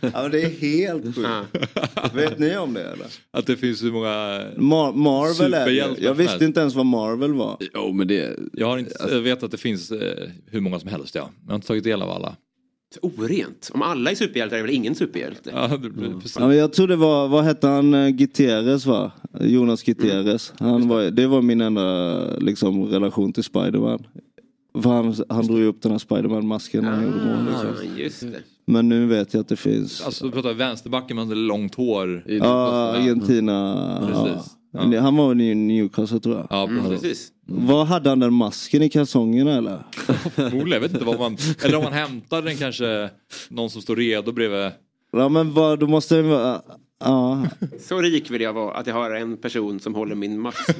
Ja, 0.00 0.22
men 0.22 0.30
det 0.30 0.42
är 0.42 0.60
helt 0.60 1.04
sjukt. 1.04 1.28
Vet 2.14 2.38
ni 2.38 2.56
om 2.56 2.74
det 2.74 2.82
eller? 2.82 3.06
Att 3.30 3.46
det 3.46 3.56
finns 3.56 3.82
hur 3.82 3.92
många... 3.92 4.40
Mar- 4.56 4.94
Marvel 4.94 5.54
är 5.54 5.58
det. 5.58 5.64
Superhjältar 5.64 6.02
Jag 6.02 6.14
visste 6.14 6.44
inte 6.44 6.60
ens 6.60 6.74
vad 6.74 6.86
Marvel 6.86 7.34
var. 7.34 7.56
Jo 7.74 7.92
men 7.92 8.08
det... 8.08 8.38
Jag, 8.52 8.66
har 8.66 8.78
inte, 8.78 8.94
jag 9.10 9.20
vet 9.20 9.42
att 9.42 9.50
det 9.50 9.58
finns 9.58 9.90
eh, 9.90 10.28
hur 10.46 10.60
många 10.60 10.80
som 10.80 10.88
helst 10.88 11.14
ja. 11.14 11.30
Jag 11.42 11.50
har 11.50 11.54
inte 11.54 11.66
tagit 11.66 11.84
del 11.84 12.02
av 12.02 12.10
alla. 12.10 12.36
Orent. 13.02 13.70
Om 13.74 13.82
alla 13.82 14.10
är 14.10 14.14
superhjältar 14.14 14.56
är 14.56 14.62
väl 14.62 14.70
ingen 14.70 14.94
superhjälte? 14.94 15.50
Ja, 15.54 15.66
det 15.66 15.90
blir 15.90 16.14
precis. 16.14 16.36
Ja, 16.38 16.48
men 16.48 16.56
jag 16.56 16.72
tror 16.72 16.88
det 16.88 16.96
var, 16.96 17.28
vad 17.28 17.44
hette 17.44 17.66
han, 17.66 17.94
eh, 17.94 18.08
Gutierrez 18.08 18.86
va? 18.86 19.12
Jonas 19.40 19.82
Gutierrez. 19.82 20.52
Han 20.58 20.88
var, 20.88 21.02
det 21.02 21.26
var 21.26 21.42
min 21.42 21.60
enda 21.60 22.20
liksom, 22.38 22.84
relation 22.84 23.32
till 23.32 23.44
Spiderman. 23.44 24.06
För 24.82 24.90
han, 24.90 25.14
han 25.28 25.46
drog 25.46 25.58
ju 25.58 25.66
upp 25.66 25.82
den 25.82 25.92
här 25.92 25.98
Spiderman-masken 25.98 26.84
när 26.84 26.90
han 26.90 27.04
gjorde 27.04 27.24
mål. 27.24 27.44
Liksom. 27.46 27.68
Ah, 27.94 27.98
just 27.98 28.20
det. 28.20 28.40
Men 28.64 28.88
nu 28.88 29.06
vet 29.06 29.34
jag 29.34 29.40
att 29.40 29.48
det 29.48 29.56
finns. 29.56 30.02
Alltså 30.02 30.24
du 30.24 30.30
pratar 30.30 30.54
vänsterbacken 30.54 31.16
med 31.16 31.36
långt 31.36 31.74
hår. 31.74 32.24
Ja, 32.26 32.92
Argentina. 32.96 33.98
Precis. 34.06 34.52
Ja. 34.72 35.00
Han 35.00 35.16
var 35.16 35.28
väl 35.28 35.40
i 35.40 35.54
Newcastle 35.54 36.20
tror 36.20 36.36
jag. 36.36 36.46
Ja, 36.50 36.64
Mm, 36.64 36.88
precis. 36.88 37.28
Vad 37.46 37.86
hade 37.86 38.08
han 38.08 38.18
den 38.18 38.32
masken 38.32 38.82
i 38.82 38.88
kalsongerna 38.88 39.56
eller? 39.56 39.82
Förmodligen, 40.34 40.70
jag 40.72 40.80
vet 40.80 40.92
inte 40.92 41.04
vad 41.04 41.18
man... 41.18 41.36
Eller 41.64 41.76
om 41.76 41.84
man 41.84 41.92
hämtar 41.92 42.42
den 42.42 42.56
kanske, 42.56 43.10
någon 43.48 43.70
som 43.70 43.82
står 43.82 43.96
redo 43.96 44.32
bredvid. 44.32 44.70
Ja 45.12 45.28
men 45.28 45.52
vad, 45.54 45.78
då 45.78 45.86
måste 45.86 46.14
det 46.16 46.22
vara... 46.22 46.60
Ja. 47.04 47.46
Så 47.80 47.98
rik 48.00 48.30
vill 48.30 48.40
jag 48.42 48.52
vara 48.52 48.74
att 48.74 48.86
jag 48.86 48.94
har 48.94 49.10
en 49.10 49.36
person 49.36 49.80
som 49.80 49.94
håller 49.94 50.14
min 50.14 50.40
mask. 50.40 50.58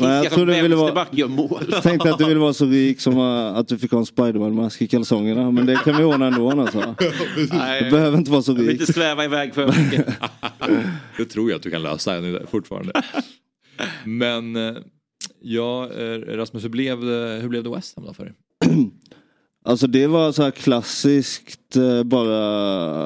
Jag 0.00 0.32
tror 0.32 0.46
du 0.46 0.62
ville 0.62 0.76
vara... 0.76 0.84
vänsterback 0.84 1.08
gör 1.12 1.28
mål. 1.28 1.72
Tänkte 1.82 2.10
att 2.10 2.18
du 2.18 2.24
ville 2.24 2.40
vara 2.40 2.52
så 2.52 2.66
rik 2.66 3.00
som 3.00 3.16
eh, 3.18 3.56
att 3.56 3.68
du 3.68 3.78
fick 3.78 3.90
ha 3.90 3.98
en 3.98 4.06
Spiderman-mask 4.06 4.82
i 4.82 4.88
kalsongerna. 4.88 5.50
Men 5.50 5.66
det 5.66 5.76
kan 5.84 5.96
vi 5.96 6.04
ordna 6.04 6.26
ändå 6.26 6.50
alltså. 6.50 6.78
Nej, 7.52 7.84
Du 7.84 7.90
behöver 7.90 8.18
inte 8.18 8.30
vara 8.30 8.42
så 8.42 8.50
jag 8.52 8.56
vill 8.56 8.68
rik. 8.68 8.80
inte 8.80 8.92
sväva 8.92 9.24
iväg 9.24 9.54
för 9.54 9.66
mycket. 9.66 10.06
Det 11.16 11.24
tror 11.24 11.50
jag 11.50 11.56
att 11.56 11.62
du 11.62 11.70
kan 11.70 11.82
lösa 11.82 12.20
nu 12.20 12.46
fortfarande. 12.50 12.92
Men 14.04 14.56
eh, 14.56 14.74
ja, 15.42 15.90
eh, 15.92 16.36
Rasmus, 16.36 16.64
hur 16.64 16.68
blev 16.68 17.00
det, 17.00 17.38
hur 17.42 17.48
blev 17.48 17.64
det 17.64 17.70
West 17.70 17.96
Ham 17.96 18.04
då 18.06 18.14
för 18.14 18.24
dig? 18.24 18.34
Alltså 19.64 19.86
det 19.86 20.06
var 20.06 20.32
så 20.32 20.42
här 20.42 20.50
klassiskt 20.50 21.76
eh, 21.76 22.02
bara, 22.02 22.32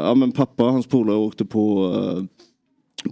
ja 0.06 0.14
men 0.14 0.32
pappa 0.32 0.64
och 0.64 0.72
hans 0.72 0.86
polare 0.86 1.16
åkte 1.16 1.44
på 1.44 1.92
eh, 1.94 2.24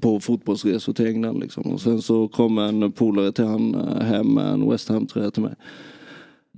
på 0.01 0.21
fotbollsresor 0.21 0.93
till 0.93 1.07
England 1.07 1.41
liksom. 1.41 1.63
Och 1.63 1.81
sen 1.81 2.03
så 2.03 2.29
kom 2.29 2.59
en 2.59 2.93
polare 2.93 3.33
till 3.33 3.45
han 3.45 3.75
eh, 3.75 4.03
hem 4.03 4.35
med 4.35 4.47
en 4.47 4.71
West 4.71 4.89
Ham-tröja 4.89 5.31
till 5.31 5.43
mig. 5.43 5.55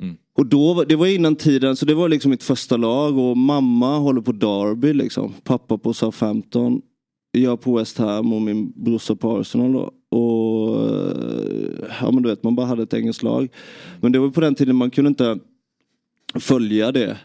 Mm. 0.00 0.16
Och 0.36 0.46
då, 0.46 0.84
det 0.88 0.96
var 0.96 1.06
innan 1.06 1.36
tiden, 1.36 1.76
så 1.76 1.86
det 1.86 1.94
var 1.94 2.08
liksom 2.08 2.30
mitt 2.30 2.42
första 2.42 2.76
lag 2.76 3.18
och 3.18 3.36
mamma 3.36 3.98
håller 3.98 4.20
på 4.20 4.32
Derby 4.32 4.92
liksom. 4.92 5.32
Pappa 5.44 5.78
på 5.78 5.94
Southampton. 5.94 6.82
Jag 7.32 7.60
på 7.60 7.76
West 7.76 7.98
Ham 7.98 8.32
och 8.32 8.42
min 8.42 8.72
brorsa 8.84 9.16
på 9.16 9.38
Arsenal 9.38 9.72
då. 9.72 9.90
Och 10.18 10.90
eh, 10.90 11.88
ja 12.00 12.10
men 12.10 12.22
du 12.22 12.28
vet, 12.28 12.42
man 12.42 12.56
bara 12.56 12.66
hade 12.66 12.82
ett 12.82 12.94
engelskt 12.94 13.22
lag. 13.22 13.48
Men 14.00 14.12
det 14.12 14.18
var 14.18 14.30
på 14.30 14.40
den 14.40 14.54
tiden 14.54 14.76
man 14.76 14.90
kunde 14.90 15.08
inte 15.08 15.38
följa 16.34 16.92
det 16.92 17.18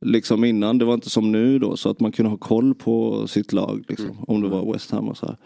liksom 0.00 0.44
innan. 0.44 0.78
Det 0.78 0.84
var 0.84 0.94
inte 0.94 1.10
som 1.10 1.32
nu 1.32 1.58
då 1.58 1.76
så 1.76 1.90
att 1.90 2.00
man 2.00 2.12
kunde 2.12 2.30
ha 2.30 2.36
koll 2.36 2.74
på 2.74 3.26
sitt 3.26 3.52
lag 3.52 3.84
liksom, 3.88 4.24
om 4.28 4.40
det 4.40 4.48
var 4.48 4.72
West 4.72 4.90
Ham 4.90 5.08
och 5.08 5.16
så 5.16 5.26
här. 5.26 5.36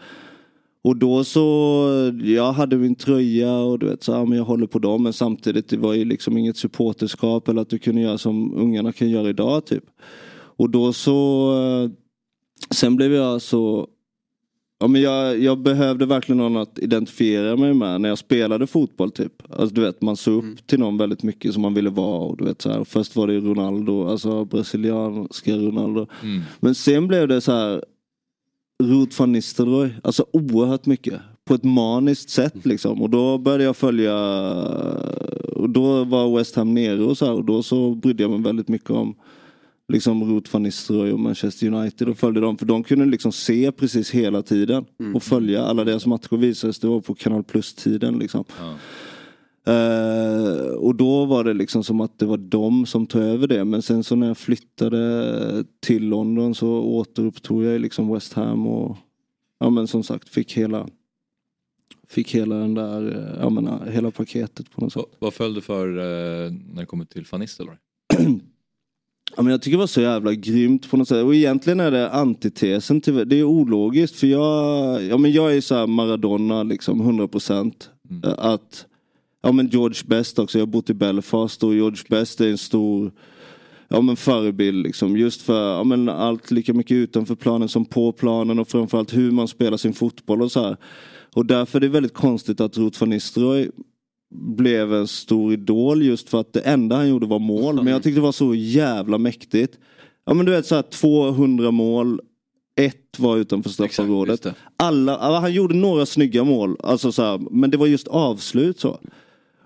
Och 0.81 0.97
då 0.97 1.23
så, 1.23 2.13
jag 2.23 2.53
hade 2.53 2.75
min 2.77 2.95
tröja 2.95 3.57
och 3.57 3.79
du 3.79 3.85
vet 3.85 4.03
så 4.03 4.13
här, 4.13 4.25
men 4.25 4.37
jag 4.37 4.45
håller 4.45 4.67
på 4.67 4.79
dem 4.79 5.03
men 5.03 5.13
samtidigt 5.13 5.69
det 5.69 5.77
var 5.77 5.93
ju 5.93 6.05
liksom 6.05 6.37
inget 6.37 6.57
supporterskap 6.57 7.47
eller 7.47 7.61
att 7.61 7.69
du 7.69 7.79
kunde 7.79 8.01
göra 8.01 8.17
som 8.17 8.53
ungarna 8.53 8.91
kan 8.91 9.09
göra 9.09 9.29
idag 9.29 9.65
typ. 9.65 9.83
Och 10.33 10.69
då 10.69 10.93
så, 10.93 11.51
eh, 11.61 11.89
sen 12.75 12.95
blev 12.95 13.13
jag 13.13 13.41
så 13.41 13.87
Ja, 14.79 14.87
men 14.87 15.01
jag, 15.01 15.39
jag 15.39 15.59
behövde 15.59 16.05
verkligen 16.05 16.37
någon 16.37 16.57
att 16.57 16.79
identifiera 16.79 17.57
mig 17.57 17.73
med 17.73 18.01
när 18.01 18.09
jag 18.09 18.17
spelade 18.17 18.67
fotboll 18.67 19.11
typ. 19.11 19.33
Alltså 19.49 19.75
du 19.75 19.81
vet 19.81 20.01
man 20.01 20.17
såg 20.17 20.45
upp 20.45 20.67
till 20.67 20.79
någon 20.79 20.97
väldigt 20.97 21.23
mycket 21.23 21.53
som 21.53 21.61
man 21.61 21.73
ville 21.73 21.89
vara 21.89 22.19
och 22.19 22.37
du 22.37 22.45
vet 22.45 22.61
så 22.61 22.71
här. 22.71 22.83
Först 22.83 23.15
var 23.15 23.27
det 23.27 23.39
Ronaldo, 23.39 24.07
alltså 24.07 24.45
brasilianska 24.45 25.55
Ronaldo. 25.55 26.07
Mm. 26.23 26.41
Men 26.59 26.75
sen 26.75 27.07
blev 27.07 27.27
det 27.27 27.41
så 27.41 27.51
här 27.51 27.83
Ruth 28.83 29.19
van 29.19 29.31
Nistelrooy, 29.31 29.89
alltså 30.03 30.25
oerhört 30.33 30.85
mycket. 30.85 31.21
På 31.45 31.53
ett 31.53 31.63
maniskt 31.63 32.29
sätt 32.29 32.65
liksom. 32.65 33.01
Och 33.01 33.09
då 33.09 33.37
började 33.37 33.63
jag 33.63 33.77
följa, 33.77 34.15
och 35.53 35.69
då 35.69 36.03
var 36.03 36.37
West 36.37 36.55
Ham 36.55 36.73
nere 36.73 37.03
och 37.03 37.17
så 37.17 37.25
här. 37.25 37.33
Och 37.33 37.45
då 37.45 37.63
så 37.63 37.95
brydde 37.95 38.23
jag 38.23 38.31
mig 38.31 38.41
väldigt 38.41 38.67
mycket 38.67 38.89
om 38.89 39.15
liksom 39.87 40.35
Ruth 40.35 40.53
van 40.53 40.63
Nistelrooy 40.63 41.11
och 41.11 41.19
Manchester 41.19 41.67
United 41.67 42.09
och 42.09 42.17
följde 42.17 42.41
dem. 42.41 42.57
För 42.57 42.65
de 42.65 42.83
kunde 42.83 43.05
liksom 43.05 43.31
se 43.31 43.71
precis 43.71 44.11
hela 44.11 44.41
tiden. 44.41 44.85
Och 45.15 45.23
följa 45.23 45.63
alla 45.63 45.83
deras 45.83 46.05
matcher 46.05 46.37
visades. 46.37 46.79
Det 46.79 46.87
var 46.87 47.01
på 47.01 47.15
Kanal 47.15 47.43
Plus-tiden 47.43 48.19
liksom. 48.19 48.45
Eh, 49.67 50.67
och 50.67 50.95
då 50.95 51.25
var 51.25 51.43
det 51.43 51.53
liksom 51.53 51.83
som 51.83 52.01
att 52.01 52.19
det 52.19 52.25
var 52.25 52.37
de 52.37 52.85
som 52.85 53.07
tog 53.07 53.21
över 53.21 53.47
det. 53.47 53.65
Men 53.65 53.81
sen 53.81 54.03
så 54.03 54.15
när 54.15 54.27
jag 54.27 54.37
flyttade 54.37 55.63
till 55.79 56.07
London 56.07 56.55
så 56.55 56.69
återupptog 56.69 57.63
jag 57.63 57.81
liksom 57.81 58.13
West 58.13 58.33
Ham 58.33 58.67
och 58.67 58.97
ja 59.59 59.69
men 59.69 59.87
som 59.87 60.03
sagt 60.03 60.29
fick 60.29 60.53
hela 60.53 60.87
Fick 62.07 62.35
hela 62.35 62.55
den 62.55 62.73
där, 62.73 63.15
eh, 63.15 63.41
jag 63.41 63.51
menar, 63.51 63.85
hela 63.85 64.11
paketet 64.11 64.71
på 64.71 64.81
något 64.81 64.93
sätt. 64.93 65.01
Vad, 65.01 65.19
vad 65.19 65.33
föll 65.33 65.53
du 65.53 65.61
för 65.61 65.87
eh, 65.87 66.51
när 66.51 66.81
det 66.81 66.85
kommer 66.85 67.05
till 67.05 67.25
Van 67.31 67.39
Nistelrooy? 67.39 67.77
Ja, 69.35 69.41
men 69.43 69.51
jag 69.51 69.61
tycker 69.61 69.77
det 69.77 69.81
var 69.81 69.87
så 69.87 70.01
jävla 70.01 70.33
grymt 70.33 70.89
på 70.89 70.97
något 70.97 71.07
sätt. 71.07 71.23
Och 71.23 71.35
egentligen 71.35 71.79
är 71.79 71.91
det 71.91 72.09
antitesen 72.09 73.01
till 73.01 73.29
det. 73.29 73.39
är 73.39 73.43
ologiskt 73.43 74.15
för 74.15 74.27
jag, 74.27 75.03
ja, 75.03 75.17
men 75.17 75.31
jag 75.31 75.55
är 75.55 75.61
så 75.61 75.75
här 75.75 75.87
Maradona 75.87 76.63
liksom 76.63 77.01
100 77.01 77.27
procent. 77.27 77.89
Att, 78.37 78.85
ja 79.43 79.51
men 79.51 79.67
George 79.67 80.01
Best 80.05 80.39
också, 80.39 80.57
jag 80.57 80.65
har 80.65 80.71
bott 80.71 80.89
i 80.89 80.93
Belfast 80.93 81.63
och 81.63 81.75
George 81.75 82.03
Best 82.09 82.41
är 82.41 82.49
en 82.49 82.57
stor 82.57 83.11
ja, 83.87 84.01
men 84.01 84.15
förebild 84.15 84.83
liksom. 84.83 85.17
Just 85.17 85.41
för 85.41 85.73
ja, 85.73 85.83
men 85.83 86.09
allt 86.09 86.51
lika 86.51 86.73
mycket 86.73 86.95
utanför 86.95 87.35
planen 87.35 87.69
som 87.69 87.85
på 87.85 88.11
planen 88.11 88.59
och 88.59 88.67
framförallt 88.67 89.13
hur 89.13 89.31
man 89.31 89.47
spelar 89.47 89.77
sin 89.77 89.93
fotboll 89.93 90.41
och 90.41 90.51
så 90.51 90.63
här. 90.63 90.77
Och 91.33 91.45
därför 91.45 91.79
är 91.79 91.81
det 91.81 91.87
väldigt 91.87 92.13
konstigt 92.13 92.61
att 92.61 92.77
Ruth 92.77 92.99
van 92.99 93.09
Nistelrooy 93.09 93.69
blev 94.37 94.93
en 94.93 95.07
stor 95.07 95.53
idol 95.53 96.03
just 96.03 96.29
för 96.29 96.39
att 96.39 96.53
det 96.53 96.59
enda 96.59 96.95
han 96.95 97.09
gjorde 97.09 97.25
var 97.25 97.39
mål. 97.39 97.75
Men 97.75 97.87
jag 97.87 98.03
tyckte 98.03 98.19
det 98.19 98.23
var 98.23 98.31
så 98.31 98.55
jävla 98.55 99.17
mäktigt. 99.17 99.79
Ja 100.25 100.33
men 100.33 100.45
du 100.45 100.51
vet 100.51 100.65
så 100.65 100.75
här 100.75 100.81
200 100.81 101.71
mål, 101.71 102.19
ett 102.75 103.19
var 103.19 103.37
utanför 103.37 103.69
straffområdet. 103.69 104.47
Alla, 104.77 105.39
han 105.39 105.53
gjorde 105.53 105.75
några 105.75 106.05
snygga 106.05 106.43
mål, 106.43 106.77
alltså 106.83 107.11
så 107.11 107.21
här, 107.21 107.41
men 107.51 107.71
det 107.71 107.77
var 107.77 107.87
just 107.87 108.07
avslut 108.07 108.79
så. 108.79 108.99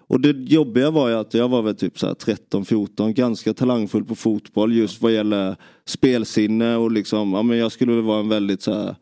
Och 0.07 0.21
det 0.21 0.29
jobbiga 0.29 0.91
var 0.91 1.09
ju 1.09 1.15
att 1.15 1.33
jag 1.33 1.49
var 1.49 1.61
väl 1.61 1.75
typ 1.75 1.99
så 1.99 2.07
här 2.07 2.13
13-14, 2.13 3.13
ganska 3.13 3.53
talangfull 3.53 4.05
på 4.05 4.15
fotboll 4.15 4.73
just 4.73 5.01
vad 5.01 5.13
gäller 5.13 5.55
spelsinne 5.85 6.75
och 6.75 6.91
liksom, 6.91 7.33
ja 7.33 7.43
men 7.43 7.57
jag 7.57 7.71
skulle 7.71 7.93
väl 7.93 8.03
vara 8.03 8.19
en 8.19 8.29
väldigt 8.29 8.61
så 8.61 8.73
här 8.73 8.95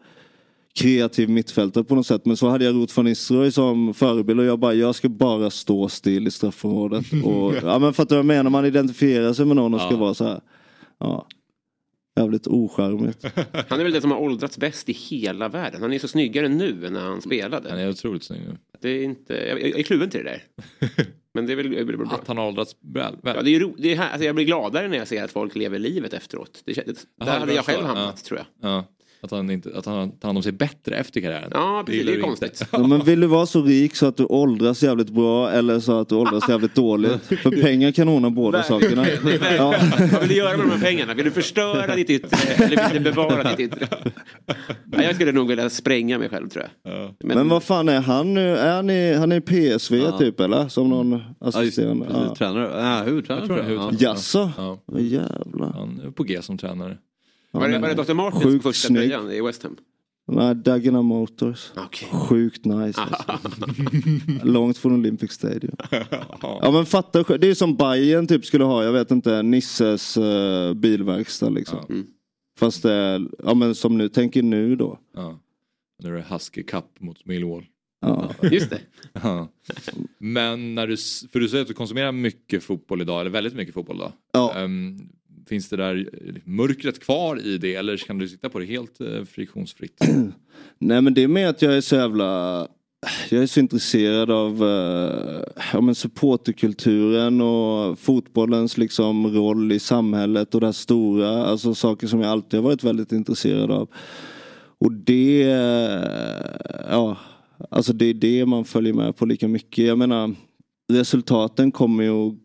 kreativ 0.78 1.30
mittfältare 1.30 1.84
på 1.84 1.96
något 1.96 2.08
sätt. 2.08 2.26
Men 2.26 2.38
så 2.38 2.48
hade 2.50 2.66
jag 2.66 2.76
Ruth 2.76 2.96
van 2.98 3.06
Nistelrooy 3.06 3.52
som 3.52 3.94
förebild 3.94 4.40
och 4.40 4.46
jag 4.46 4.60
bara, 4.60 4.74
jag 4.74 4.96
ska 4.96 5.10
bara 5.10 5.50
stå 5.50 5.90
still 5.90 6.28
i 6.28 6.32
straffområdet. 6.32 7.06
Och, 7.26 7.54
ja 7.64 7.80
men 7.80 7.94
fattar 7.94 8.10
du 8.10 8.16
vad 8.16 8.20
jag 8.20 8.38
menar? 8.38 8.50
Man 8.50 8.66
identifierar 8.66 9.34
sig 9.34 9.46
med 9.46 9.56
någon 9.56 9.74
och 9.74 9.82
ska 9.82 9.92
Ja. 9.92 9.98
vara 9.98 10.14
så 10.14 10.24
här. 10.26 10.42
Ja. 11.00 11.28
Jävligt 12.20 12.48
ocharmigt. 12.48 13.26
Han 13.70 13.80
är 13.80 13.84
väl 13.84 13.94
den 13.94 14.02
som 14.02 14.12
har 14.12 14.18
åldrats 14.20 14.58
bäst 14.58 14.90
i 14.90 14.94
hela 14.94 15.50
världen. 15.50 15.82
Han 15.82 15.94
är 15.94 16.00
så 16.00 16.08
snyggare 16.08 16.48
nu 16.48 16.86
än 16.86 16.94
när 16.94 17.00
han 17.02 17.22
spelade. 17.22 17.70
Han 17.70 17.80
är 17.80 17.90
otroligt 17.90 18.24
snygg 18.24 18.42
nu. 18.48 18.58
Det 18.82 18.90
är 18.90 19.04
inte, 19.04 19.34
jag, 19.34 19.62
jag 19.62 19.80
är 19.80 19.84
kluven 19.84 20.10
till 20.10 20.24
det 20.24 20.30
där. 20.30 20.44
Men 21.34 21.46
det 21.46 21.52
är 21.52 21.56
väl, 21.58 21.70
det 21.72 21.80
är 21.80 21.84
väl 21.84 21.98
bra. 21.98 22.08
Att 22.22 22.28
han 22.28 22.38
har 22.38 22.48
åldrats 22.48 22.76
väl. 22.94 23.14
Ja, 23.24 23.34
väl. 23.34 23.46
det 23.46 23.56
är 23.56 23.60
ro, 23.60 23.76
det 23.78 23.92
är 23.94 23.98
här, 23.98 24.10
alltså 24.10 24.26
jag 24.26 24.36
blir 24.36 24.46
gladare 24.46 24.88
när 24.88 24.98
jag 24.98 25.08
ser 25.08 25.24
att 25.24 25.32
folk 25.32 25.56
lever 25.56 25.80
livet 25.80 26.14
efteråt. 26.14 26.62
Det, 26.66 26.74
det, 26.74 26.84
Jaha, 27.20 27.30
där 27.30 27.40
hade 27.40 27.54
jag 27.54 27.66
själv 27.66 27.82
så. 27.82 27.88
hamnat 27.88 28.14
Ja. 28.24 28.28
tror 28.28 28.40
jag. 28.40 28.72
Ja. 28.72 28.86
Att 29.22 29.32
han, 29.32 29.50
inte, 29.50 29.70
att 29.76 29.86
han 29.86 30.12
tar 30.12 30.28
hand 30.28 30.38
om 30.38 30.44
sig 30.44 30.52
bättre 30.52 30.96
efter 30.96 31.22
karriären. 31.22 31.50
Ja, 31.54 31.84
precis. 31.86 32.06
Det 32.06 32.14
är 32.14 32.22
konstigt. 32.22 32.66
Ja, 32.72 32.88
men 32.88 33.04
vill 33.06 33.20
du 33.20 33.28
vara 33.28 33.46
så 33.46 33.62
rik 33.62 33.96
så 33.96 34.06
att 34.06 34.18
du 34.18 34.26
åldras 34.26 34.84
jävligt 34.84 35.10
bra 35.10 35.52
eller 35.52 35.80
så 35.80 36.00
att 36.00 36.10
du 36.10 36.16
åldras 36.16 36.50
jävligt 36.50 36.76
dåligt? 36.76 37.22
För 37.26 37.62
pengar 37.62 37.92
kan 37.92 38.10
ordna 38.10 38.30
båda 38.30 38.64
sakerna. 38.64 39.06
Ja. 39.58 39.74
Vad 40.12 40.20
vill 40.20 40.30
du 40.30 40.36
göra 40.36 40.58
med 40.58 40.66
de 40.68 40.72
här 40.72 40.80
pengarna? 40.82 41.14
Vill 41.14 41.26
du 41.26 41.32
förstöra 41.32 41.96
ditt 41.96 42.10
yttre 42.10 42.38
eller 42.66 42.94
vill 42.94 43.04
du 43.04 43.12
bevara 43.12 43.44
ditt 43.56 43.60
yttre? 43.60 43.88
Ja, 44.92 45.04
jag 45.04 45.16
skulle 45.16 45.32
nog 45.32 45.48
vilja 45.48 45.70
spränga 45.70 46.20
mig 46.20 46.30
själv 46.30 46.50
tror 46.50 46.66
jag. 46.84 47.14
Men 47.24 47.50
vad 47.50 47.64
fan 47.64 47.90
är 47.90 48.00
han 48.02 48.34
nu? 48.34 48.58
Är 48.58 48.76
han 48.76 48.90
i, 48.90 49.14
han 49.14 49.32
är 49.32 49.36
i 49.36 49.42
PSV 49.78 49.98
Ja. 49.98 50.18
typ 50.18 50.40
eller? 50.40 50.68
Som 50.68 50.90
någon 50.90 51.12
Ja, 51.12 51.20
just, 51.46 51.58
assisterande? 51.58 52.06
precis, 52.06 52.22
Ja. 52.28 52.36
tränare. 52.36 52.82
Ja, 52.88 53.04
huvudtränare 53.04 53.46
Jag 53.48 53.66
tror 53.66 53.72
jag. 53.78 53.94
Ja. 53.94 53.98
Jaså? 54.00 54.52
Ja. 54.58 54.78
Vad 54.86 55.02
Jävlar. 55.02 55.72
Han 55.74 56.02
är 56.06 56.12
på 56.12 56.24
G 56.24 56.42
som 56.42 56.58
tränare. 56.58 56.98
Var 57.60 57.68
det, 57.68 57.72
men- 57.72 57.82
var 57.82 57.90
det 57.90 58.04
Dr. 58.04 58.14
Martins 58.14 58.44
Sjukt 58.44 58.64
första 58.64 58.88
snygg. 58.88 59.10
tröjan 59.10 59.32
i 59.32 59.42
West 59.42 59.64
Ham? 59.64 59.78
Nej, 60.32 60.56
Dagenham 60.56 61.06
Motors. 61.06 61.72
Okej. 61.76 62.10
Sjukt 62.12 62.66
nice 62.66 63.02
alltså. 63.30 63.40
Långt 64.44 64.78
från 64.78 64.94
Olympic 64.94 65.32
Stadium. 65.32 65.76
Ja 66.42 66.72
men 66.72 66.86
fatta. 66.86 67.38
Det 67.38 67.48
är 67.48 67.54
som 67.54 67.76
Bayern 67.76 68.28
typ 68.28 68.46
skulle 68.46 68.64
ha, 68.64 68.84
jag 68.84 68.92
vet 68.92 69.12
inte, 69.12 69.42
Nisses 69.42 70.18
uh, 70.18 70.74
bilverkstad 70.74 71.50
liksom. 71.50 71.80
Ja. 71.90 71.96
Fast 72.60 72.84
det 72.84 72.94
är, 72.94 73.28
ja 73.44 73.54
men 73.54 73.76
som 73.76 73.98
nu, 73.98 74.10
tänk 74.10 74.36
er 74.36 74.44
nu 74.44 74.76
då. 74.76 75.00
Ja. 75.16 75.40
Nu 76.04 76.10
är 76.10 76.14
det 76.14 76.26
Husky 76.30 76.64
Cup 76.64 76.86
mot 77.00 77.26
Millwall. 77.26 77.66
Ja. 78.02 78.32
Just 78.52 78.70
det. 78.70 78.80
Ja. 79.24 79.48
Men 80.20 80.76
när 80.76 80.88
du, 80.88 80.98
för 81.32 81.40
du 81.40 81.50
säger 81.50 81.62
att 81.62 81.68
du 81.68 81.74
konsumerar 81.74 82.12
mycket 82.12 82.64
fotboll 82.64 83.02
idag, 83.02 83.22
eller 83.22 83.32
väldigt 83.32 83.56
mycket 83.56 83.74
fotboll 83.74 83.96
idag. 83.96 84.12
Ja. 84.34 84.54
Ehm, 84.56 84.98
finns 85.48 85.70
det 85.70 85.78
där 85.78 86.10
mörkret 86.44 87.00
kvar 87.00 87.46
i 87.46 87.58
det 87.58 87.76
eller 87.76 87.98
kan 87.98 88.18
du 88.18 88.28
sitta 88.28 88.50
på 88.50 88.60
det 88.60 88.66
helt 88.66 89.02
eh, 89.02 89.24
friktionsfritt? 89.24 90.00
Nej 90.80 91.02
men 91.02 91.14
det 91.14 91.24
är 91.24 91.28
mer 91.28 91.48
att 91.48 91.62
jag 91.62 91.78
är 91.78 91.82
så 91.82 91.96
jävla 91.96 92.68
jag 93.30 93.44
är 93.44 93.48
så 93.48 93.60
intresserad 93.60 94.32
av 94.32 94.64
eh, 94.64 95.44
ja, 95.74 95.82
men 95.82 95.96
supporterkulturen 95.96 97.42
och 97.42 98.00
fotbollens 98.00 98.78
liksom 98.78 99.28
roll 99.28 99.72
i 99.72 99.80
samhället 99.80 100.56
och 100.56 100.62
det 100.62 100.68
här 100.68 100.72
stora, 100.72 101.46
alltså 101.46 101.76
saker 101.76 102.08
som 102.08 102.22
jag 102.22 102.32
alltid 102.32 102.60
har 102.60 102.64
varit 102.64 102.84
väldigt 102.84 103.12
intresserad 103.12 103.72
av. 103.72 103.90
Och 104.80 104.92
det, 104.92 105.44
eh, 105.44 106.82
ja, 106.90 107.18
alltså 107.70 107.94
det 107.94 108.06
är 108.06 108.14
det 108.14 108.46
man 108.46 108.66
följer 108.66 108.94
med 108.94 109.16
på 109.16 109.26
lika 109.26 109.48
mycket. 109.48 109.86
Jag 109.86 109.98
menar, 109.98 110.36
resultaten 110.94 111.72
kommer 111.72 112.04
ju 112.04 112.36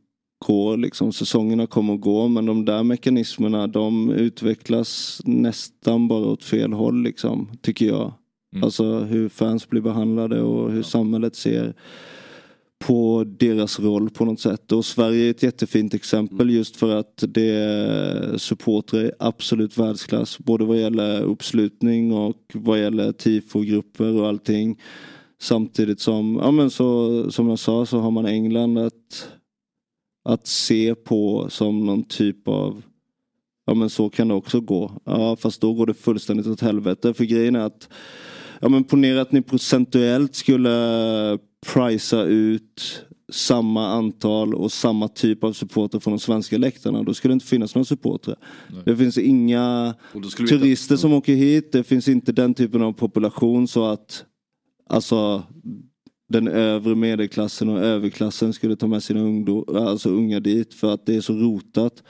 att 0.43 0.47
gå, 0.47 0.77
liksom, 0.77 1.13
säsongerna 1.13 1.67
kommer 1.67 1.95
att 1.95 2.01
gå 2.01 2.29
men 2.29 2.47
de 2.47 2.65
där 2.65 2.83
mekanismerna 2.83 3.67
de 3.67 4.11
utvecklas 4.11 5.21
nästan 5.25 6.09
bara 6.09 6.27
åt 6.27 6.45
fel 6.45 6.73
håll 6.73 7.03
liksom, 7.03 7.49
tycker 7.63 7.87
jag. 7.87 8.13
Mm. 8.55 8.65
Alltså 8.65 8.99
hur 8.99 9.29
fans 9.29 9.69
blir 9.69 9.81
behandlade 9.81 10.43
och 10.43 10.73
hur 10.73 10.83
samhället 10.83 11.37
ser 11.37 11.75
på 12.79 13.25
deras 13.39 13.81
roll 13.81 14.11
på 14.11 14.25
något 14.25 14.41
sätt. 14.41 14.73
Och 14.73 14.85
Sverige 14.85 15.27
är 15.27 15.31
ett 15.31 15.43
jättefint 15.43 15.95
exempel 15.95 16.51
just 16.51 16.77
för 16.77 16.97
att 16.97 17.25
det 17.29 18.41
supportrar 18.41 19.01
är 19.01 19.13
absolut 19.19 19.79
världsklass. 19.79 20.39
Både 20.39 20.65
vad 20.65 20.81
gäller 20.81 21.23
uppslutning 21.23 22.13
och 22.13 22.37
vad 22.55 22.81
gäller 22.81 23.13
tifogrupper 23.13 24.21
och 24.21 24.29
allting. 24.29 24.81
Samtidigt 25.41 26.01
som, 26.01 26.39
ja 26.43 26.51
men 26.51 26.71
så, 26.71 27.31
som 27.31 27.49
jag 27.49 27.59
sa 27.59 27.87
så 27.87 27.99
har 27.99 28.11
man 28.11 28.27
England 28.27 28.79
att, 28.79 29.29
att 30.25 30.47
se 30.47 30.95
på 30.95 31.47
som 31.51 31.87
någon 31.87 32.05
typ 32.05 32.49
av 32.49 32.83
Ja 33.67 33.75
men 33.75 33.91
så 33.91 34.11
kan 34.11 34.29
det 34.29 34.35
också 34.35 34.61
gå. 34.61 35.01
Ja 35.05 35.37
fast 35.37 35.61
då 35.61 35.75
går 35.75 35.87
det 35.87 35.95
fullständigt 35.95 36.47
åt 36.47 36.61
helvete. 36.61 37.15
För 37.15 37.25
grejen 37.25 37.57
är 37.57 37.61
att 37.61 37.89
Ja 38.61 38.69
men 38.69 38.85
ponera 38.85 39.21
att 39.21 39.33
ni 39.33 39.43
procentuellt 39.43 40.35
skulle 40.35 41.39
prisa 41.67 42.23
ut 42.23 43.05
samma 43.33 43.89
antal 43.89 44.55
och 44.55 44.73
samma 44.73 45.09
typ 45.09 45.45
av 45.45 45.53
supporter 45.53 45.99
från 45.99 46.13
de 46.13 46.19
svenska 46.19 46.59
läktarna. 46.59 47.03
Då 47.03 47.15
skulle 47.15 47.33
det 47.33 47.35
inte 47.35 47.47
finnas 47.47 47.75
några 47.75 47.85
supportrar. 47.85 48.37
Det 48.85 48.97
finns 48.97 49.19
inga 49.19 49.95
turister 50.49 50.97
som 50.97 51.13
åker 51.13 51.35
hit. 51.35 51.73
Det 51.73 51.85
finns 51.85 52.09
inte 52.09 52.33
den 52.33 52.55
typen 52.55 52.83
av 52.83 52.93
population 52.93 53.69
så 53.69 53.85
att 53.85 54.25
alltså 54.89 55.43
den 56.33 56.49
övre 56.49 56.95
medelklassen 56.95 57.69
och 57.69 57.79
överklassen 57.79 58.53
skulle 58.53 58.77
ta 58.77 58.87
med 58.87 59.03
sina 59.03 59.21
ungdom, 59.21 59.65
alltså 59.77 60.11
unga 60.11 60.41
dit 60.41 60.75
för 60.75 60.95
att 60.95 61.07
det 61.07 61.15
är 61.15 61.21
så 61.21 61.33
rotat 61.35 62.03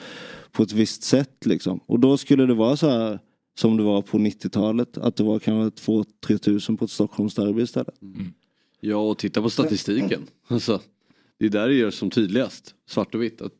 på 0.53 0.63
ett 0.63 0.73
visst 0.73 1.03
sätt 1.03 1.47
liksom. 1.47 1.81
Och 1.87 2.01
då 2.01 2.17
skulle 2.17 2.47
det 2.47 2.55
vara 2.55 2.77
så 2.77 2.89
här 2.89 3.19
som 3.59 3.77
det 3.77 3.83
var 3.83 4.03
på 4.03 4.19
90-talet. 4.19 4.99
Att 4.99 5.17
det 5.17 5.25
var 5.25 5.39
kanske 5.39 5.93
2-3 5.93 6.39
tusen 6.39 6.77
på 6.77 6.85
ett 6.85 6.91
Stockholmsderby 6.91 7.63
istället. 7.63 7.95
Ja 8.81 8.97
och 9.11 9.19
titta 9.19 9.43
på 9.43 9.51
statistiken. 9.51 10.27
Alltså, 10.49 10.81
det 11.39 11.47
är 11.47 11.51
där 11.51 11.69
det 11.69 11.75
gör 11.75 11.91
som 11.91 12.11
tydligast. 12.11 12.75
Svart 12.89 13.15
och 13.15 13.23
vitt. 13.23 13.43
Att 13.43 13.53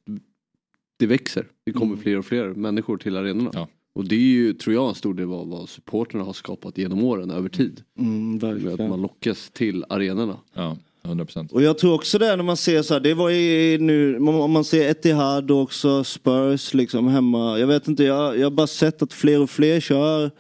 det 0.99 1.07
växer. 1.07 1.47
Det 1.65 1.73
kommer 1.73 1.97
fler 1.97 2.19
och 2.19 2.25
fler 2.25 2.55
människor 2.55 2.97
till 2.97 3.17
arenorna. 3.17 3.51
Ja. 3.53 3.69
Och 3.95 4.05
det 4.05 4.15
är 4.15 4.19
ju, 4.19 4.53
tror 4.53 4.75
jag, 4.75 4.89
en 4.89 4.95
stor 4.95 5.15
del 5.15 5.33
av 5.33 5.49
vad 5.49 5.69
supporterna 5.69 6.25
har 6.25 6.33
skapat 6.33 6.79
genom 6.79 7.05
åren 7.05 7.31
över 7.31 7.49
tid. 7.49 7.83
Mm, 7.99 8.31
Med 8.33 8.45
att 8.45 8.51
verkligen. 8.63 8.91
man 8.91 9.03
lockas 9.03 9.51
till 9.51 9.85
arenorna. 9.89 10.37
Ja, 10.55 10.77
100 11.05 11.25
procent. 11.25 11.53
Och 11.53 11.63
jag 11.63 11.79
tror 11.79 11.95
också 11.95 12.19
det 12.19 12.37
när 12.37 12.43
man 12.45 12.57
ser 12.57 12.83
så 12.83 12.95
här, 12.95 13.01
det 13.01 13.15
var 13.15 13.29
ju 13.31 13.79
nu, 13.79 14.17
om 14.19 14.51
man 14.51 14.65
ser 14.65 14.91
Etihad 14.91 15.51
och 15.51 15.61
också 15.63 16.05
Spurs 16.05 16.75
liksom 16.75 17.09
hemma. 17.09 17.59
Jag 17.59 17.67
vet 17.67 17.89
inte, 17.89 18.05
jag, 18.05 18.39
jag 18.39 18.47
har 18.47 18.51
bara 18.51 18.67
sett 18.67 19.03
att 19.03 19.13
fler 19.13 19.41
och 19.43 19.51
fler 19.51 19.81
kör 19.81 20.31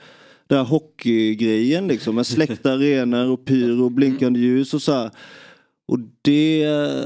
den 0.46 0.58
här 0.58 0.64
hockeygrejen 0.64 1.88
liksom 1.88 2.14
med 2.14 2.26
släckta 2.26 2.72
arenor 2.72 3.30
och 3.30 3.44
pyro 3.44 3.84
och 3.84 3.92
blinkande 3.92 4.40
ljus 4.40 4.74
och 4.74 4.82
så 4.82 4.92
här. 4.92 5.10
Och 5.86 5.98
det, 6.22 6.62
är, 6.62 7.04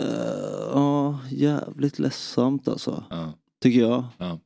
ja 0.72 1.18
jävligt 1.30 1.98
ledsamt 1.98 2.68
alltså. 2.68 3.04
Ja, 3.10 3.32
Tycker 3.62 3.80
jag. 3.80 4.04
ja. 4.18 4.38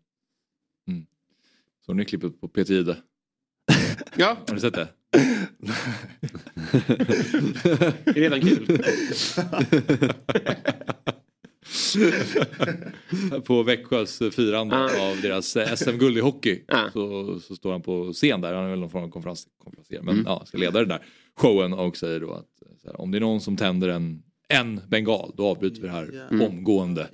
Så 1.91 1.95
ni 1.95 2.05
klippet 2.05 2.41
på 2.41 2.49
Peter 2.49 2.75
Jihde? 2.75 2.97
Ja, 4.17 4.37
Har 4.49 4.55
du 4.55 4.61
sett 4.61 4.75
det? 4.75 4.89
det 8.05 8.11
är 8.11 8.15
redan 8.15 8.41
kul. 8.41 8.83
på 13.45 13.63
Växjös 13.63 14.19
firande 14.33 14.77
Ah. 14.77 15.11
av 15.11 15.21
deras 15.23 15.57
eh, 15.57 15.75
SM-guld 15.75 16.19
i 16.19 16.21
hockey. 16.21 16.65
Ah. 16.69 16.91
Så, 16.93 17.39
så 17.41 17.57
står 17.57 17.73
han 17.73 17.83
på 17.83 18.13
scen 18.13 18.41
där, 18.41 18.55
han 18.55 18.65
är 18.65 18.71
väl 18.71 18.81
någon 18.81 18.91
form 18.91 19.05
av 19.05 19.09
konferens, 19.11 19.47
konferenser, 19.65 20.01
men 20.03 20.15
Mm. 20.15 20.25
ja, 20.27 20.43
ska 20.47 20.59
leda 20.59 20.79
den 20.79 20.89
där 20.89 21.03
showen 21.37 21.73
och 21.73 21.97
säger 21.97 22.21
då 22.21 22.33
att 22.33 22.63
eh, 22.63 22.77
så 22.83 22.89
här, 22.89 23.01
om 23.01 23.11
det 23.11 23.19
är 23.19 23.21
någon 23.21 23.41
som 23.41 23.57
tänder 23.57 23.89
en, 23.89 24.23
en 24.49 24.81
bengal 24.89 25.33
då 25.37 25.47
avbryter 25.47 25.81
vi 25.81 25.87
det 25.89 25.93
här 25.93 26.29
Mm. 26.31 26.47
omgående. 26.47 27.09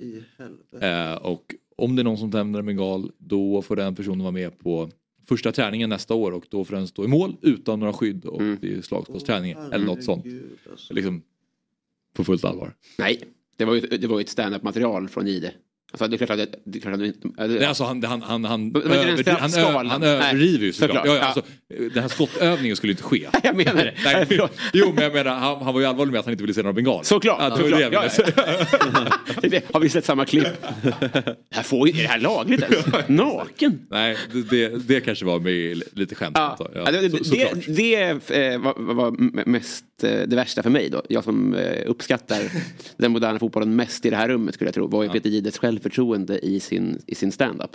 Eh, 0.81 1.13
och 1.13 1.45
om 1.77 1.95
det 1.95 2.01
är 2.01 2.03
någon 2.03 2.17
som 2.17 2.31
tänder 2.31 2.59
en 2.59 2.65
bengal 2.65 3.11
då 3.17 3.61
får 3.61 3.75
den 3.75 3.95
personen 3.95 4.19
vara 4.19 4.31
med 4.31 4.59
på 4.59 4.89
första 5.27 5.51
träningen 5.51 5.89
nästa 5.89 6.13
år 6.13 6.31
och 6.31 6.45
då 6.49 6.65
får 6.65 6.75
den 6.75 6.87
stå 6.87 7.05
i 7.05 7.07
mål 7.07 7.35
utan 7.41 7.79
några 7.79 7.93
skydd 7.93 8.25
och 8.25 8.41
Mm. 8.41 8.57
det 8.61 8.73
är 8.73 8.81
slagskottsträning 8.81 9.51
eller 9.51 9.85
något 9.85 10.03
sånt. 10.03 10.25
Liksom 10.89 11.21
på 12.13 12.23
fullt 12.23 12.43
allvar. 12.45 12.73
Nej, 12.97 13.23
det 13.57 13.65
var 13.65 13.73
ju, 13.75 13.79
det 13.81 14.07
var 14.07 14.19
ju 14.19 14.21
ett 14.23 14.29
stand-up 14.29 14.63
material 14.63 15.07
från 15.09 15.27
Ide. 15.27 15.53
Alltså, 15.91 16.07
det 16.07 16.15
är 16.15 16.17
klart 16.17 16.29
att 16.29 16.37
det, 16.37 16.59
det, 16.65 16.77
är 16.77 16.81
klart 16.81 16.93
att 16.93 16.99
det, 16.99 17.05
inte- 17.07 17.27
Nej, 17.47 17.65
alltså 17.65 17.83
han, 17.83 18.03
han, 18.03 18.21
han, 18.21 18.45
han, 18.45 18.73
Det 18.73 18.79
inte 18.79 18.89
överdri- 18.89 19.29
han, 19.73 19.87
han 19.87 20.01
Nej, 20.01 20.09
överdriver 20.09 20.65
ju 20.65 20.73
såklart. 20.73 20.89
såklart. 20.97 21.07
Ja, 21.07 21.13
ja, 21.15 21.19
Ja. 21.19 21.25
alltså, 21.25 21.41
den 21.93 22.01
här 22.01 22.07
skottövningen 22.07 22.75
skulle 22.77 22.91
inte 22.93 23.03
ske. 23.03 23.27
Jag 23.43 23.55
menar 23.57 23.73
det. 23.75 23.93
Nej, 24.03 24.39
jo 24.73 24.91
men 24.95 25.03
jag 25.03 25.13
menar 25.13 25.31
han, 25.35 25.61
han 25.63 25.73
var 25.73 25.81
ju 25.81 25.87
allvarlig 25.87 26.11
med 26.11 26.19
att 26.19 26.25
han 26.25 26.31
inte 26.31 26.43
ville 26.43 26.53
se 26.53 26.61
några 26.61 26.73
bengal. 26.73 27.05
Såklart. 27.05 27.37
Ja, 27.39 27.49
det 27.57 27.69
det 27.69 27.89
jag 27.91 28.11
såklart. 28.11 28.45
Det- 29.41 29.47
det- 29.47 29.73
Har 29.73 29.79
vi 29.79 29.89
sett 29.89 30.05
samma 30.05 30.25
klipp? 30.25 30.47
Det 30.83 31.35
här 31.51 31.63
får, 31.63 31.89
är 31.89 31.93
det 31.93 31.99
här 32.07 32.19
lagligt 32.19 32.61
ens? 32.63 32.85
Naken? 33.07 33.79
Nej, 33.89 34.17
det, 34.33 34.41
det, 34.49 34.87
det 34.87 35.01
kanske 35.01 35.25
var 35.25 35.39
med 35.39 35.81
lite 35.93 36.15
skämt. 36.15 36.37
Ja, 36.39 36.57
ja, 36.75 36.91
det, 36.91 37.09
så, 37.25 37.33
det, 37.33 37.67
det 37.67 37.95
eh, 38.53 38.59
var, 38.59 38.93
var 38.93 39.11
mest 39.49 39.83
eh, 40.03 40.09
det 40.27 40.35
värsta 40.35 40.63
för 40.63 40.69
mig 40.69 40.89
då. 40.89 41.01
Jag 41.09 41.23
som 41.23 41.55
eh, 41.55 41.83
uppskattar 41.85 42.39
den 42.97 43.11
moderna 43.11 43.39
fotbollen 43.39 43.75
mest 43.75 44.05
i 44.05 44.09
det 44.09 44.15
här 44.15 44.27
rummet 44.29 44.53
skulle 44.55 44.67
jag 44.67 44.75
tro. 44.75 44.87
Var 44.87 45.03
ju 45.03 45.09
Peter 45.09 45.29
Jihdes 45.29 45.57
självförtroende 45.77 46.39
i 46.39 46.59
sin, 46.59 47.01
i 47.07 47.15
sin 47.15 47.31
stand-up. 47.31 47.71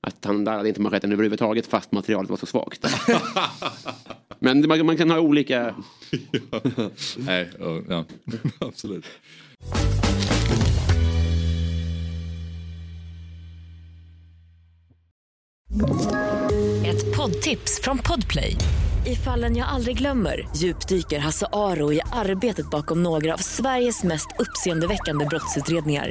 Att 0.00 0.24
han 0.24 0.44
darrade 0.44 0.68
inte 0.68 0.80
manschetten 0.80 1.12
överhuvudtaget 1.12 1.66
fast 1.66 1.92
materialet 1.92 2.30
var 2.30 2.36
så 2.36 2.46
svagt. 2.46 2.86
Men 4.38 4.68
man, 4.68 4.86
man 4.86 4.96
kan 4.96 5.10
ha 5.10 5.20
olika... 5.20 5.74
Nej, 7.16 7.50
ja, 7.58 7.82
ja, 7.88 8.04
absolut. 8.58 9.04
Ett 16.86 17.16
poddtips 17.16 17.80
från 17.82 17.98
Podplay. 17.98 18.56
I 19.06 19.14
fallen 19.16 19.56
jag 19.56 19.68
aldrig 19.68 19.98
glömmer 19.98 20.48
djupdyker 20.56 21.18
Hasse 21.18 21.46
Aro 21.52 21.92
i 21.92 22.00
arbetet 22.12 22.70
bakom 22.70 23.02
några 23.02 23.34
av 23.34 23.38
Sveriges 23.38 24.04
mest 24.04 24.28
uppseendeväckande 24.38 25.24
brottsutredningar. 25.24 26.10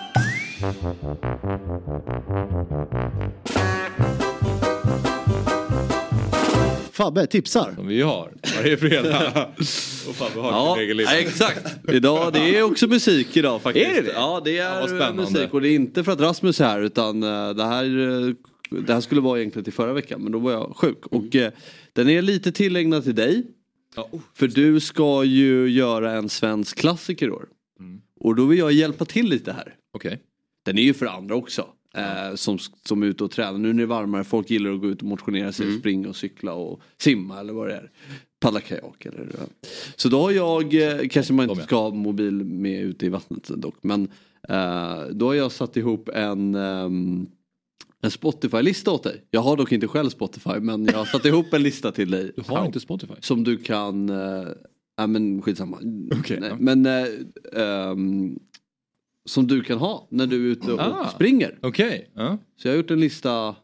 Fabbe 6.91 7.27
tipsar. 7.27 7.71
Som 7.75 7.87
vi 7.87 8.01
har 8.01 8.33
varje 8.57 8.77
fredag. 8.77 9.47
Och 10.09 10.15
Fabbe 10.15 10.39
har 10.41 10.51
Ja, 10.51 10.73
sin 10.75 10.83
egen 10.83 10.97
lista. 10.97 11.13
ja, 11.15 11.19
exakt. 11.19 11.67
Idag, 11.93 12.33
det 12.33 12.57
är 12.57 12.63
också 12.63 12.87
musik 12.87 13.37
idag 13.37 13.61
faktiskt. 13.61 13.85
Är 13.89 13.93
det 13.93 14.01
det? 14.01 14.11
Ja, 14.13 14.41
det 14.45 14.51
Ja, 14.51 14.63
är 14.65 14.87
spännande. 14.87 15.21
musik 15.23 15.53
och 15.53 15.61
det 15.61 15.69
är 15.69 15.75
inte 15.75 16.03
för 16.03 16.11
att 16.11 16.21
Rasmus 16.21 16.61
är 16.61 16.65
här 16.65 16.81
utan 16.81 17.23
eh, 17.23 17.49
det 17.49 17.63
här, 17.63 17.83
eh, 18.29 18.33
det 18.81 18.93
här 18.93 19.01
skulle 19.01 19.21
vara 19.21 19.39
egentligen 19.39 19.63
till 19.63 19.73
förra 19.73 19.93
veckan 19.93 20.21
men 20.21 20.31
då 20.31 20.39
var 20.39 20.51
jag 20.51 20.73
sjuk. 20.75 21.05
Och 21.05 21.35
eh, 21.35 21.51
den 21.93 22.09
är 22.09 22.21
lite 22.21 22.51
tillägnad 22.51 23.03
till 23.03 23.15
dig. 23.15 23.43
Ja, 23.95 24.09
oh. 24.11 24.19
För 24.33 24.47
du 24.47 24.79
ska 24.79 25.23
ju 25.23 25.69
göra 25.69 26.11
en 26.11 26.29
svensk 26.29 26.77
klassiker 26.77 27.27
i 27.27 27.31
år. 27.31 27.45
Mm. 27.79 28.01
Och 28.19 28.35
då 28.35 28.45
vill 28.45 28.59
jag 28.59 28.71
hjälpa 28.71 29.05
till 29.05 29.29
lite 29.29 29.51
här. 29.53 29.75
Okej. 29.93 30.21
Den 30.63 30.77
är 30.77 30.81
ju 30.83 30.93
för 30.93 31.05
andra 31.05 31.35
också. 31.35 31.67
Eh, 31.93 32.35
som, 32.35 32.59
som 32.59 33.03
är 33.03 33.07
ute 33.07 33.23
och 33.23 33.31
tränar. 33.31 33.57
Nu 33.57 33.67
när 33.67 33.73
det 33.73 33.83
är 33.83 33.87
varmare, 33.87 34.23
folk 34.23 34.49
gillar 34.49 34.73
att 34.73 34.81
gå 34.81 34.87
ut 34.87 35.01
och 35.01 35.07
motionera 35.07 35.51
sig, 35.51 35.79
springa 35.79 36.09
och 36.09 36.15
cykla 36.15 36.53
och 36.53 36.81
simma 36.97 37.39
eller 37.39 37.53
vad 37.53 37.67
det 37.67 37.73
är. 37.73 37.91
Paddla 38.39 38.59
kajak 38.59 39.05
eller 39.05 39.27
Så 39.95 40.09
då 40.09 40.21
har 40.21 40.31
jag, 40.31 40.73
eh, 40.73 41.07
kanske 41.07 41.33
man 41.33 41.49
inte 41.49 41.63
ska 41.63 41.75
ha 41.75 41.89
mobil 41.89 42.33
med 42.45 42.81
ute 42.81 43.05
i 43.05 43.09
vattnet 43.09 43.47
dock. 43.47 43.75
Men 43.81 44.07
eh, 44.49 45.01
då 45.11 45.27
har 45.27 45.33
jag 45.33 45.51
satt 45.51 45.77
ihop 45.77 46.09
en 46.09 46.55
ehm, 46.55 47.27
en 48.03 48.11
Spotify-lista 48.11 48.91
åt 48.91 49.03
dig. 49.03 49.23
Jag 49.31 49.41
har 49.41 49.57
dock 49.57 49.71
inte 49.71 49.87
själv 49.87 50.09
Spotify 50.09 50.59
men 50.59 50.85
jag 50.85 50.97
har 50.97 51.05
satt 51.05 51.25
ihop 51.25 51.53
en 51.53 51.63
lista 51.63 51.91
till 51.91 52.11
dig. 52.11 52.31
Du 52.35 52.43
har 52.47 52.65
inte 52.65 52.79
Spotify? 52.79 53.13
Som 53.19 53.43
du 53.43 53.57
kan, 53.57 54.09
ja 54.97 55.07
men 55.07 55.41
skitsamma. 55.41 55.79
Okej, 56.19 56.37
Nej. 56.41 56.51
Men 56.59 56.85
ehm, 57.53 58.39
som 59.29 59.47
du 59.47 59.61
kan 59.63 59.77
ha 59.77 60.07
när 60.11 60.27
du 60.27 60.35
är 60.47 60.51
ute 60.51 60.73
och 60.73 60.79
Ah. 60.79 61.07
springer. 61.15 61.57
Okej, 61.61 62.11
ja. 62.15 62.37
Så 62.61 62.67
jag 62.67 62.73
har 62.73 62.77
gjort 62.77 62.91
en 62.91 62.99
lista, 62.99 63.55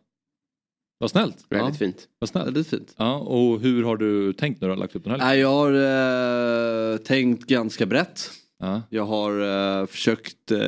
vad 1.00 1.12
snällt. 1.12 1.46
Väldigt 1.50 1.74
Ja. 1.82 1.86
fint. 1.86 2.08
Vad 2.20 2.30
snällt. 2.30 2.48
väldigt 2.48 2.68
fint. 2.68 2.96
Ja, 2.98 3.18
och 3.20 3.60
hur 3.62 3.84
har 3.84 3.98
du 3.98 4.34
tänkt 4.34 4.62
när 4.62 4.68
du 4.68 4.72
har 4.72 4.80
lagt 4.80 4.96
upp 4.96 5.04
den 5.04 5.12
här? 5.12 5.18
listan? 5.18 5.40
Jag 5.40 5.50
har 5.50 6.92
eh, 6.94 6.98
tänkt 6.98 7.46
ganska 7.48 7.86
brett. 7.86 8.32
Ja, 8.60 8.82
Jag 8.90 9.06
har 9.06 9.42
eh, 9.82 9.86
försökt, 9.86 10.52
eh, 10.52 10.60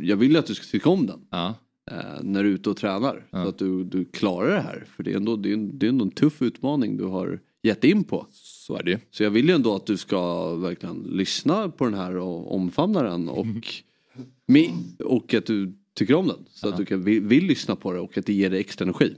jag 0.00 0.16
vill 0.16 0.30
ju 0.32 0.38
att 0.38 0.46
du 0.46 0.54
ska 0.54 0.64
tycka 0.70 0.90
om 0.90 1.06
den. 1.06 1.20
ja. 1.30 1.54
eh, 1.90 1.96
när 2.22 2.42
du 2.42 2.48
är 2.48 2.54
ute 2.54 2.70
och 2.70 2.76
tränar. 2.76 3.26
Ja. 3.30 3.42
Så 3.42 3.48
att 3.48 3.58
du, 3.58 3.84
du 3.84 4.04
klarar 4.04 4.50
det 4.54 4.60
här. 4.60 4.84
För 4.96 5.02
det 5.02 5.12
är, 5.12 5.16
ändå, 5.16 5.36
det, 5.36 5.48
är, 5.50 5.54
en- 5.54 5.78
det 5.78 5.86
är 5.86 5.88
ändå 5.88 6.04
en 6.04 6.10
tuff 6.10 6.42
utmaning 6.42 6.96
du 6.96 7.04
har 7.04 7.40
gett 7.62 7.84
in 7.84 8.04
på. 8.04 8.26
Så 8.66 8.76
är 8.76 8.82
det 8.82 8.90
ju. 8.90 8.98
Så 9.10 9.22
jag 9.22 9.30
vill 9.30 9.48
ju 9.48 9.54
ändå 9.54 9.76
att 9.76 9.86
du 9.86 9.96
ska 9.96 10.54
verkligen 10.54 11.02
lyssna 11.02 11.68
på 11.68 11.84
den 11.84 11.94
här 11.94 12.16
och 12.16 12.54
omfamna 12.54 13.02
den. 13.02 13.28
Och, 13.28 13.46
med, 14.46 14.70
och 15.04 15.34
att 15.34 15.46
du 15.46 15.72
tycker 15.94 16.14
om 16.14 16.26
den. 16.26 16.44
Så 16.50 16.68
att 16.68 16.76
du 16.76 16.84
kan, 16.84 17.04
vill, 17.04 17.20
vill 17.20 17.44
lyssna 17.44 17.76
på 17.76 17.92
det 17.92 18.00
och 18.00 18.18
att 18.18 18.26
det 18.26 18.32
ger 18.32 18.50
dig 18.50 18.60
extra 18.60 18.82
energi. 18.82 19.14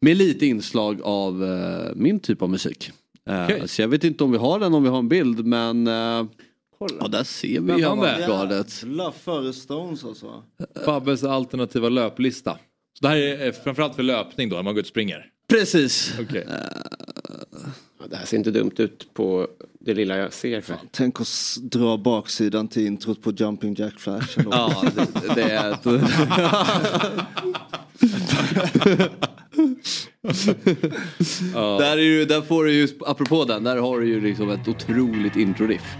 Med 0.00 0.16
lite 0.16 0.46
inslag 0.46 1.02
av 1.02 1.44
eh, 1.44 1.94
min 1.94 2.20
typ 2.20 2.42
av 2.42 2.50
musik. 2.50 2.90
Eh, 3.28 3.44
Okej. 3.44 3.68
Så 3.68 3.82
jag 3.82 3.88
vet 3.88 4.04
inte 4.04 4.24
om 4.24 4.32
vi 4.32 4.38
har 4.38 4.60
den, 4.60 4.74
om 4.74 4.82
vi 4.82 4.88
har 4.88 4.98
en 4.98 5.08
bild. 5.08 5.46
Men 5.46 5.86
uh, 5.86 5.92
ja, 7.00 7.08
där 7.08 7.24
ser 7.24 7.48
vi 7.48 7.54
Spännande. 7.54 7.86
avantgardet. 7.86 8.82
Jävlar 8.82 9.10
före 9.10 9.52
Stones 9.52 10.04
alltså. 10.04 10.42
Fabbes 10.84 11.24
alternativa 11.24 11.88
löplista. 11.88 12.58
Så 12.98 13.02
det 13.02 13.08
här 13.08 13.16
är 13.16 13.46
eh, 13.46 13.52
framförallt 13.52 13.94
för 13.94 14.02
löpning 14.02 14.48
då, 14.48 14.56
när 14.56 14.62
man 14.62 14.74
går 14.74 14.80
ut 14.80 14.86
och 14.86 14.90
springer? 14.90 15.26
Precis. 15.48 16.14
Okej. 16.20 16.46
Ja, 17.98 18.06
det 18.06 18.16
här 18.16 18.26
ser 18.26 18.36
inte 18.36 18.50
dumt 18.50 18.72
ut 18.76 19.14
på 19.14 19.48
det 19.80 19.94
lilla 19.94 20.16
jag 20.16 20.32
ser. 20.32 20.60
För. 20.60 20.76
Tänk 20.90 21.20
att 21.20 21.58
dra 21.62 21.96
baksidan 21.96 22.68
till 22.68 22.86
introt 22.86 23.22
på 23.22 23.32
Jumping 23.32 23.74
Jack 23.74 23.98
Flash. 23.98 24.38
Ja, 24.50 24.84
det, 24.94 25.34
det 25.34 25.42
är 25.42 25.72
ett... 25.72 25.82
där, 31.52 31.96
är 31.96 32.02
ju, 32.02 32.24
där 32.24 32.42
får 32.42 32.64
du 32.64 32.72
ju, 32.72 32.88
apropå 33.00 33.44
den, 33.44 33.64
där 33.64 33.76
har 33.76 34.00
du 34.00 34.08
ju 34.08 34.20
liksom 34.20 34.50
ett 34.50 34.68
otroligt 34.68 35.36
introriff. 35.36 35.96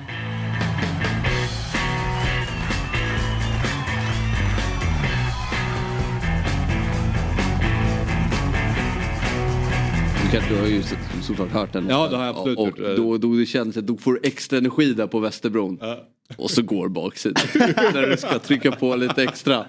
Du, 10.32 10.38
kan, 10.40 10.48
du 10.48 10.60
har 10.60 10.66
ju 10.66 10.82
så- 10.82 10.94
såklart 11.22 11.48
hört 11.50 11.72
den. 11.72 11.86
Ja, 11.88 12.08
det 12.08 12.16
har 12.16 12.24
jag 12.24 12.36
absolut 12.36 12.58
och, 12.58 12.66
gjort. 12.66 12.96
Då, 12.96 13.18
då 13.18 13.34
det 13.36 13.46
känns 13.46 13.74
då 13.74 13.96
får 13.96 14.12
du 14.12 14.20
extra 14.22 14.58
energi 14.58 14.92
där 14.92 15.06
på 15.06 15.18
Västerbron. 15.20 15.78
Och 16.36 16.50
så 16.50 16.62
går 16.62 16.88
baksidan. 16.88 17.44
När 17.94 18.06
du 18.06 18.16
ska 18.16 18.38
trycka 18.38 18.72
på 18.72 18.96
lite 18.96 19.22
extra. 19.22 19.66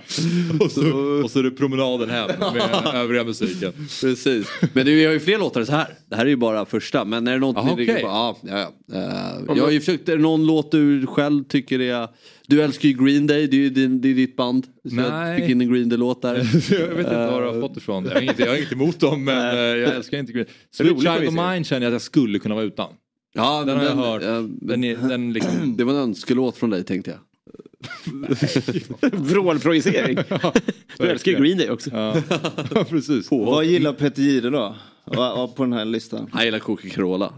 Och, 0.59 0.71
så, 0.71 0.97
och 1.23 1.31
så 1.31 1.39
är 1.39 1.43
det 1.43 1.51
promenaden 1.51 2.09
hem 2.09 2.27
med 2.53 2.85
övriga 2.93 3.23
musiken. 3.23 3.73
Precis. 4.01 4.47
Men 4.73 4.85
du, 4.85 4.95
vi 4.95 5.05
har 5.05 5.13
ju 5.13 5.19
fler 5.19 5.37
låtar 5.37 5.63
så 5.63 5.71
här. 5.71 5.87
Det 6.09 6.15
här 6.15 6.25
är 6.25 6.29
ju 6.29 6.35
bara 6.35 6.65
första. 6.65 7.05
Men 7.05 7.27
är 7.27 7.31
det 7.31 7.39
något 7.39 7.57
Aha, 7.57 7.75
ni 7.75 7.83
okej. 7.83 8.01
på? 8.01 8.07
Ja, 8.07 8.37
ja, 8.41 8.73
ja. 8.87 8.97
Eh, 8.97 9.57
jag 9.57 9.63
har 9.63 9.71
ju 9.71 9.79
försökt, 9.79 10.09
är 10.09 10.15
det 10.15 10.21
någon 10.21 10.45
låt 10.45 10.71
du 10.71 11.07
själv 11.07 11.43
tycker 11.43 11.79
är... 11.79 12.07
Du 12.47 12.61
älskar 12.61 12.89
ju 12.89 13.05
Green 13.05 13.27
Day, 13.27 13.47
det 13.47 13.55
är 13.57 13.59
ju 13.59 13.69
din, 13.69 14.01
det 14.01 14.09
är 14.09 14.13
ditt 14.13 14.35
band. 14.35 14.65
Så 14.65 14.95
jag 14.95 15.11
Nej. 15.11 15.41
fick 15.41 15.49
in 15.49 15.61
en 15.61 15.73
Green 15.73 15.89
Day-låt 15.89 16.21
där. 16.21 16.35
jag 16.69 16.87
vet 16.87 16.97
inte 16.97 17.27
var 17.27 17.41
du 17.41 17.47
har 17.47 17.61
fått 17.61 17.77
ifrån 17.77 18.03
det. 18.03 18.09
Jag 18.09 18.15
har 18.15 18.21
inget, 18.21 18.39
jag 18.39 18.47
har 18.47 18.55
inget 18.55 18.71
emot 18.71 18.99
dem 18.99 19.23
men 19.23 19.57
eh, 19.57 19.61
jag 19.61 19.95
älskar 19.95 20.17
inte 20.17 20.33
Green. 20.33 20.45
Sweet 20.71 20.91
roligt 20.91 21.07
att 21.07 21.17
Child 21.17 21.27
of. 21.27 21.33
Mine 21.33 21.63
känner 21.63 21.81
jag 21.81 21.89
att 21.91 21.93
jag 21.93 22.01
skulle 22.01 22.39
kunna 22.39 22.55
vara 22.55 22.65
utan. 22.65 22.89
Ja, 23.33 23.63
Den 23.63 23.77
har 23.77 23.83
jag 23.83 23.95
hört. 23.95 24.21
Den, 24.61 24.83
är, 24.83 24.95
den 24.97 25.33
liksom... 25.33 25.73
Det 25.77 25.83
var 25.83 25.93
en 25.93 25.99
önskelåt 25.99 26.57
från 26.57 26.69
dig 26.69 26.83
tänkte 26.83 27.11
jag. 27.11 27.19
Vrålprojicering. 29.11 30.15
du 30.97 31.07
älskar 31.07 31.31
ju 31.31 31.37
Green 31.37 31.57
Day 31.57 31.69
också. 31.69 31.89
Ja, 31.93 32.83
precis. 32.89 33.31
Vad 33.31 33.65
gillar 33.65 33.93
Peter 33.93 34.21
Jihde 34.21 34.49
då? 34.49 34.75
På 35.55 35.63
den 35.63 35.73
här 35.73 35.85
listan? 35.85 36.29
Han 36.31 36.45
gillar 36.45 36.59
Coca-Cola. 36.59 37.33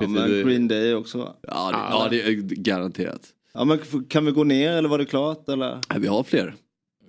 Ja, 0.00 0.06
men 0.08 0.30
Green 0.30 0.68
Day 0.68 0.94
också? 0.94 1.34
Ja, 1.42 1.70
det, 1.70 1.78
ja, 1.78 2.06
det 2.10 2.22
är 2.22 2.32
garanterat. 2.62 3.20
Ja, 3.54 3.64
men 3.64 3.78
kan 4.08 4.26
vi 4.26 4.32
gå 4.32 4.44
ner 4.44 4.72
eller 4.72 4.88
var 4.88 4.98
det 4.98 5.04
klart? 5.04 5.48
Eller? 5.48 5.80
Nej, 5.90 6.00
vi 6.00 6.06
har 6.06 6.22
fler. 6.22 6.54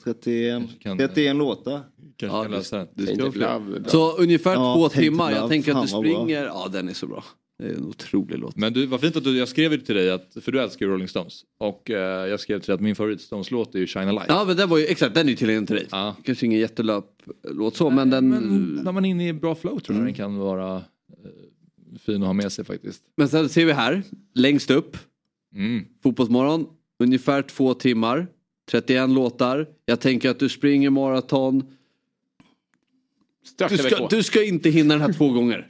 31, 0.04 0.64
Kan- 0.80 0.98
31 0.98 1.36
låtar. 1.36 1.82
Kanske 2.18 2.38
Ja, 2.38 2.44
kan 2.44 2.52
läsa 2.52 2.78
den. 2.96 3.84
Så 3.88 4.12
ungefär 4.18 4.54
Ja, 4.54 4.76
två 4.76 4.90
timmar. 4.90 5.32
Jag 5.32 5.50
tänker 5.50 5.76
att 5.76 5.82
du 5.82 5.88
springer. 5.88 6.46
Ja, 6.46 6.68
den 6.72 6.90
är 6.90 6.94
så 6.94 7.08
bra. 7.08 7.24
Det 7.60 7.66
är 7.66 7.74
en 7.74 7.86
otrolig 7.86 8.40
låt. 8.40 8.56
Men 8.56 8.74
du, 8.74 8.86
vad 8.86 9.02
fint 9.02 9.16
att 9.16 9.24
du, 9.24 9.38
jag 9.38 9.48
skrev 9.48 9.72
ju 9.72 9.78
till 9.78 9.96
dig, 9.96 10.12
att, 10.12 10.38
för 10.42 10.52
du 10.52 10.62
älskar 10.62 10.86
ju 10.86 10.92
Rolling 10.92 11.08
Stones. 11.08 11.42
Och 11.58 11.90
eh, 11.92 12.28
jag 12.28 12.40
skrev 12.40 12.60
till 12.60 12.68
dig 12.68 12.74
att 12.74 12.82
min 12.82 12.96
favorit 12.96 13.22
Stones-låt 13.22 13.76
är 13.76 13.80
ju 13.80 13.88
Shine 13.88 14.10
a 14.10 14.12
Light. 14.12 14.26
Ja 14.28 14.44
men 14.48 14.58
den 14.58 14.70
var 14.70 14.78
ju, 14.78 14.86
exakt 14.86 15.16
den 15.16 15.26
är 15.26 15.30
ju 15.30 15.36
tillgänglig 15.36 15.68
till 15.68 15.76
dig. 15.76 15.88
Ja. 15.92 16.16
Kanske 16.24 16.46
ingen 16.46 16.60
jättelöp-låt 16.60 17.76
så 17.76 17.90
men 17.90 18.10
den... 18.10 18.30
Men 18.30 18.44
Men, 18.44 18.84
när 18.84 18.92
man 18.92 19.06
är 19.06 19.10
inne 19.10 19.28
i 19.28 19.34
bra 19.34 19.56
flow 19.56 19.80
tror 19.80 19.98
jag 19.98 20.08
den 20.08 20.14
kan 20.14 20.38
vara 20.38 20.76
eh, 20.76 20.82
fin 22.00 22.22
att 22.22 22.28
ha 22.28 22.34
med 22.34 22.52
sig 22.52 22.66
faktiskt. 22.66 23.04
sen 23.30 23.50
ser 23.50 23.66
vi 23.66 23.74
här, 23.74 24.04
längst 24.36 24.72
upp, 24.72 24.98
Mm. 25.56 25.86
Fotbollsmorgon, 26.04 26.68
ungefär 27.00 27.42
två 27.42 27.74
timmar, 27.74 28.28
31 28.72 29.10
låtar. 29.10 29.68
Jag 29.86 30.00
tänker 30.00 30.30
att 30.30 30.40
du 30.40 30.50
springer 30.50 30.90
maraton. 30.90 31.64
Du 33.70 33.78
ska, 33.78 34.08
du 34.08 34.24
ska 34.24 34.44
inte 34.44 34.70
hinna 34.70 34.94
den 34.94 35.02
här 35.02 35.14
två 35.14 35.30
gånger. 35.30 35.68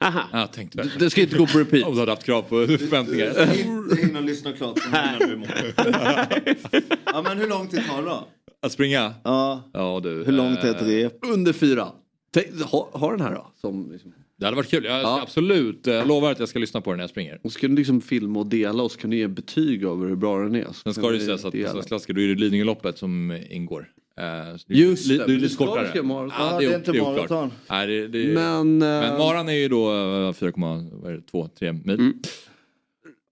Aha. 0.00 0.22
Ja, 0.32 0.38
jag 0.40 0.52
tänkte 0.52 0.78
väl. 0.78 0.90
Det 0.98 1.10
ska 1.10 1.20
inte 1.20 1.38
gå 1.38 1.46
på 1.46 1.58
repeat. 1.58 1.84
Om 1.88 1.94
du 1.94 2.00
hade 2.00 2.12
haft 2.12 2.24
krav 2.24 2.42
på 2.42 2.48
förväntningar. 2.66 3.54
Inte 3.60 3.96
hinna 4.06 4.20
lyssna 4.20 4.52
klart 4.52 4.78
så 4.78 4.84
hinner 4.84 5.18
du. 5.26 6.82
Ja 7.04 7.22
men 7.22 7.38
hur 7.38 7.48
lång 7.48 7.68
tid 7.68 7.86
tar 7.88 8.02
det 8.02 8.08
då? 8.08 8.28
Att 8.62 8.72
springa? 8.72 9.14
Ja, 9.24 9.70
Ja 9.72 10.00
du. 10.02 10.24
hur 10.24 10.32
långt 10.32 10.58
är 10.58 10.64
eh, 10.64 10.70
ett 10.70 10.82
rep? 10.82 11.18
Under 11.26 11.52
fyra. 11.52 11.88
Tänk, 12.30 12.60
ha, 12.62 12.88
ha 12.92 13.10
den 13.10 13.20
här 13.20 13.34
då. 13.34 13.52
Som, 13.60 13.92
liksom. 13.92 14.12
Det 14.38 14.44
hade 14.44 14.56
varit 14.56 14.70
kul. 14.70 14.84
Jag 14.84 15.00
Ja. 15.02 15.20
absolut 15.22 15.86
eh, 15.86 16.06
lovar 16.06 16.32
att 16.32 16.38
jag 16.38 16.48
ska 16.48 16.58
lyssna 16.58 16.80
på 16.80 16.90
den 16.90 16.96
när 16.96 17.02
jag 17.02 17.10
springer. 17.10 17.38
Och 17.44 17.52
så 17.52 17.58
du 17.70 17.76
liksom 17.76 18.00
filma 18.00 18.38
och 18.40 18.46
dela 18.46 18.82
och 18.82 18.92
så 18.92 18.98
kan 18.98 19.10
du 19.10 19.16
ge 19.16 19.28
betyg 19.28 19.84
över 19.84 20.08
hur 20.08 20.16
bra 20.16 20.38
den 20.38 20.54
är. 20.54 20.66
Så 20.72 20.84
kan 20.84 20.94
ska 20.94 21.08
det 21.10 21.20
sägas 21.20 21.44
att 21.44 21.54
på. 21.54 21.68
Svensk 21.70 21.88
Klassiker 21.88 22.14
då 22.14 22.20
är 22.20 22.28
det 22.28 22.34
Lidingöloppet 22.34 22.98
som 22.98 23.38
ingår. 23.50 23.88
Eh, 24.18 24.56
det 24.66 24.74
är 24.74 24.76
Just 24.78 25.08
det, 25.08 25.16
det 25.16 25.22
är 25.22 25.26
men 25.26 25.34
lite 25.34 25.44
du 25.46 25.48
ska 25.48 25.66
kortare. 25.66 25.88
skriva 25.88 26.06
maraton. 26.06 26.36
Ja, 26.38 26.58
det 26.60 26.64
är 26.66 26.76
inte 26.76 26.90
oklart. 26.90 27.16
maraton. 27.30 27.50
Nej, 27.70 27.86
det, 27.86 28.08
det, 28.08 28.34
Men... 28.34 28.78
Men 28.78 29.02
eh, 29.12 29.18
maran 29.18 29.48
är 29.48 29.52
ju 29.52 29.68
då 29.68 29.88
eh, 29.90 30.32
4,2-3 30.32 31.86
mil. 31.86 32.12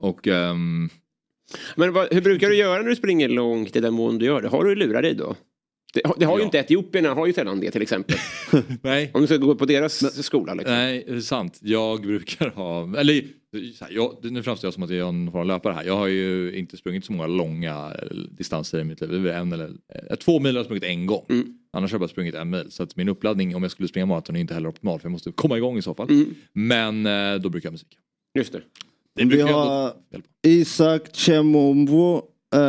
Och 0.00 0.28
ehm, 0.28 0.88
Men 1.76 1.92
vad, 1.92 2.14
hur 2.14 2.20
brukar 2.20 2.48
du 2.48 2.56
göra 2.56 2.82
när 2.82 2.88
du 2.88 2.96
springer 2.96 3.28
långt 3.28 3.76
i 3.76 3.80
den 3.80 3.94
mån 3.94 4.18
du 4.18 4.24
gör 4.26 4.42
det? 4.42 4.48
Har 4.48 4.64
du 4.64 4.74
lurat 4.74 5.02
dig 5.02 5.14
då? 5.14 5.36
Det, 5.94 6.06
har- 6.06 6.16
det 6.18 6.24
har 6.24 6.36
ju 6.36 6.40
Ja. 6.42 6.44
inte 6.44 6.58
Etiopierna, 6.58 7.14
har 7.14 7.26
ju 7.26 7.32
sällan 7.32 7.60
det 7.60 7.70
till 7.70 7.82
exempel. 7.82 8.16
nej, 8.82 9.10
Om 9.14 9.20
du 9.20 9.26
ska 9.26 9.36
gå 9.36 9.54
på 9.54 9.64
deras 9.64 10.24
skola 10.24 10.54
liksom. 10.54 10.74
nej, 10.74 11.04
det 11.08 11.14
är 11.14 11.20
sant. 11.20 11.58
Jag 11.62 12.02
brukar 12.02 12.50
ha, 12.50 12.98
eller 12.98 13.22
här, 13.80 13.90
jag, 13.90 14.16
nu 14.22 14.42
framstår 14.42 14.66
jag 14.66 14.74
som 14.74 14.82
att 14.82 14.90
jag 14.90 14.98
är 14.98 15.08
en 15.08 15.30
form 15.32 15.40
av 15.40 15.46
löpare 15.46 15.72
här. 15.72 15.84
Jag 15.84 15.96
har 15.96 16.06
ju 16.06 16.52
inte 16.58 16.76
sprungit 16.76 17.04
så 17.04 17.12
många 17.12 17.26
långa 17.26 17.94
eh, 18.02 18.16
distanser 18.30 18.80
i 18.80 18.84
mitt 18.84 19.00
liv. 19.00 19.22
Det 19.22 19.32
är 19.32 19.38
en 19.38 19.52
eller, 19.52 19.68
eh, 19.68 20.16
två 20.16 20.40
mil 20.40 20.54
har 20.54 20.58
jag 20.58 20.64
sprungit 20.64 20.84
en 20.84 21.06
gång. 21.06 21.26
Mm. 21.28 21.58
Annars 21.72 21.90
har 21.90 21.94
jag 21.94 22.00
bara 22.00 22.08
sprungit 22.08 22.34
en 22.34 22.50
mil. 22.50 22.70
Så 22.70 22.82
att 22.82 22.96
min 22.96 23.08
uppladdning 23.08 23.56
om 23.56 23.62
jag 23.62 23.72
skulle 23.72 23.88
springa 23.88 24.06
maraton 24.06 24.36
är 24.36 24.40
inte 24.40 24.54
heller 24.54 24.68
optimal. 24.68 25.00
För 25.00 25.06
jag 25.06 25.12
måste 25.12 25.32
komma 25.32 25.56
igång 25.56 25.78
i 25.78 25.82
så 25.82 25.94
fall. 25.94 26.10
Mm. 26.10 26.34
Men 26.52 27.06
eh, 27.06 27.40
då 27.40 27.48
brukar 27.48 27.66
jag 27.66 27.72
musik. 27.72 27.98
Just 28.34 28.52
det. 28.52 28.60
Det 29.14 29.24
Vi 29.24 29.40
har. 29.40 29.92
Isak 30.46 31.16
Chemombo 31.16 32.16
eh, 32.54 32.60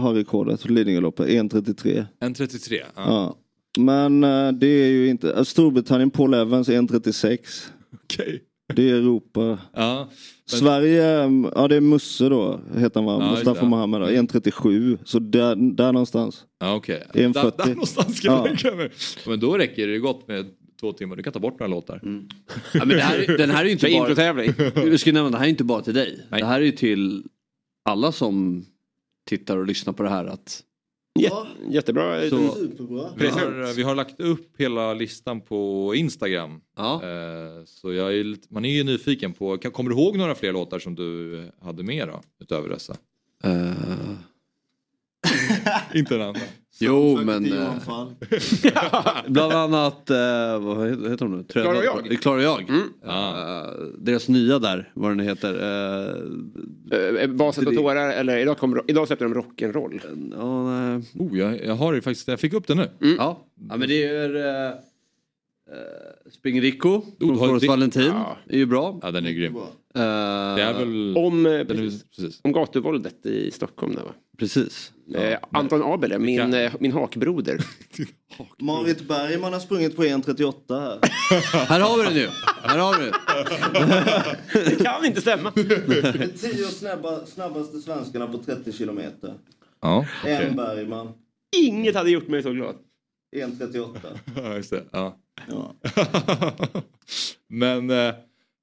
har 0.00 0.14
rekordet 0.14 0.70
Lidingöloppet, 0.70 1.28
1.33. 1.28 2.04
En 2.20 2.34
33. 2.34 2.76
Ja. 2.76 2.92
Ja. 2.96 3.38
Men 3.78 4.24
eh, 4.24 4.52
det 4.52 4.66
är 4.66 4.88
ju 4.88 5.08
inte, 5.08 5.44
Storbritannien 5.44 6.10
Paul 6.10 6.34
Evans 6.34 6.68
1.36. 6.68 7.38
Okej. 8.04 8.42
Det 8.74 8.90
är 8.90 8.94
Europa. 8.94 9.58
Ja. 9.72 10.10
Sverige, 10.46 11.22
mm, 11.22 11.52
ja 11.54 11.68
det 11.68 11.76
är 11.76 11.80
Musse 11.80 12.28
då, 12.28 12.60
heter 12.76 13.00
han 13.00 13.04
va? 13.04 13.18
Ja, 13.20 13.30
Mustafa 13.30 13.60
det. 13.60 13.66
Mohamed 13.66 14.00
då, 14.00 14.06
1.37. 14.06 14.98
Så 15.04 15.18
där, 15.18 15.56
där 15.74 15.92
någonstans. 15.92 16.44
Ja, 16.60 16.74
okej. 16.74 17.02
1.40. 17.12 17.32
Där, 17.32 17.52
där 17.64 17.68
någonstans 17.74 18.16
ska 18.16 18.26
Ja. 18.28 18.74
med. 18.76 18.90
Men 19.26 19.40
då 19.40 19.58
räcker 19.58 19.86
det 19.88 19.98
gott 19.98 20.28
med 20.28 20.46
två 20.80 20.92
timmar. 20.92 21.16
Du 21.16 21.22
kan 21.22 21.32
ta 21.32 21.38
bort 21.38 21.60
några 21.60 21.70
låtar. 21.70 22.00
Ja, 22.72 22.84
men 22.84 22.88
det 22.88 23.00
här, 23.00 23.36
den 23.38 23.50
här 23.50 23.60
är 23.60 23.64
ju 23.64 23.72
inte 23.72 23.86
bara... 23.86 23.92
introtävling. 23.98 24.52
Jag 24.74 25.00
ska 25.00 25.12
nämna, 25.12 25.30
det 25.30 25.36
här 25.38 25.44
är 25.44 25.48
inte 25.50 25.64
bara 25.64 25.82
till 25.82 25.94
dig. 25.94 26.26
Nej. 26.30 26.40
Det 26.40 26.46
här 26.46 26.60
är 26.60 26.64
ju 26.64 26.72
till 26.72 27.24
alla 27.84 28.12
som 28.12 28.64
tittar 29.28 29.56
och 29.56 29.66
lyssnar 29.66 29.92
på 29.92 30.02
det 30.02 30.08
här. 30.10 30.24
Att, 30.24 30.62
Jät- 31.20 31.46
jättebra. 31.70 32.30
så, 32.30 32.48
Superbra. 32.50 33.10
Vi 33.16 33.28
har, 33.28 33.76
vi 33.76 33.82
har 33.82 33.94
lagt 33.94 34.20
upp 34.20 34.60
hela 34.60 34.94
listan 34.94 35.40
på 35.40 35.92
Instagram. 35.96 36.60
ja. 36.76 36.94
Eh, 37.02 37.64
Så 37.64 37.92
jag 37.92 38.14
är, 38.14 38.36
man 38.54 38.64
är 38.64 38.70
ju 38.70 38.84
nyfiken 38.84 39.32
på, 39.32 39.58
kan- 39.58 39.70
kommer 39.72 39.90
du 39.90 39.96
ihåg 39.96 40.16
några 40.16 40.34
fler 40.34 40.52
låtar 40.52 40.78
som 40.78 40.94
du 40.94 41.42
hade 41.62 41.82
med 41.82 42.08
då? 42.08 42.20
Utöver 42.40 42.68
dessa? 42.68 42.96
Eh, 43.44 43.72
Inte 45.94 46.14
en 46.14 46.22
annan. 46.22 46.36
jo 46.80 47.20
men... 47.24 47.52
eh, 47.52 47.72
bland 49.28 49.52
annat, 49.52 50.10
eh, 50.10 50.58
vad 50.60 50.88
heter 51.10 51.18
hon 51.26 51.36
nu? 51.36 51.44
Tror 51.44 51.62
Klara 51.62 51.78
och 51.78 51.84
jag. 51.84 52.20
Klara 52.22 52.36
och 52.36 52.42
jag. 52.42 52.68
Mm. 52.68 52.82
Eh, 53.06 53.70
deras 53.98 54.28
nya 54.28 54.58
där, 54.58 54.90
vad 54.94 55.10
den 55.10 55.20
heter. 55.20 55.54
Uh, 55.54 56.34
Eh, 56.92 57.26
Baset 57.26 57.66
och 57.66 57.74
tårar 57.74 58.10
eller 58.12 58.38
idag, 58.38 58.58
kom, 58.58 58.80
idag 58.86 59.06
släppte 59.06 59.24
de 59.24 59.34
rock'n'roll. 59.34 60.00
nej. 60.14 61.02
Oh, 61.14 61.38
jag, 61.38 61.64
jag 61.66 61.74
har 61.74 61.92
det 61.92 62.02
faktiskt, 62.02 62.28
jag 62.28 62.40
fick 62.40 62.52
upp 62.52 62.66
det 62.66 62.74
nu. 62.74 62.88
ja. 63.18 63.46
ja, 63.68 63.76
men 63.76 63.88
det 63.88 64.04
är... 64.04 64.93
Uh, 65.70 66.30
Spring 66.30 66.60
Rico 66.60 67.02
från 67.18 67.58
det- 67.58 67.66
Valentin. 67.68 68.02
Ja. 68.06 68.36
är 68.48 68.56
ju 68.56 68.66
bra. 68.66 68.98
Ja, 69.02 69.10
den 69.10 69.26
är 69.26 69.30
grym. 69.30 69.56
Eh, 69.56 69.62
Det 69.94 70.62
är 70.62 70.74
väl... 70.74 71.14
Om, 71.16 71.46
eh, 71.46 71.64
precis, 71.64 72.04
precis. 72.10 72.40
om 72.44 72.52
gatuvåldet 72.52 73.26
i 73.26 73.50
Stockholm. 73.50 73.94
Där, 73.94 74.02
va? 74.02 74.12
Precis. 74.38 74.92
eh, 75.14 75.38
Anton 75.52 75.82
Abele, 75.82 76.18
min, 76.18 76.38
kan- 76.38 76.54
eh, 76.54 76.72
min 76.80 76.92
hakbroder. 77.00 77.58
Marit 78.58 79.08
Bergman 79.08 79.52
har 79.52 79.60
sprungit 79.60 79.96
på 79.96 80.04
1.38 80.04 80.80
här. 80.80 80.98
Här 81.66 81.80
har 81.80 81.98
vi 81.98 82.04
den 82.04 82.14
ju. 82.16 82.28
Här 82.62 82.78
har 82.78 82.98
vi 82.98 83.04
den. 83.04 83.14
Det 84.78 84.84
kan 84.84 85.04
inte 85.04 85.20
stämma. 85.20 85.52
Det 85.54 85.60
är 85.62 86.38
tio 86.38 86.64
snabba, 86.66 87.26
snabbaste 87.26 87.78
svenskarna 87.78 88.26
på 88.26 88.38
30 88.38 88.72
kilometer. 88.72 89.34
Ja, 89.80 90.06
En 90.24 90.36
okej. 90.36 90.50
Bergman, 90.56 91.12
Inget 91.56 91.94
hade 91.94 92.10
gjort 92.10 92.28
mig 92.28 92.42
så 92.42 92.50
glad. 92.52 92.74
1.38. 93.36 93.96
Ja, 94.36 94.56
just 94.56 94.70
det. 94.70 94.84
Ja. 94.92 95.18
Ja. 95.48 95.74
Men 97.48 97.90
eh, 97.90 97.96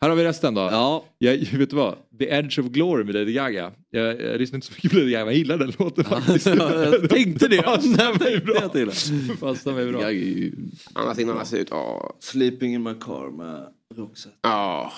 här 0.01 0.09
har 0.09 0.15
vi 0.15 0.23
resten 0.23 0.53
då. 0.53 0.61
Ja. 0.61 1.05
Jag, 1.17 1.37
vet 1.53 1.69
du 1.69 1.75
vad? 1.75 1.95
The 2.19 2.29
Edge 2.29 2.59
of 2.59 2.65
Glory 2.65 3.03
med 3.03 3.15
Lady 3.15 3.33
Gaga. 3.33 3.71
Jag, 3.89 4.21
jag 4.21 4.39
lyssnar 4.39 4.57
inte 4.57 4.67
så 4.67 4.73
mycket 4.73 4.91
på 4.91 4.97
Lady 4.97 5.11
Gaga 5.11 5.25
men 5.25 5.33
jag 5.33 5.37
gillar 5.37 5.57
den 5.57 5.73
låten 5.79 6.03
faktiskt. 6.09 6.45
jag 6.45 7.09
tänkte 7.09 7.47
det. 7.47 7.61
Passar 7.61 8.19
mig 8.19 8.33
Jag 8.33 8.43
bra. 8.45 8.69
det. 8.73 9.39
Passar 9.39 9.73
mig 9.73 9.91
bra. 9.91 10.11
Jag. 10.11 10.51
Annars 10.93 11.19
innan 11.19 11.37
han 11.37 11.45
ser 11.45 11.57
ut. 11.57 11.67
Ja. 11.71 12.15
Sleeping 12.19 12.73
in 12.73 12.83
my 12.83 12.93
car 12.93 13.31
med 13.37 13.67
Roxette. 13.97 14.35
Ja. 14.41 14.91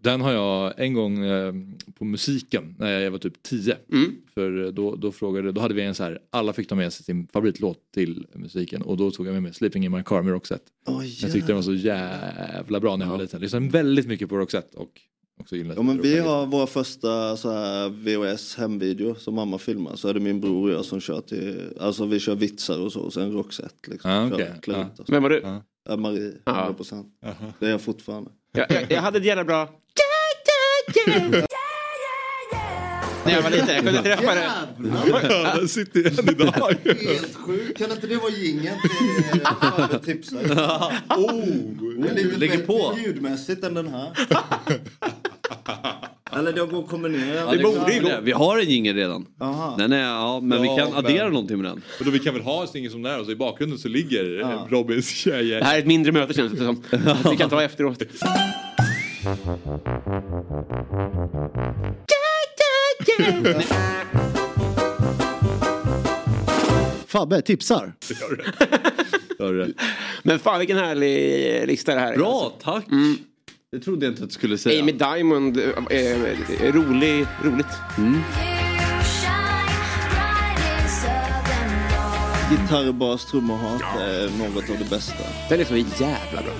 Den 0.00 0.20
har 0.20 0.32
jag 0.32 0.74
en 0.76 0.94
gång 0.94 1.24
eh, 1.24 1.54
på 1.98 2.04
musiken 2.04 2.74
när 2.78 3.00
jag 3.00 3.10
var 3.10 3.18
typ 3.18 3.42
10. 3.42 3.76
Mm. 3.92 4.16
För 4.34 4.70
då, 4.72 4.96
då 4.96 5.12
frågade, 5.12 5.52
då 5.52 5.60
hade 5.60 5.74
vi 5.74 5.82
en 5.82 5.94
så 5.94 6.02
här, 6.04 6.18
alla 6.30 6.52
fick 6.52 6.68
ta 6.68 6.74
med 6.74 6.92
sig 6.92 7.04
sin 7.04 7.26
favoritlåt 7.26 7.78
till 7.94 8.26
musiken 8.32 8.82
och 8.82 8.96
då 8.96 9.10
tog 9.10 9.26
jag 9.26 9.32
med 9.32 9.42
mig 9.42 9.54
Sleeping 9.54 9.84
in 9.84 9.92
my 9.92 10.02
car 10.02 10.22
med 10.22 10.32
Roxette. 10.32 10.64
Oh, 10.86 11.06
Jag 11.06 11.32
tyckte 11.32 11.46
den 11.46 11.56
var 11.56 11.62
så 11.62 11.74
jävla 11.74 12.80
bra 12.80 12.96
när 12.96 13.06
jag 13.06 13.12
var 13.12 13.18
liten. 13.18 13.38
Jag 13.38 13.42
lyssnade 13.42 13.68
väldigt 13.68 14.06
mycket 14.06 14.28
på 14.28 14.36
Roxette 14.36 14.78
och 14.78 15.00
också 15.40 15.56
gillade 15.56 15.80
Ja, 15.80 15.82
men 15.82 16.02
vi 16.02 16.18
har 16.18 16.46
vår 16.46 16.66
första 16.66 17.36
så 17.36 17.50
här 17.50 17.88
VHS 17.88 18.56
hemvideo 18.56 19.14
som 19.14 19.34
mamma 19.34 19.58
filmar. 19.58 19.96
Så 19.96 20.08
är 20.08 20.14
det 20.14 20.20
min 20.20 20.40
bror 20.40 20.68
och 20.70 20.74
jag 20.74 20.84
som 20.84 21.00
kör 21.00 21.20
till, 21.20 21.72
alltså 21.80 22.06
vi 22.06 22.20
kör 22.20 22.34
vitsar 22.34 22.78
och 22.80 22.92
så. 22.92 23.00
Och 23.00 23.12
sen 23.12 23.32
Roxette 23.32 23.90
liksom. 23.90 24.10
Ah, 24.10 24.26
ut 24.26 25.00
oss. 25.00 25.08
Vem 25.10 25.22
var 25.22 25.30
du? 25.30 25.40
Ja. 25.44 25.62
Ja, 25.88 25.96
Marie, 25.96 26.32
Ja. 26.44 26.74
100%. 26.78 27.04
Det 27.58 27.66
är 27.66 27.70
jag 27.70 27.80
fortfarande. 27.82 28.30
Jag, 28.52 28.66
jag, 28.70 28.92
jag 28.92 29.02
hade 29.02 29.18
ett 29.18 29.24
jävla 29.24 29.44
bra... 29.44 29.68
När 33.24 33.32
jag 33.32 33.42
var 33.42 33.50
liten, 33.50 33.68
jag 33.68 33.84
kunde 33.84 34.02
träffa 34.02 34.34
det. 34.34 34.50
Ja, 35.30 35.54
den 35.56 35.68
sitter 35.68 36.00
ju 36.00 36.06
än 36.06 36.28
idag. 36.28 36.74
Helt 36.84 37.34
sjukt. 37.36 37.78
Kan 37.78 37.92
inte 37.92 38.06
det 38.06 38.16
vara 38.16 38.30
jingeln 38.30 38.76
till 38.82 39.40
Farve 39.40 39.98
tipsar? 39.98 40.38
oh, 41.16 41.44
det 42.02 42.08
är 42.08 42.14
lite 42.14 42.36
Lägger 42.38 42.56
bättre 42.58 42.66
på. 42.66 42.94
ljudmässigt 42.98 43.64
än 43.64 43.74
den 43.74 43.88
här. 43.88 44.10
Eller 46.38 46.52
det 46.52 46.66
går 46.66 46.78
att 46.82 46.88
kombinera. 46.88 47.34
Ja, 47.34 47.50
det 47.52 47.62
borde 47.62 47.92
ju 47.94 48.02
gå. 48.02 48.08
Vi 48.22 48.32
har 48.32 48.58
en 48.58 48.68
jingel 48.70 48.96
redan. 48.96 49.26
Aha. 49.40 49.74
Den 49.78 49.92
är, 49.92 50.02
ja, 50.02 50.40
men 50.42 50.62
vi 50.62 50.68
Ja, 50.68 50.76
kan 50.76 50.88
men- 50.90 50.98
addera 50.98 51.28
någonting 51.28 51.56
med 51.62 51.70
den. 51.70 51.82
Och 51.98 52.04
då 52.04 52.10
vi 52.10 52.18
kan 52.18 52.34
väl 52.34 52.42
ha 52.42 52.62
en 52.62 52.68
singel 52.68 52.90
som 52.92 53.02
den 53.02 53.12
här 53.12 53.20
och 53.20 53.26
så 53.26 53.32
i 53.32 53.36
bakgrunden 53.36 53.78
så 53.78 53.88
ligger 53.88 54.24
Ja. 54.40 54.50
ja. 54.70 54.76
Robins 54.76 55.08
tjejer. 55.08 55.58
Det 55.58 55.64
här 55.64 55.74
är 55.74 55.78
ett 55.78 55.86
mindre 55.86 56.12
möte 56.12 56.34
känns 56.34 56.52
det 56.52 56.58
som. 56.64 56.82
Vi 57.30 57.36
kan 57.36 57.50
ta 57.50 57.62
efteråt. 57.62 58.02
Fabbe 67.06 67.42
tipsar. 67.42 67.92
Hör 69.38 69.52
du 69.52 69.64
det? 69.64 69.72
Men 70.22 70.38
fan 70.38 70.58
vilken 70.58 70.78
härlig 70.78 71.66
lista 71.68 71.94
det 71.94 72.00
här 72.00 72.12
är. 72.12 72.16
Bra, 72.16 72.32
alltså. 72.44 72.72
tack. 72.72 72.84
Det 73.72 73.80
trodde 73.80 74.06
jag 74.06 74.12
inte 74.12 74.22
att 74.22 74.28
du 74.28 74.34
skulle 74.34 74.58
säga. 74.58 74.82
Amy 74.82 74.92
Diamond, 74.92 75.58
eh, 75.58 75.64
eh, 75.90 76.72
rolig, 76.72 77.26
roligt. 77.42 77.66
Gitarr, 82.50 82.92
bas, 82.92 83.26
trummor 83.30 83.54
och 83.54 83.60
hat 83.60 83.82
är 84.00 84.38
något 84.38 84.70
av 84.70 84.78
det 84.78 84.90
bästa. 84.90 85.24
Den 85.48 85.60
är 85.60 85.64
så 85.64 85.76
jävla 85.76 86.42
bra. 86.42 86.52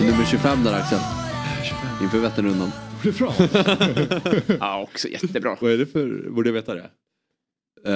Nummer 0.00 0.24
25 0.24 0.64
där 0.64 0.72
Axel. 0.72 0.98
Inför 2.02 2.18
Vätternrundan. 2.18 2.72
Ja, 4.60 4.82
också 4.82 5.08
jättebra. 5.08 5.56
Vad 5.60 5.72
är 5.72 5.78
det 5.78 5.86
för, 5.86 6.30
borde 6.30 6.48
jag 6.48 6.54
veta 6.54 6.74
det? 6.74 6.90
Uh, 7.86 7.92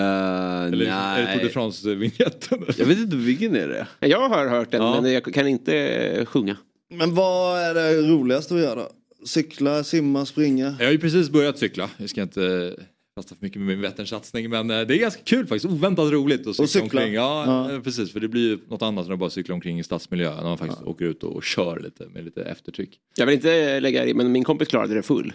Eller 0.73 0.87
är 0.87 1.17
det 1.21 1.27
Tour 1.27 1.39
de 1.39 1.43
nej. 1.45 1.53
France-vinjetten? 1.53 2.65
Jag 2.79 2.87
vet 2.87 2.99
inte 2.99 3.17
vilken 3.17 3.57
är 3.57 3.69
det. 3.69 3.87
Jag 4.09 4.29
har 4.29 4.47
hört 4.49 4.71
den, 4.71 4.83
Ja. 4.83 5.01
men 5.01 5.13
jag 5.13 5.35
kan 5.35 5.49
inte 5.49 5.77
eh, 5.79 6.25
sjunga. 6.25 6.57
Men 6.95 7.15
vad 7.15 7.59
är 7.61 7.75
det 7.75 8.03
roligaste 8.03 8.55
att 8.55 8.61
göra? 8.61 8.83
Cykla, 9.27 9.85
simma, 9.85 10.27
springa? 10.27 10.77
Jag 10.79 10.87
har 10.87 10.93
ju 10.93 10.99
precis 10.99 11.31
börjat 11.31 11.59
cykla. 11.59 11.91
Jag 11.97 12.11
ska 12.11 12.23
inte 12.23 12.75
fasta 13.19 13.35
för 13.35 13.45
mycket 13.45 13.59
med 13.61 13.69
min 13.69 13.81
Vätternsatsning 13.81 14.51
men 14.51 14.71
eh, 14.71 14.81
det 14.81 14.95
är 14.95 14.99
ganska 14.99 15.23
kul 15.23 15.47
faktiskt. 15.47 15.65
Oväntat 15.75 16.13
roligt 16.13 16.47
att 16.47 16.57
cykla, 16.57 16.63
Och 16.65 16.71
cykla. 16.71 17.01
omkring. 17.01 17.15
Ja, 17.15 17.45
Ja. 17.69 17.75
eh, 17.75 17.81
precis. 17.81 18.13
För 18.13 18.21
det 18.21 18.29
blir 18.29 18.49
ju 18.51 18.59
något 18.69 18.83
annat 18.83 19.07
än 19.07 19.13
att 19.13 19.19
bara 19.19 19.31
cykla 19.31 19.55
omkring 19.55 19.79
i 19.79 19.85
stadsmiljö. 19.85 20.35
När 20.35 20.43
man 20.43 20.59
faktiskt 20.59 20.83
åker 20.83 21.05
ut 21.05 21.23
och, 21.23 21.37
och 21.37 21.45
kör 21.45 21.81
lite 21.81 22.07
med 22.09 22.25
lite 22.25 22.43
eftertryck. 22.43 22.99
Jag 23.17 23.27
vill 23.27 23.35
inte 23.35 23.81
lägga 23.81 24.07
i, 24.07 24.15
men 24.15 24.33
min 24.33 24.45
kompis 24.45 24.69
klarade 24.69 24.95
det 24.95 25.03
full. 25.03 25.33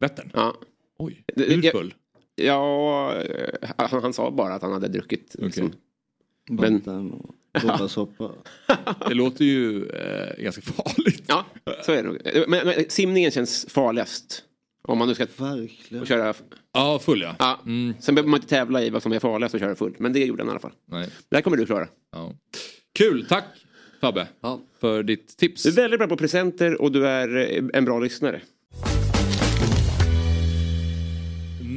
Vättern? 0.00 0.30
Ja. 0.34 0.54
Oj, 0.98 1.24
hur 1.36 1.64
jag- 1.64 1.72
full? 1.72 1.94
Ja, 2.46 3.14
eh, 3.14 3.70
han, 3.78 4.02
han 4.02 4.12
sa 4.12 4.30
bara 4.30 4.54
att 4.54 4.62
han 4.62 4.72
hade 4.72 4.88
druckit. 4.88 5.36
Liksom. 5.38 5.72
Men- 6.50 6.72
Vatten 6.74 7.10
och 7.12 7.34
blåbärssoppa. 7.60 8.30
Det 9.08 9.14
låter 9.14 9.44
ju 9.44 9.88
eh, 9.88 10.42
ganska 10.42 10.62
farligt. 10.62 11.24
Ja, 11.26 11.44
så 11.84 11.92
är 11.92 11.96
det 11.96 12.02
nog. 12.02 12.18
Men, 12.48 12.66
men 12.66 12.84
simningen 12.88 13.30
känns 13.30 13.66
farligast. 13.68 14.44
Om 14.82 14.98
man 14.98 15.08
nu 15.08 15.14
ska 15.14 15.26
Verkligen. 15.36 16.06
köra. 16.06 16.34
Ja, 16.72 16.98
full 16.98 17.20
ja. 17.22 17.34
Ja. 17.38 17.60
Mm, 17.66 17.94
Sen 18.00 18.14
behöver 18.14 18.30
man 18.30 18.38
inte 18.38 18.48
tävla 18.48 18.82
i 18.82 18.90
vad 18.90 19.02
som 19.02 19.12
är 19.12 19.18
farligast 19.18 19.54
att 19.54 19.60
köra 19.60 19.74
full. 19.74 19.94
Men 19.98 20.12
det 20.12 20.24
gjorde 20.24 20.42
han 20.42 20.48
i 20.48 20.50
alla 20.50 20.60
fall. 20.60 20.72
nej. 20.86 21.08
Det 21.28 21.36
här 21.36 21.42
kommer 21.42 21.56
du 21.56 21.66
klara. 21.66 21.88
Ja. 22.12 22.32
Kul, 22.98 23.26
tack 23.28 23.44
Fabbe 24.00 24.28
Ja. 24.40 24.60
för 24.80 25.02
ditt 25.02 25.36
tips. 25.36 25.62
Du 25.62 25.68
är 25.68 25.74
väldigt 25.74 26.00
bra 26.00 26.08
på 26.08 26.16
presenter 26.16 26.82
och 26.82 26.92
du 26.92 27.06
är 27.06 27.36
eh, 27.36 27.64
en 27.74 27.84
bra 27.84 27.98
lyssnare. 27.98 28.40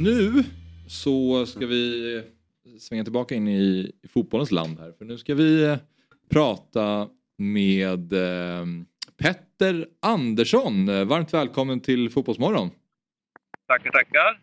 Nu 0.03 0.43
så 0.87 1.45
ska 1.45 1.65
vi 1.65 2.23
svänga 2.79 3.03
tillbaka 3.03 3.35
in 3.35 3.47
i 3.47 3.91
fotbollens 4.09 4.51
land 4.51 4.79
här. 4.79 4.91
För 4.91 5.05
nu 5.05 5.17
ska 5.17 5.35
vi 5.35 5.63
eh, 5.63 5.77
prata 6.29 7.09
med 7.37 8.13
eh, 8.13 8.65
Petter 9.17 9.87
Andersson. 9.99 10.85
Varmt 11.07 11.33
välkommen 11.33 11.79
till 11.79 12.09
Fotbollsmorgon. 12.09 12.69
Tackar, 13.67 13.91
tackar. 13.91 14.41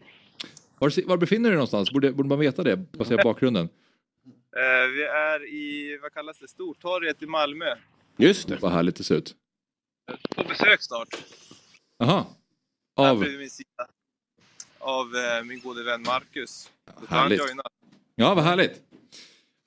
Var, 0.78 1.06
var 1.06 1.16
befinner 1.16 1.44
du 1.44 1.50
dig 1.50 1.56
någonstans? 1.56 1.92
Borde, 1.92 2.12
borde 2.12 2.28
man 2.28 2.38
veta 2.38 2.62
det 2.62 2.76
baserat 2.76 3.22
på 3.22 3.28
bakgrunden? 3.28 3.68
Eh, 4.56 4.88
vi 4.90 5.02
är 5.02 5.48
i, 5.48 5.98
vad 6.02 6.12
kallas 6.12 6.38
det, 6.38 6.48
Stortorget 6.48 7.22
i 7.22 7.26
Malmö. 7.26 7.74
Just 8.16 8.48
det. 8.48 8.56
Vad 8.56 8.72
härligt 8.72 8.96
det 8.96 9.04
ser 9.04 9.14
ut. 9.14 9.34
På 10.36 10.44
besök 10.44 10.82
snart. 10.82 11.08
Aha. 11.98 12.36
Här 12.96 13.10
Av? 13.10 13.18
min 13.20 13.50
sida. 13.50 13.86
Av 14.80 15.16
eh, 15.16 15.44
min 15.44 15.60
gode 15.60 15.82
vän 15.82 16.02
Marcus. 16.02 16.70
Härligt. 17.08 17.42
Ja, 18.14 18.34
vad 18.34 18.44
härligt. 18.44 18.82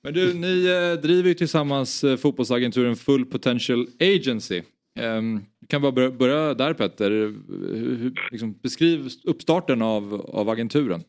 Men 0.02 0.14
du, 0.14 0.34
ni 0.34 0.66
eh, 0.66 1.00
driver 1.00 1.28
ju 1.28 1.34
tillsammans 1.34 2.04
eh, 2.04 2.16
fotbollsagenturen 2.16 2.96
Full 2.96 3.26
Potential 3.26 3.86
Agency. 4.00 4.62
Um, 5.00 5.46
du 5.60 5.66
kan 5.66 5.82
bara 5.82 5.92
börja, 5.92 6.10
börja 6.10 6.54
där 6.54 6.74
Petter. 6.74 7.10
Hur, 7.10 7.96
hur, 7.98 8.28
liksom, 8.30 8.58
beskriv 8.62 9.10
uppstarten 9.24 9.82
av, 9.82 10.14
av 10.14 10.48
agenturen. 10.48 11.04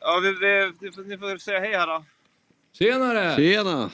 Ja, 0.00 0.20
vi, 0.22 0.30
vi, 0.30 0.72
ni, 0.80 0.92
får, 0.92 1.02
ni 1.02 1.18
får 1.18 1.38
säga 1.38 1.60
hej 1.60 1.72
här 1.72 1.86
då. 1.86 2.04
Tjenare! 2.72 3.36
Tjena! 3.36 3.90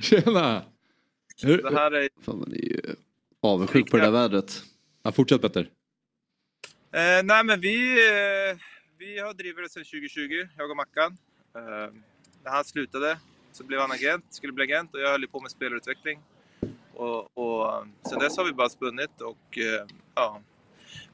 Tjena! 0.00 0.62
Hur, 1.42 1.62
Det 1.62 1.74
här 1.74 1.92
är... 1.92 2.08
Fan 2.20 2.38
man 2.38 2.52
är 2.52 2.56
ju 2.56 2.80
avundsjuk 3.40 3.90
på 3.90 3.96
det 3.96 4.02
där 4.02 4.10
vädret. 4.10 4.62
Ja, 5.02 5.12
fortsätt 5.12 5.42
Petter. 5.42 5.70
Eh, 6.94 7.22
nej, 7.24 7.44
men 7.44 7.60
vi, 7.60 7.76
eh, 8.08 8.56
vi 8.98 9.18
har 9.18 9.34
drivit 9.34 9.64
det 9.64 9.68
sedan 9.68 9.84
2020, 9.84 10.48
jag 10.58 10.70
och 10.70 10.76
Mackan. 10.76 11.16
Eh, 11.56 11.92
när 12.44 12.50
han 12.50 12.64
slutade 12.64 13.18
så 13.52 13.64
blev 13.64 13.80
han 13.80 13.92
agent, 13.92 14.24
skulle 14.30 14.52
bli 14.52 14.64
agent 14.64 14.94
och 14.94 15.00
jag 15.00 15.08
höll 15.10 15.20
ju 15.20 15.26
på 15.26 15.40
med 15.40 15.50
spelarutveckling. 15.50 16.20
Och, 16.94 17.38
och 17.38 17.72
eh, 17.74 17.84
sen 18.10 18.18
dess 18.18 18.36
har 18.36 18.44
vi 18.44 18.52
bara 18.52 18.68
spunnit 18.68 19.20
och 19.20 19.58
eh, 19.58 19.86
ja, 20.14 20.40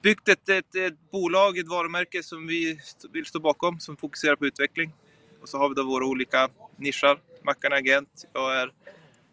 byggt 0.03 0.29
ett, 0.29 0.49
ett, 0.49 0.75
ett 0.75 1.11
bolag, 1.11 1.59
ett 1.59 1.69
varumärke 1.69 2.23
som 2.23 2.47
vi 2.47 2.73
st- 2.73 3.09
vill 3.13 3.27
stå 3.27 3.39
bakom, 3.41 3.81
som 3.81 3.97
fokuserar 3.97 4.37
på 4.37 4.47
utveckling. 4.47 4.93
Och 5.43 5.49
så 5.49 5.59
har 5.59 5.69
vi 5.69 5.75
då 5.75 5.83
våra 5.83 6.07
olika 6.07 6.49
nischer. 6.77 7.19
Mackan 7.43 7.73
är 7.73 7.77
agent, 7.77 8.25
jag 8.33 8.57
är 8.61 8.73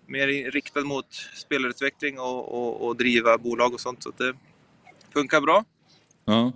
mer 0.05 0.27
riktad 0.51 0.81
mot 0.81 1.13
spelarutveckling 1.13 2.19
och, 2.19 2.53
och, 2.53 2.87
och 2.87 2.95
driva 2.95 3.37
bolag 3.37 3.73
och 3.73 3.79
sånt. 3.79 4.03
Så 4.03 4.09
att 4.09 4.17
det 4.17 4.33
funkar 5.13 5.41
bra. 5.41 5.65
Ja. 6.27 6.51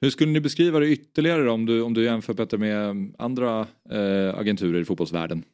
Hur 0.00 0.10
skulle 0.10 0.32
ni 0.32 0.40
beskriva 0.40 0.80
det 0.80 0.88
ytterligare 0.88 1.50
om 1.50 1.66
du, 1.66 1.82
om 1.82 1.94
du 1.94 2.04
jämför 2.04 2.34
Petter 2.34 2.58
med 2.58 3.14
andra 3.18 3.66
eh, 3.90 4.38
agenturer 4.38 4.80
i 4.80 4.84
fotbollsvärlden? 4.84 5.44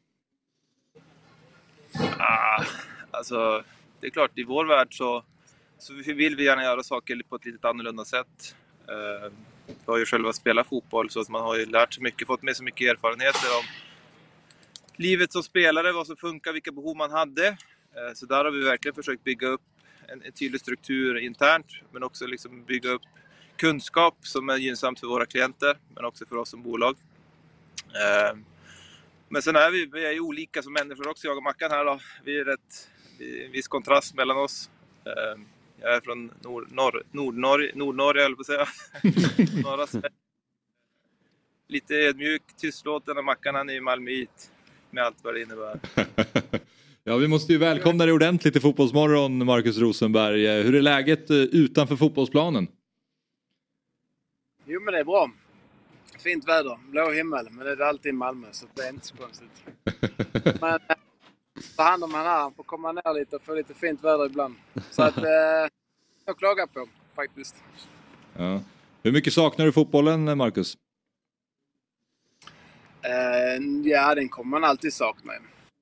Ah, 2.17 2.63
alltså, 3.11 3.63
det 3.99 4.07
är 4.07 4.11
klart, 4.11 4.31
i 4.35 4.43
vår 4.43 4.65
värld 4.65 4.97
så, 4.97 5.23
så 5.77 5.93
vill 5.93 6.35
vi 6.35 6.45
gärna 6.45 6.63
göra 6.63 6.83
saker 6.83 7.21
på 7.29 7.35
ett 7.35 7.45
lite 7.45 7.69
annorlunda 7.69 8.05
sätt. 8.05 8.55
Eh, 8.87 9.31
vi 9.67 9.73
har 9.85 9.97
ju 9.97 10.05
själva 10.05 10.33
spelat 10.33 10.67
fotboll 10.67 11.09
så 11.09 11.21
att 11.21 11.29
man 11.29 11.41
har 11.41 11.57
ju 11.57 11.65
lärt 11.65 11.93
sig 11.93 12.03
mycket, 12.03 12.27
fått 12.27 12.43
med 12.43 12.55
sig 12.55 12.65
mycket 12.65 12.91
erfarenheter 12.91 13.47
om 13.59 13.65
livet 14.95 15.31
som 15.31 15.43
spelare, 15.43 15.91
vad 15.91 16.07
som 16.07 16.15
funkar, 16.15 16.53
vilka 16.53 16.71
behov 16.71 16.97
man 16.97 17.11
hade. 17.11 17.47
Eh, 17.47 18.13
så 18.15 18.25
där 18.25 18.43
har 18.43 18.51
vi 18.51 18.63
verkligen 18.63 18.95
försökt 18.95 19.23
bygga 19.23 19.47
upp 19.47 19.61
en, 20.07 20.21
en 20.21 20.31
tydlig 20.31 20.61
struktur 20.61 21.17
internt, 21.17 21.67
men 21.91 22.03
också 22.03 22.27
liksom 22.27 22.65
bygga 22.65 22.89
upp 22.89 23.01
kunskap 23.57 24.17
som 24.21 24.49
är 24.49 24.57
gynnsamt 24.57 24.99
för 24.99 25.07
våra 25.07 25.25
klienter, 25.25 25.77
men 25.95 26.05
också 26.05 26.25
för 26.25 26.35
oss 26.35 26.49
som 26.49 26.63
bolag. 26.63 26.95
Eh, 27.77 28.37
men 29.29 29.41
sen 29.41 29.55
är 29.55 29.71
vi, 29.71 29.85
vi 29.93 30.05
är 30.05 30.11
ju 30.11 30.19
olika 30.19 30.61
som 30.63 30.73
människor 30.73 31.07
också, 31.09 31.27
jag 31.27 31.37
och 31.37 31.43
Mackan 31.43 31.71
här 31.71 31.85
då. 31.85 31.99
Vi 32.23 32.39
är 32.39 32.45
rätt, 32.45 32.89
vi 33.19 33.41
är 33.41 33.45
en 33.45 33.51
viss 33.51 33.67
kontrast 33.67 34.15
mellan 34.15 34.37
oss. 34.37 34.69
Eh, 35.05 35.41
Jag 35.81 35.95
är 35.95 36.01
från 36.01 36.31
Nord, 36.43 36.71
norr, 36.71 37.03
Nordnorge, 37.11 37.71
Nordnorge 37.75 38.21
höll 38.23 38.35
på 38.35 38.41
att 38.41 38.45
säga. 38.45 38.67
Norra 39.63 39.87
Sverige. 39.87 40.09
Lite 41.69 41.95
ödmjuk, 41.95 42.41
tystlåten 42.57 43.17
och 43.17 43.23
Mackan 43.23 43.55
han 43.55 43.69
är 43.69 43.73
ju 43.73 43.81
malmöit. 43.81 44.51
Med 44.91 45.03
allt 45.03 45.17
vad 45.23 45.33
det 45.33 45.41
innebär. 45.41 45.79
Ja, 47.05 47.17
vi 47.17 47.27
måste 47.27 47.53
ju 47.53 47.59
välkomna 47.59 48.05
dig 48.05 48.13
ordentligt 48.13 48.55
i 48.55 48.59
Fotbollsmorgon, 48.59 49.45
Marcus 49.45 49.77
Rosenberg. 49.77 50.63
Hur 50.63 50.75
är 50.75 50.81
läget 50.81 51.29
eh, 51.29 51.37
utanför 51.37 51.95
fotbollsplanen? 51.95 52.67
Jo 54.65 54.81
men 54.81 54.93
det 54.93 54.99
är 54.99 55.03
bra. 55.03 55.31
Fint 56.19 56.47
väder, 56.47 56.77
blå 56.89 57.11
himmel, 57.11 57.47
men 57.51 57.65
det 57.65 57.71
är 57.71 57.75
det 57.75 57.87
alltid 57.87 58.09
i 58.09 58.13
Malmö 58.13 58.47
så 58.51 58.65
det 58.73 58.81
är 58.81 58.89
inte 58.89 59.07
så 59.07 59.17
konstigt. 59.17 59.63
Men 60.61 60.73
eh, 60.73 60.95
ta 61.77 61.83
hand 61.83 62.03
om 62.03 62.13
han 62.13 62.25
här, 62.25 62.39
han 62.39 62.53
får 62.53 62.63
komma 62.63 62.91
ner 62.91 63.13
lite 63.13 63.35
och 63.35 63.41
få 63.41 63.53
lite 63.53 63.73
fint 63.73 64.03
väder 64.03 64.25
ibland. 64.25 64.55
Så 64.91 65.03
att, 65.03 65.17
eh, 65.17 65.69
jag 66.25 66.37
klagar 66.37 66.67
på 66.67 66.87
faktiskt. 67.15 67.55
Ja. 68.37 68.61
Hur 69.03 69.11
mycket 69.11 69.33
saknar 69.33 69.65
du 69.65 69.71
fotbollen, 69.71 70.27
eh, 70.27 70.35
Marcus? 70.35 70.77
Eh, 73.01 73.63
ja, 73.83 74.15
den 74.15 74.29
kommer 74.29 74.59
man 74.59 74.69
alltid 74.69 74.93
sakna. 74.93 75.33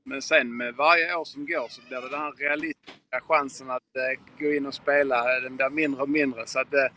Men 0.04 0.22
sen 0.22 0.58
med 0.58 0.76
varje 0.76 1.16
år 1.16 1.26
som 1.26 1.46
går 1.46 1.68
så 1.70 1.82
blir 1.88 2.02
det 2.02 2.10
den 2.10 2.20
här 2.20 2.32
realistiska 2.32 3.22
chansen 3.22 3.72
att 3.72 3.96
eh, 3.96 4.40
gå 4.40 4.54
in 4.54 4.66
och 4.66 4.74
spela, 4.74 5.40
den 5.40 5.56
blir 5.56 5.70
mindre 5.70 6.02
och 6.02 6.10
mindre. 6.10 6.48
Så 6.48 6.60
att 6.60 6.74
eh, 6.74 6.88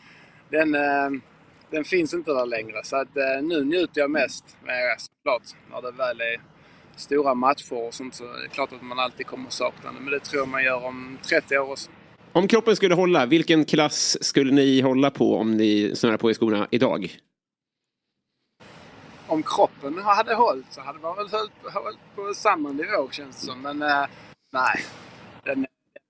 den, 0.51 0.75
eh, 0.75 1.21
den 1.75 1.85
finns 1.85 2.15
inte 2.15 2.31
där 2.31 2.47
längre. 2.47 2.81
Så 2.85 2.97
att 2.97 3.17
eh, 3.17 3.43
nu 3.43 3.65
njuter 3.65 4.01
jag 4.01 4.11
mest, 4.11 4.57
med, 4.65 4.97
såklart, 4.99 5.43
när 5.71 5.83
det 5.83 5.91
väl 5.91 6.21
är 6.21 6.41
stora 6.97 7.35
matcher 7.35 7.87
och 7.87 7.95
sånt 7.95 8.15
så 8.15 8.25
är 8.25 8.43
det 8.43 8.49
klart 8.49 8.73
att 8.73 8.83
man 8.83 8.99
alltid 8.99 9.27
kommer 9.27 9.51
sakna 9.51 9.93
det. 9.93 10.01
Men 10.01 10.11
det 10.13 10.21
tror 10.21 10.41
jag 10.41 10.49
man 10.49 10.65
gör 10.65 10.85
om 10.85 11.19
30 11.29 11.59
år 11.59 11.71
också. 11.71 11.91
Om 12.33 12.49
kroppen 12.49 12.77
skulle 12.77 12.95
hålla, 12.95 13.27
vilken 13.27 13.65
klass 13.65 14.25
skulle 14.25 14.53
ni 14.53 14.81
hålla 14.81 15.11
på 15.11 15.37
om 15.37 15.57
ni 15.57 15.97
snurrar 15.97 16.17
på 16.17 16.31
i 16.31 16.35
skorna 16.35 16.69
idag? 16.71 17.19
om 19.27 19.43
kroppen 19.43 19.99
hade 19.99 20.35
hållit 20.35 20.67
så 20.71 20.81
hade 20.81 20.99
man 20.99 21.17
väl 21.17 21.29
hållit, 21.29 21.53
hållit 21.75 21.99
på 22.15 22.35
samma 22.35 22.69
nivå 22.69 23.11
känns 23.11 23.41
det 23.41 23.47
som. 23.47 23.63
Men 23.63 23.83
eh, 23.83 24.07
nej, 24.53 24.85
den, 25.45 25.67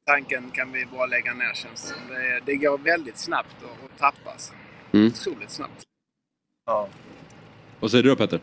tanken 0.07 0.51
kan 0.51 0.73
vi 0.73 0.87
bara 0.87 1.07
lägga 1.07 1.35
ner 1.35 1.55
känns 1.55 1.83
det 1.83 1.89
som. 1.89 2.15
Det, 2.15 2.41
det 2.45 2.57
går 2.57 2.79
väldigt 2.79 3.19
snabbt 3.19 3.57
att 3.65 3.99
tappas. 3.99 4.53
Mm. 4.95 5.07
Otroligt 5.07 5.51
snabbt. 5.51 5.83
Ja. 6.67 6.89
Vad 7.81 7.91
säger 7.91 8.03
du 8.03 8.09
då, 8.09 8.17
Petter? 8.17 8.41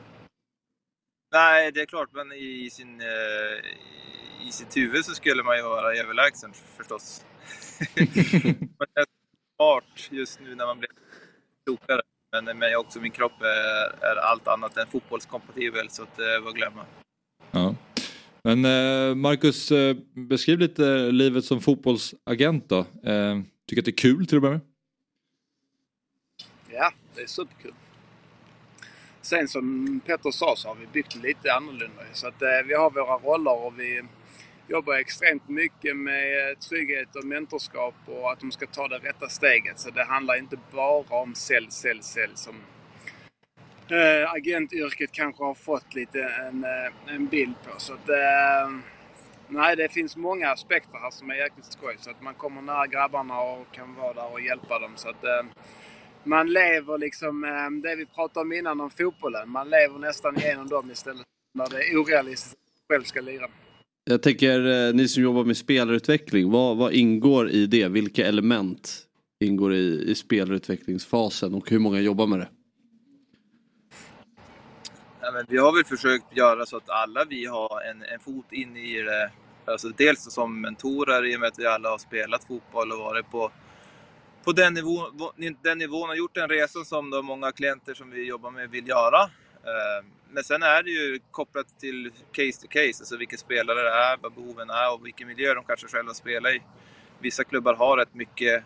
Nej, 1.34 1.72
det 1.72 1.82
är 1.82 1.86
klart, 1.86 2.10
men 2.14 2.32
i, 2.32 2.70
sin, 2.72 3.02
eh, 3.02 4.48
i 4.48 4.52
sitt 4.52 4.78
huvud 4.78 5.06
så 5.06 5.14
skulle 5.14 5.44
man 5.44 5.58
ju 5.58 5.64
vara 5.64 5.96
överlägsen 5.96 6.54
förstås. 6.78 7.26
men 7.96 8.88
det 8.94 9.02
är 9.02 9.06
smart 9.56 10.10
just 10.10 10.40
nu 10.40 10.56
när 10.56 10.66
man 10.66 10.80
blir 10.80 10.90
klokare. 11.66 12.02
Men, 12.32 12.58
men 12.58 12.76
också 12.76 13.00
min 13.00 13.12
kropp 13.12 13.42
är, 13.42 14.06
är 14.06 14.16
allt 14.16 14.48
annat 14.48 14.78
än 14.78 14.88
fotbollskompatibel, 14.88 15.90
så 15.90 16.04
att, 16.04 16.20
eh, 16.20 16.40
vad 16.44 16.56
glömma. 16.56 16.86
Ja. 17.52 17.76
Men 18.44 18.66
eh, 18.66 19.16
Marcus, 19.16 19.72
beskriv 20.30 20.60
lite 20.60 21.12
livet 21.12 21.46
som 21.46 21.62
fotbollsagent 21.62 22.70
då. 22.70 22.84
Tycker 23.68 23.82
att 23.82 23.86
det 23.86 23.92
är 23.92 23.98
kul 23.98 24.28
till 24.28 24.38
att 24.38 24.42
börja 24.42 24.54
med? 24.58 24.71
Det 27.22 27.26
är 27.26 27.28
superkul. 27.28 27.74
Sen 29.22 29.48
som 29.48 30.02
Petter 30.06 30.32
sa 30.32 30.56
så 30.56 30.68
har 30.68 30.76
vi 30.76 30.88
byggt 30.88 31.16
lite 31.16 31.54
annorlunda. 31.54 32.02
Så 32.14 32.28
att 32.28 32.42
eh, 32.42 32.48
vi 32.66 32.74
har 32.74 32.92
våra 32.92 33.18
roller 33.18 33.66
och 33.66 33.80
vi 33.80 34.02
jobbar 34.68 34.94
extremt 34.94 35.50
mycket 35.50 35.98
med 35.98 36.50
eh, 36.50 36.58
trygghet 36.58 37.16
och 37.16 37.26
mentorskap 37.26 37.96
och 38.06 38.32
att 38.32 38.40
de 38.40 38.52
ska 38.52 38.66
ta 38.68 38.88
det 38.88 38.98
rätta 38.98 39.30
steget. 39.30 39.80
Så 39.80 39.90
det 39.90 40.04
handlar 40.04 40.38
inte 40.38 40.58
bara 40.72 41.22
om 41.22 41.36
sälj, 41.36 41.72
sälj, 41.72 42.04
sälj 42.04 42.32
som 42.36 42.56
eh, 43.90 44.32
agentyrket 44.32 45.12
kanske 45.12 45.44
har 45.44 45.54
fått 45.54 45.94
lite 45.96 46.22
en, 46.24 46.64
eh, 46.64 47.16
en 47.16 47.28
bild 47.28 47.56
på. 47.64 47.80
Så 47.80 47.94
att, 47.94 48.10
eh, 48.10 48.70
nej, 49.48 49.76
det 49.76 49.90
finns 49.90 50.16
många 50.18 50.50
aspekter 50.52 51.00
här 51.00 51.12
som 51.12 51.30
är 51.30 51.36
jäkligt 51.36 51.66
skoj. 51.74 51.96
Så 52.00 52.10
att 52.10 52.22
man 52.22 52.34
kommer 52.34 52.62
nära 52.62 52.88
grabbarna 52.88 53.42
och 53.42 53.72
kan 53.72 53.96
vara 53.96 54.14
där 54.14 54.32
och 54.32 54.42
hjälpa 54.42 54.80
dem. 54.80 54.92
Så 54.96 55.10
att, 55.10 55.24
eh, 55.24 55.44
man 56.24 56.54
lever 56.54 56.98
liksom, 56.98 57.44
eh, 57.44 57.82
det 57.84 57.96
vi 57.96 58.06
pratade 58.06 58.42
om 58.42 58.54
innan 58.54 58.82
om 58.82 58.90
fotbollen, 58.90 59.50
man 59.50 59.70
lever 59.70 60.00
nästan 60.00 60.38
igenom 60.38 60.68
dem 60.68 60.92
istället 60.92 61.24
när 61.54 61.70
det 61.70 61.78
är 61.78 61.98
orealistiskt 61.98 62.54
att 62.54 62.90
man 62.90 62.96
själv 62.96 63.04
ska 63.04 63.22
lira. 63.22 63.48
Jag 64.04 64.22
tänker, 64.22 64.88
eh, 64.88 64.94
ni 64.94 65.08
som 65.08 65.24
jobbar 65.24 65.44
med 65.44 65.58
spelarutveckling, 65.58 66.52
vad, 66.52 66.78
vad 66.78 66.94
ingår 66.94 67.50
i 67.50 67.68
det? 67.68 67.88
Vilka 67.88 68.28
element 68.28 69.08
ingår 69.40 69.74
i, 69.74 70.12
i 70.12 70.16
spelarutvecklingsfasen 70.16 71.54
och 71.54 71.70
hur 71.70 71.80
många 71.80 72.00
jobbar 72.00 72.28
med 72.28 72.40
det? 72.40 72.50
Ja, 75.22 75.32
men 75.32 75.46
vi 75.50 75.58
har 75.58 75.74
väl 75.74 75.84
försökt 75.84 76.38
göra 76.38 76.66
så 76.66 76.78
att 76.78 76.90
alla 76.90 77.26
vi 77.26 77.46
har 77.46 77.82
en, 77.90 78.04
en 78.14 78.20
fot 78.20 78.52
in 78.52 78.78
i 78.78 79.02
det. 79.02 79.32
Alltså 79.66 79.88
dels 79.88 80.34
som 80.34 80.62
mentorer 80.62 81.26
i 81.26 81.36
och 81.36 81.40
med 81.40 81.48
att 81.48 81.60
vi 81.60 81.66
alla 81.66 81.90
har 81.90 81.98
spelat 81.98 82.44
fotboll 82.44 82.92
och 82.92 83.00
varit 83.00 83.32
på, 83.32 83.52
på 84.44 84.52
den, 84.52 84.74
nivån, 84.74 85.34
den 85.64 85.78
nivån 85.78 86.10
och 86.10 86.18
gjort 86.18 86.36
den 86.36 86.50
resan 86.50 86.86
som 86.86 87.10
de 87.10 87.26
många 87.26 87.52
klienter 87.52 87.94
som 87.94 88.10
vi 88.10 88.28
jobbar 88.28 88.52
med 88.52 88.70
vill 88.70 88.88
göra. 88.88 89.22
Eh, 89.64 90.06
men 90.30 90.44
sen 90.44 90.64
är 90.64 90.84
det 90.84 90.90
ju 90.90 91.20
kopplat 91.32 91.80
till 91.80 92.12
case 92.32 92.62
to 92.62 92.68
case, 92.68 93.02
alltså 93.02 93.18
vilka 93.18 93.38
spelare 93.38 93.82
det 93.82 93.90
är, 93.90 94.18
vad 94.22 94.34
behoven 94.34 94.70
är 94.70 94.94
och 94.94 95.06
vilken 95.06 95.28
miljö 95.28 95.54
de 95.54 95.64
kanske 95.64 95.88
själva 95.88 96.14
spelar 96.14 96.56
i. 96.56 96.62
Vissa 97.20 97.44
klubbar 97.44 97.74
har 97.74 97.98
rätt 97.98 98.14
mycket 98.14 98.64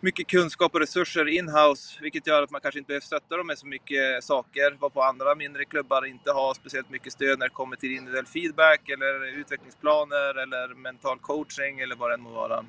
mycket 0.00 0.26
kunskap 0.26 0.74
och 0.74 0.80
resurser 0.80 1.28
in-house, 1.28 1.98
vilket 2.02 2.26
gör 2.26 2.42
att 2.42 2.50
man 2.50 2.60
kanske 2.60 2.78
inte 2.78 2.88
behöver 2.88 3.06
stötta 3.06 3.36
dem 3.36 3.46
med 3.46 3.58
så 3.58 3.66
mycket 3.66 4.24
saker. 4.24 4.76
Vad 4.80 4.92
på 4.92 5.02
andra 5.02 5.34
mindre 5.34 5.64
klubbar 5.64 6.06
inte 6.06 6.30
har 6.32 6.54
speciellt 6.54 6.90
mycket 6.90 7.12
stöd 7.12 7.38
när 7.38 7.46
det 7.48 7.54
kommer 7.54 7.76
till 7.76 7.92
individuell 7.96 8.26
feedback 8.26 8.88
eller 8.88 9.38
utvecklingsplaner 9.38 10.38
eller 10.42 10.74
mental 10.74 11.18
coaching 11.18 11.80
eller 11.80 11.96
vad 11.96 12.10
det 12.10 12.14
än 12.14 12.20
må 12.20 12.30
vara. 12.30 12.64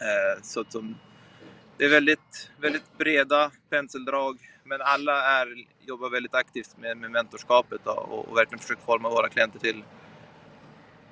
Eh, 0.00 0.42
Så 0.42 0.60
att 0.60 0.72
som, 0.72 0.96
det 1.76 1.84
är 1.84 1.88
väldigt, 1.88 2.50
väldigt 2.60 2.98
breda 2.98 3.50
penseldrag, 3.70 4.38
men 4.64 4.80
alla 4.82 5.22
är, 5.40 5.48
jobbar 5.86 6.10
väldigt 6.10 6.34
aktivt 6.34 6.76
med, 6.78 6.96
med 6.96 7.10
mentorskapet 7.10 7.80
då, 7.84 7.90
och, 7.90 8.28
och 8.28 8.36
verkligen 8.36 8.58
försöker 8.58 8.82
forma 8.82 9.08
våra 9.10 9.28
klienter 9.28 9.58
till 9.58 9.84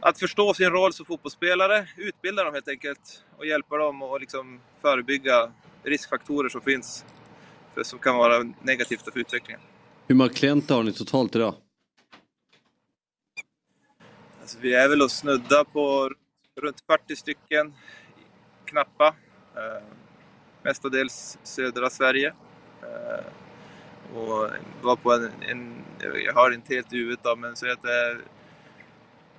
att 0.01 0.19
förstå 0.19 0.55
sin 0.55 0.71
roll 0.71 0.93
som 0.93 1.07
fotbollsspelare, 1.07 1.89
utbilda 1.97 2.45
dem 2.45 2.55
helt 2.55 2.69
enkelt 2.69 3.25
och 3.39 3.47
hjälpa 3.47 3.77
dem 3.77 4.03
att 4.03 4.21
liksom 4.21 4.61
förebygga 4.83 5.53
riskfaktorer 5.83 6.49
som 6.49 6.61
finns 6.61 7.05
för, 7.75 7.83
som 7.83 7.99
kan 7.99 8.17
vara 8.17 8.53
negativt 8.63 9.03
för 9.03 9.19
utvecklingen. 9.19 9.61
Hur 10.07 10.15
många 10.15 10.31
klienter 10.31 10.75
har 10.75 10.83
ni 10.83 10.93
totalt 10.93 11.37
idag? 11.37 11.55
Alltså, 14.41 14.59
vi 14.61 14.75
är 14.75 14.89
väl 14.89 15.03
och 15.03 15.11
snudda 15.11 15.65
på 15.65 16.11
runt 16.61 16.85
40 16.87 17.17
stycken, 17.17 17.75
knappa. 18.69 19.15
Eh, 19.57 19.83
mestadels 20.63 21.39
södra 21.43 21.91
Sverige. 21.91 22.33
Eh, 22.83 23.25
och 24.17 24.51
var 24.83 24.97
på 24.97 25.13
en, 25.13 25.33
en, 25.41 25.85
jag 26.25 26.35
har 26.35 26.51
inte 26.51 26.75
helt 26.75 26.93
i 26.93 26.97
huvudet 26.97 27.21
då, 27.23 27.37
men 27.37 27.57
så 27.57 27.73
att 27.73 27.85
eh, 27.85 28.25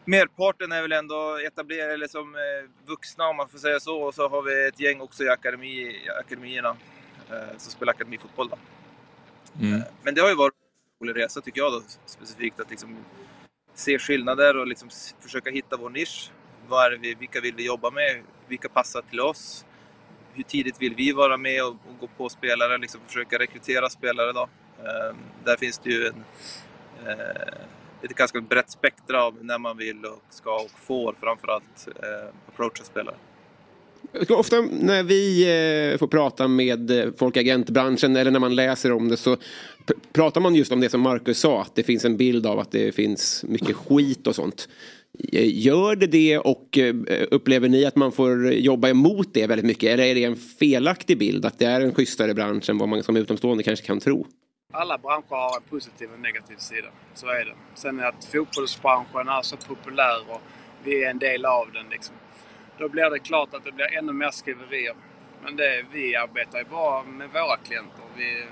merparten 0.06 0.72
är 0.72 0.82
väl 0.82 0.92
ändå 0.92 1.38
etablerade, 1.48 1.94
eller 1.94 2.08
som 2.08 2.36
eh, 2.36 2.90
vuxna 2.90 3.28
om 3.28 3.36
man 3.36 3.50
får 3.50 3.58
säga 3.58 3.80
så. 3.80 4.02
Och 4.02 4.16
så 4.16 4.30
har 4.30 4.42
vi 4.42 4.68
ett 4.68 4.80
gäng 4.80 5.02
också 5.02 5.24
i 5.24 5.30
akademi, 5.30 6.10
akademierna 6.20 6.76
eh, 7.30 7.58
som 7.58 7.72
spelar 7.72 7.94
akademifotboll. 7.94 8.50
Då. 8.50 8.58
Mm. 9.62 9.82
Men 10.04 10.16
det 10.16 10.22
har 10.22 10.30
ju 10.30 10.36
varit 10.36 10.54
en 10.54 11.08
rolig 11.08 11.22
resa 11.22 11.42
tycker 11.42 11.62
jag 11.62 11.72
då, 11.72 11.82
specifikt 12.06 12.60
att 12.60 12.70
liksom 12.70 12.98
se 13.74 14.00
skillnader 14.00 14.58
och 14.58 14.68
liksom 14.68 14.90
försöka 15.20 15.50
hitta 15.50 15.78
vår 15.78 15.90
nisch. 15.90 16.32
Vad 16.68 17.00
vi, 17.00 17.14
vilka 17.14 17.42
vill 17.42 17.56
vi 17.56 17.66
jobba 17.66 17.92
med? 17.92 18.24
Vilka 18.50 18.70
passar 18.70 19.02
till 19.02 19.20
oss? 19.20 19.66
Hur 20.34 20.44
tidigt 20.44 20.82
vill 20.82 20.96
vi 20.96 21.12
vara 21.12 21.38
med 21.38 21.64
och, 21.64 21.70
och 21.70 22.00
gå 22.00 22.08
på 22.18 22.30
spelare? 22.30 22.78
Liksom 22.78 23.02
försöka 23.08 23.40
rekrytera 23.40 23.90
spelare 23.90 24.32
då. 24.32 24.50
Eh, 24.80 25.16
där 25.44 25.58
finns 25.58 25.78
det 25.78 25.90
ju 25.90 26.08
en, 26.08 26.24
eh, 27.08 27.54
ett 28.02 28.16
ganska 28.16 28.42
brett 28.42 28.70
spektra 28.70 29.24
av 29.24 29.46
när 29.46 29.58
man 29.58 29.78
vill 29.78 30.06
och 30.06 30.22
ska 30.30 30.56
och 30.56 30.80
får 30.80 31.16
framförallt 31.20 31.88
eh, 31.88 32.30
approacha 32.48 32.84
spelare. 32.84 33.16
Ofta 34.30 34.62
när 34.62 35.04
vi 35.04 35.44
eh, 35.92 35.98
får 35.98 36.08
prata 36.08 36.48
med 36.48 36.92
eh, 36.92 37.10
folk 37.18 37.38
i 37.38 37.40
agentbranschen 37.40 38.16
eller 38.16 38.32
när 38.32 38.40
man 38.40 38.56
läser 38.56 38.92
om 38.92 39.10
det 39.10 39.18
så 39.18 39.38
pratar 40.14 40.42
man 40.42 40.56
just 40.56 40.72
om 40.72 40.80
det 40.80 40.90
som 40.90 41.02
Marcus 41.02 41.40
sa, 41.40 41.62
att 41.62 41.76
det 41.76 41.84
finns 41.84 42.06
en 42.06 42.18
bild 42.18 42.46
av 42.46 42.60
att 42.60 42.72
det 42.72 42.96
finns 42.96 43.44
mycket 43.48 43.76
skit 43.76 44.28
och 44.28 44.36
sånt. 44.36 44.70
Gör 45.32 45.96
det 45.96 46.08
det 46.08 46.38
och 46.38 46.78
eh, 46.78 46.96
upplever 47.32 47.70
ni 47.70 47.86
att 47.86 47.96
man 47.96 48.12
får 48.12 48.54
jobba 48.54 48.90
emot 48.90 49.34
det 49.34 49.48
väldigt 49.48 49.66
mycket? 49.66 49.90
Eller 49.90 50.04
är 50.04 50.16
det 50.16 50.24
en 50.24 50.36
felaktig 50.36 51.18
bild 51.18 51.46
att 51.46 51.60
det 51.60 51.66
är 51.66 51.82
en 51.82 51.94
schysstare 51.94 52.34
bransch 52.34 52.70
än 52.70 52.78
vad 52.78 52.90
man 52.90 53.04
som 53.04 53.18
utomstående 53.18 53.64
kanske 53.64 53.86
kan 53.86 54.00
tro? 54.00 54.28
Alla 54.74 54.98
branscher 54.98 55.36
har 55.36 55.58
en 55.58 55.70
positiv 55.70 56.10
och 56.10 56.16
en 56.16 56.22
negativ 56.22 56.56
sida. 56.58 56.88
Så 57.14 57.28
är 57.28 57.46
det. 57.46 57.56
Sen 57.76 58.00
är 58.00 58.04
att 58.04 58.26
fotbollsbranschen 58.26 59.28
är 59.28 59.42
så 59.42 59.58
populär 59.58 60.20
och 60.30 60.42
vi 60.84 61.04
är 61.04 61.10
en 61.10 61.20
del 61.20 61.46
av 61.46 61.72
den. 61.74 61.90
Liksom. 61.90 62.16
Då 62.78 62.90
blir 62.90 63.10
det 63.10 63.20
klart 63.20 63.54
att 63.54 63.66
det 63.66 63.72
blir 63.72 63.98
ännu 63.98 64.14
mer 64.14 64.32
skriverier. 64.32 64.96
Men 65.44 65.56
det, 65.56 65.86
vi 65.94 66.16
arbetar 66.16 66.60
ju 66.60 66.66
bara 66.66 67.04
med 67.04 67.30
våra 67.30 67.58
klienter. 67.58 68.04
Vi, 68.18 68.44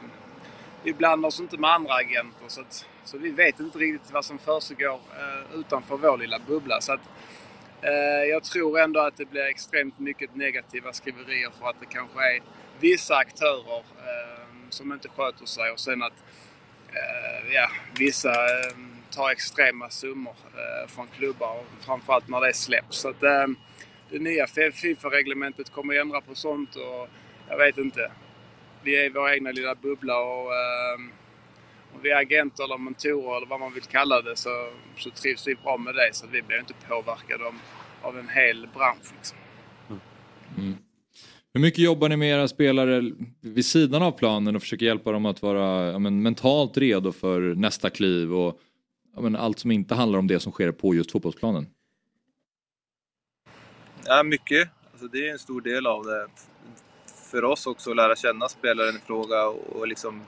vi 0.84 0.94
blandar 0.94 1.28
oss 1.28 1.40
inte 1.40 1.58
med 1.58 1.70
andra 1.70 1.94
agenter. 1.94 2.46
Så, 2.48 2.62
att, 2.62 2.86
så 3.08 3.18
vi 3.18 3.30
vet 3.30 3.60
inte 3.60 3.78
riktigt 3.78 4.12
vad 4.14 4.26
som 4.26 4.40
försiggår 4.40 5.00
eh, 5.20 5.60
utanför 5.60 5.98
vår 5.98 6.18
lilla 6.18 6.40
bubbla. 6.40 6.82
Så 6.82 6.94
att, 6.94 7.00
eh, 7.82 8.24
jag 8.30 8.44
tror 8.44 8.80
ändå 8.80 9.00
att 9.00 9.18
det 9.18 9.26
blir 9.26 9.42
extremt 9.42 10.00
mycket 10.00 10.36
negativa 10.36 10.94
skriverier 10.94 11.50
för 11.60 11.70
att 11.70 11.80
det 11.80 11.86
kanske 11.86 12.20
är 12.36 12.42
vissa 12.80 13.16
aktörer 13.16 13.78
eh, 13.78 14.44
som 14.70 14.94
inte 14.94 15.10
sköter 15.10 15.46
sig 15.46 15.72
och 15.72 15.80
sen 15.80 16.04
att 16.04 16.14
ja, 17.54 17.70
vissa 18.00 18.34
tar 19.12 19.32
extrema 19.32 19.90
summor 19.90 20.36
från 20.88 21.08
klubbar, 21.08 21.64
framförallt 21.80 22.28
när 22.28 22.42
det 22.42 22.54
släpps. 22.54 22.98
Så 22.98 23.10
att, 23.10 23.20
det 24.10 24.20
nya 24.20 24.48
Fifa-reglementet 24.48 25.70
kommer 25.70 25.96
att 25.96 26.02
ändra 26.02 26.22
på 26.22 26.36
sånt 26.36 26.76
och 26.76 27.10
jag 27.50 27.58
vet 27.58 27.78
inte. 27.78 28.12
Vi 28.84 28.98
är 28.98 29.06
i 29.06 29.10
vår 29.10 29.30
egna 29.30 29.52
lilla 29.52 29.76
bubbla 29.76 30.20
och 30.20 30.54
eh, 30.54 31.00
om 31.94 32.00
vi 32.04 32.12
är 32.12 32.22
agenter 32.22 32.64
eller 32.64 32.78
mentorer 32.78 33.38
eller 33.38 33.48
vad 33.48 33.60
man 33.60 33.74
vill 33.74 33.84
kalla 33.84 34.22
det 34.22 34.36
så, 34.36 34.50
så 34.98 35.10
trivs 35.10 35.48
vi 35.48 35.56
bra 35.56 35.78
med 35.78 35.96
det. 35.96 36.10
Så 36.12 36.28
vi 36.28 36.42
blir 36.42 36.60
inte 36.60 36.74
påverkade 36.90 37.46
av, 37.46 37.56
av 38.02 38.20
en 38.20 38.30
hel 38.30 38.68
bransch. 38.74 39.14
Liksom. 39.18 39.38
Mm. 40.58 40.78
Hur 41.54 41.62
mycket 41.62 41.80
jobbar 41.80 42.10
ni 42.10 42.18
med 42.18 42.30
era 42.30 42.48
spelare 42.48 43.12
vid 43.42 43.66
sidan 43.66 44.04
av 44.04 44.12
planen 44.12 44.56
och 44.56 44.62
försöker 44.62 44.86
hjälpa 44.86 45.12
dem 45.12 45.26
att 45.26 45.42
vara 45.42 45.92
ja, 45.92 46.00
men, 46.00 46.22
mentalt 46.22 46.78
redo 46.78 47.12
för 47.12 47.42
nästa 47.42 47.90
kliv 47.90 48.34
och 48.34 48.60
ja, 49.16 49.22
men, 49.22 49.36
allt 49.36 49.60
som 49.60 49.72
inte 49.72 49.96
handlar 49.96 50.20
om 50.20 50.28
det 50.28 50.40
som 50.40 50.52
sker 50.52 50.72
på 50.72 50.96
just 50.96 51.12
fotbollsplanen? 51.12 51.68
Ja, 54.06 54.24
mycket. 54.24 54.70
Alltså, 54.92 55.08
det 55.08 55.28
är 55.28 55.32
en 55.32 55.40
stor 55.40 55.62
del 55.62 55.88
av 55.88 56.06
det. 56.06 56.28
För 57.32 57.44
oss 57.44 57.68
också 57.68 57.90
att 57.90 57.96
lära 57.96 58.16
känna 58.16 58.50
spelaren 58.50 58.96
i 58.96 59.00
fråga 59.00 59.48
och, 59.48 59.76
och 59.76 59.88
liksom 59.88 60.22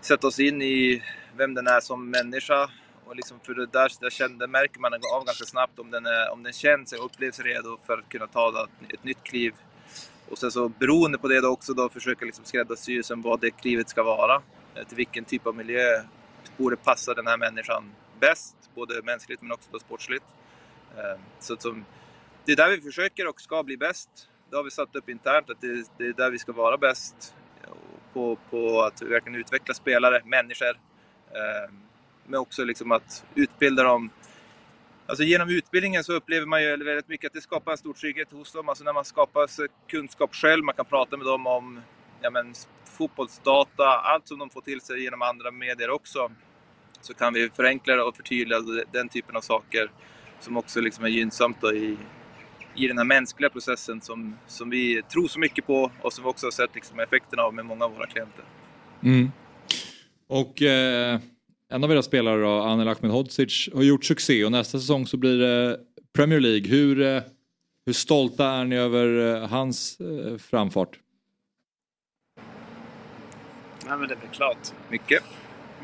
sätta 0.00 0.26
oss 0.26 0.40
in 0.40 0.62
i 0.62 1.02
vem 1.36 1.54
den 1.54 1.66
är 1.66 1.80
som 1.80 2.10
människa. 2.10 2.70
Och 3.04 3.16
liksom 3.16 3.40
för 3.42 3.54
det 3.54 3.66
där, 3.66 3.92
där 4.00 4.10
kände, 4.10 4.46
märker 4.46 4.80
man 4.80 4.94
av 4.94 5.24
ganska 5.24 5.44
snabbt 5.44 5.78
om 5.78 5.90
den, 5.90 6.06
är, 6.06 6.32
om 6.32 6.42
den 6.42 6.52
känns 6.52 6.92
och 6.92 7.04
upplevs 7.04 7.40
redo 7.40 7.78
för 7.86 7.98
att 7.98 8.08
kunna 8.08 8.26
ta 8.26 8.68
ett, 8.88 9.04
nytt 9.04 9.22
kliv. 9.22 9.54
Och 10.28 10.38
sen 10.38 10.50
så 10.50 10.68
beroende 10.68 11.18
på 11.18 11.28
det 11.28 11.40
då 11.40 11.48
också 11.48 11.74
då 11.74 11.88
försöka 11.88 12.24
liksom 12.24 12.44
skräddarsy 12.44 13.02
sen 13.02 13.22
vad 13.22 13.40
det 13.40 13.50
klivet 13.50 13.88
ska 13.88 14.02
vara. 14.02 14.42
Eh, 14.74 14.86
till 14.86 14.96
vilken 14.96 15.24
typ 15.24 15.46
av 15.46 15.56
miljö 15.56 16.02
borde 16.56 16.76
passa 16.76 17.14
den 17.14 17.26
här 17.26 17.36
människan 17.36 17.84
bäst. 18.20 18.56
Både 18.74 19.02
mänskligt 19.02 19.42
men 19.42 19.52
också 19.52 19.68
då 19.72 19.78
sportsligt. 19.78 20.24
Eh, 20.96 21.20
så 21.40 21.52
att 21.52 21.62
som, 21.62 21.84
det 22.44 22.52
är 22.52 22.56
där 22.56 22.70
vi 22.70 22.80
försöker 22.80 23.28
och 23.28 23.40
ska 23.40 23.62
bli 23.62 23.76
bäst. 23.76 24.28
Det 24.50 24.56
har 24.56 24.64
vi 24.64 24.70
satt 24.70 24.96
upp 24.96 25.08
internt, 25.08 25.50
att 25.50 25.60
det, 25.60 25.84
det 25.98 26.06
är 26.06 26.12
där 26.12 26.30
vi 26.30 26.38
ska 26.38 26.52
vara 26.52 26.76
bäst. 26.76 27.34
På, 28.12 28.38
på 28.50 28.82
att 28.82 29.02
verkligen 29.02 29.40
utveckla 29.40 29.74
spelare, 29.74 30.22
människor. 30.24 30.70
Eh, 31.30 31.72
Men 32.26 32.40
också 32.40 32.64
liksom 32.64 32.92
att 32.92 33.24
utbilda 33.34 33.82
dem. 33.82 34.10
Alltså 35.06 35.24
genom 35.24 35.48
utbildningen 35.48 36.04
så 36.04 36.12
upplever 36.12 36.46
man 36.46 36.62
ju 36.62 36.76
väldigt 36.76 37.08
mycket 37.08 37.26
att 37.26 37.32
det 37.32 37.40
skapar 37.40 37.72
en 37.72 37.78
stor 37.78 37.92
trygghet 37.92 38.32
hos 38.32 38.52
dem. 38.52 38.68
Alltså 38.68 38.84
när 38.84 38.92
man 38.92 39.04
skapar 39.04 39.48
kunskap 39.86 40.34
själv, 40.34 40.64
man 40.64 40.74
kan 40.74 40.84
prata 40.84 41.16
med 41.16 41.26
dem 41.26 41.46
om 41.46 41.80
ja 42.20 42.30
men, 42.30 42.54
fotbollsdata, 42.84 43.84
allt 43.84 44.28
som 44.28 44.38
de 44.38 44.50
får 44.50 44.60
till 44.60 44.80
sig 44.80 45.02
genom 45.02 45.22
andra 45.22 45.50
medier 45.50 45.90
också. 45.90 46.30
Så 47.00 47.14
kan 47.14 47.34
vi 47.34 47.50
förenkla 47.50 48.04
och 48.04 48.16
förtydliga 48.16 48.58
den 48.92 49.08
typen 49.08 49.36
av 49.36 49.40
saker 49.40 49.90
som 50.40 50.56
också 50.56 50.80
liksom 50.80 51.04
är 51.04 51.08
gynnsamt 51.08 51.56
då 51.60 51.72
i, 51.72 51.96
i 52.78 52.88
den 52.88 52.98
här 52.98 53.04
mänskliga 53.04 53.50
processen 53.50 54.00
som, 54.00 54.36
som 54.46 54.70
vi 54.70 55.02
tror 55.12 55.28
så 55.28 55.38
mycket 55.38 55.66
på 55.66 55.90
och 56.02 56.12
som 56.12 56.24
vi 56.24 56.30
också 56.30 56.46
har 56.46 56.50
sett 56.50 56.74
liksom 56.74 57.00
effekterna 57.00 57.42
av 57.42 57.54
med 57.54 57.66
många 57.66 57.84
av 57.84 57.94
våra 57.94 58.06
klienter. 58.06 58.44
Mm. 59.02 59.30
Och 60.28 60.62
eh, 60.62 61.20
en 61.70 61.84
av 61.84 61.92
era 61.92 62.02
spelare 62.02 62.40
då, 62.40 62.60
Anel 62.60 62.88
Ahmedhodzic, 62.88 63.68
har 63.74 63.82
gjort 63.82 64.04
succé 64.04 64.44
och 64.44 64.52
nästa 64.52 64.78
säsong 64.78 65.06
så 65.06 65.16
blir 65.16 65.38
det 65.38 65.78
Premier 66.16 66.40
League. 66.40 66.68
Hur, 66.68 67.00
eh, 67.00 67.22
hur 67.86 67.92
stolta 67.92 68.46
är 68.46 68.64
ni 68.64 68.76
över 68.76 69.36
eh, 69.36 69.48
hans 69.48 70.00
eh, 70.00 70.38
framfart? 70.38 70.98
Nej, 73.86 73.98
men 73.98 74.08
det 74.08 74.14
är 74.14 74.18
väl 74.18 74.28
klart. 74.32 74.72
Mycket. 74.90 75.22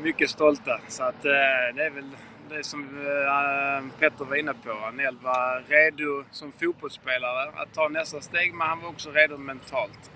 Mycket 0.03 0.29
stolta. 0.29 0.79
Så 0.87 1.03
att, 1.03 1.25
eh, 1.25 1.75
det 1.75 1.85
är 1.85 1.91
väl 1.91 2.11
det 2.49 2.63
som 2.63 2.81
eh, 2.83 3.99
Petter 3.99 4.25
var 4.25 4.35
inne 4.35 4.53
på. 4.53 4.71
Anel 4.71 5.17
var 5.23 5.63
redo 5.67 6.23
som 6.31 6.51
fotbollsspelare 6.51 7.51
att 7.55 7.73
ta 7.73 7.89
nästa 7.89 8.21
steg, 8.21 8.53
men 8.53 8.67
han 8.67 8.81
var 8.81 8.89
också 8.89 9.11
redo 9.11 9.37
mentalt. 9.37 10.11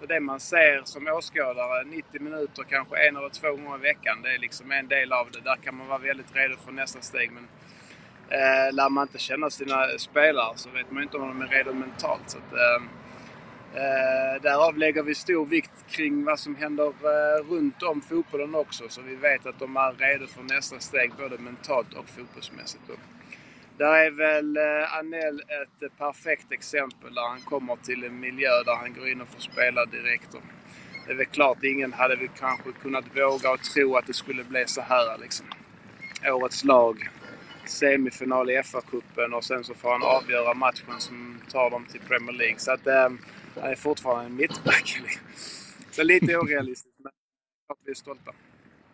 Så 0.00 0.06
det 0.06 0.20
man 0.20 0.40
ser 0.40 0.82
som 0.84 1.06
åskådare 1.06 1.84
90 1.84 2.20
minuter, 2.20 2.62
kanske 2.62 3.08
en 3.08 3.16
eller 3.16 3.28
två 3.28 3.50
gånger 3.50 3.76
i 3.76 3.80
veckan, 3.80 4.22
det 4.22 4.34
är 4.34 4.38
liksom 4.38 4.72
en 4.72 4.88
del 4.88 5.12
av 5.12 5.30
det. 5.30 5.40
Där 5.40 5.56
kan 5.56 5.76
man 5.76 5.86
vara 5.86 5.98
väldigt 5.98 6.36
redo 6.36 6.56
för 6.64 6.72
nästa 6.72 7.00
steg. 7.00 7.30
Men 7.32 7.48
eh, 8.28 8.74
lär 8.74 8.88
man 8.88 9.02
inte 9.02 9.18
känna 9.18 9.50
sina 9.50 9.86
spelare 9.98 10.52
så 10.56 10.70
vet 10.70 10.90
man 10.90 11.02
inte 11.02 11.16
om 11.16 11.28
de 11.28 11.42
är 11.42 11.48
redo 11.48 11.72
mentalt. 11.72 12.30
Så 12.30 12.38
att, 12.38 12.52
eh, 12.52 12.82
Eh, 13.74 14.42
därav 14.42 14.78
lägger 14.78 15.02
vi 15.02 15.14
stor 15.14 15.46
vikt 15.46 15.86
kring 15.88 16.24
vad 16.24 16.38
som 16.38 16.56
händer 16.56 16.86
eh, 16.86 17.50
runt 17.50 17.82
om 17.82 18.00
fotbollen 18.00 18.54
också. 18.54 18.88
Så 18.88 19.02
vi 19.02 19.14
vet 19.14 19.46
att 19.46 19.58
de 19.58 19.76
är 19.76 19.92
redo 19.92 20.26
för 20.26 20.42
nästa 20.42 20.80
steg 20.80 21.12
både 21.18 21.38
mentalt 21.38 21.94
och 21.94 22.08
fotbollsmässigt. 22.08 22.82
Då. 22.86 22.94
där 23.76 23.94
är 23.94 24.10
väl 24.10 24.56
eh, 24.56 24.98
Anel 24.98 25.40
ett 25.40 25.82
eh, 25.82 25.88
perfekt 25.98 26.52
exempel 26.52 27.14
där 27.14 27.28
han 27.28 27.40
kommer 27.40 27.76
till 27.76 28.04
en 28.04 28.20
miljö 28.20 28.62
där 28.64 28.76
han 28.76 28.94
går 28.94 29.08
in 29.08 29.20
och 29.20 29.28
får 29.28 29.40
spela 29.40 29.84
direkt. 29.84 30.32
Då. 30.32 30.38
det 31.06 31.12
är 31.12 31.16
väl 31.16 31.26
klart, 31.26 31.64
ingen 31.64 31.92
hade 31.92 32.16
väl 32.16 32.28
kanske 32.38 32.72
kunnat 32.72 33.04
våga 33.16 33.50
och 33.50 33.62
tro 33.62 33.96
att 33.96 34.06
det 34.06 34.14
skulle 34.14 34.44
bli 34.44 34.64
så 34.66 34.80
här 34.80 35.18
liksom. 35.18 35.46
Årets 36.26 36.64
lag, 36.64 37.08
semifinal 37.66 38.50
i 38.50 38.62
FA-cupen 38.62 39.32
och 39.32 39.44
sen 39.44 39.64
så 39.64 39.74
får 39.74 39.90
han 39.90 40.02
avgöra 40.02 40.54
matchen 40.54 40.94
som 40.98 41.40
tar 41.52 41.70
dem 41.70 41.84
till 41.84 42.00
Premier 42.00 42.32
League. 42.32 42.58
Så 42.58 42.72
att, 42.72 42.86
eh, 42.86 43.08
jag 43.60 43.70
är 43.72 43.76
fortfarande 43.76 44.24
en 44.24 44.36
mittback. 44.36 45.00
Så 45.90 46.02
lite 46.02 46.36
orealistiskt, 46.36 46.98
men 46.98 47.12
att 47.68 47.78
vi 47.84 47.90
är 47.90 47.94
stolta. 47.94 48.32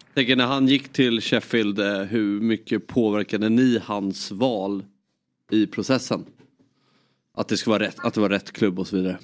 Jag 0.07 0.15
tänker 0.15 0.37
när 0.37 0.47
han 0.47 0.69
gick 0.69 0.93
till 0.93 1.21
Sheffield, 1.21 1.79
eh, 1.79 2.03
hur 2.03 2.41
mycket 2.41 2.87
påverkade 2.87 3.49
ni 3.49 3.79
hans 3.79 4.31
val 4.31 4.85
i 5.51 5.67
processen? 5.67 6.27
Att 7.35 7.49
det, 7.49 7.57
ska 7.57 7.71
vara 7.71 7.83
rätt, 7.83 7.97
att 8.05 8.15
det 8.15 8.21
var 8.21 8.29
rätt 8.29 8.53
klubb 8.53 8.79
och 8.79 8.87
så 8.87 8.97
vidare. 8.97 9.19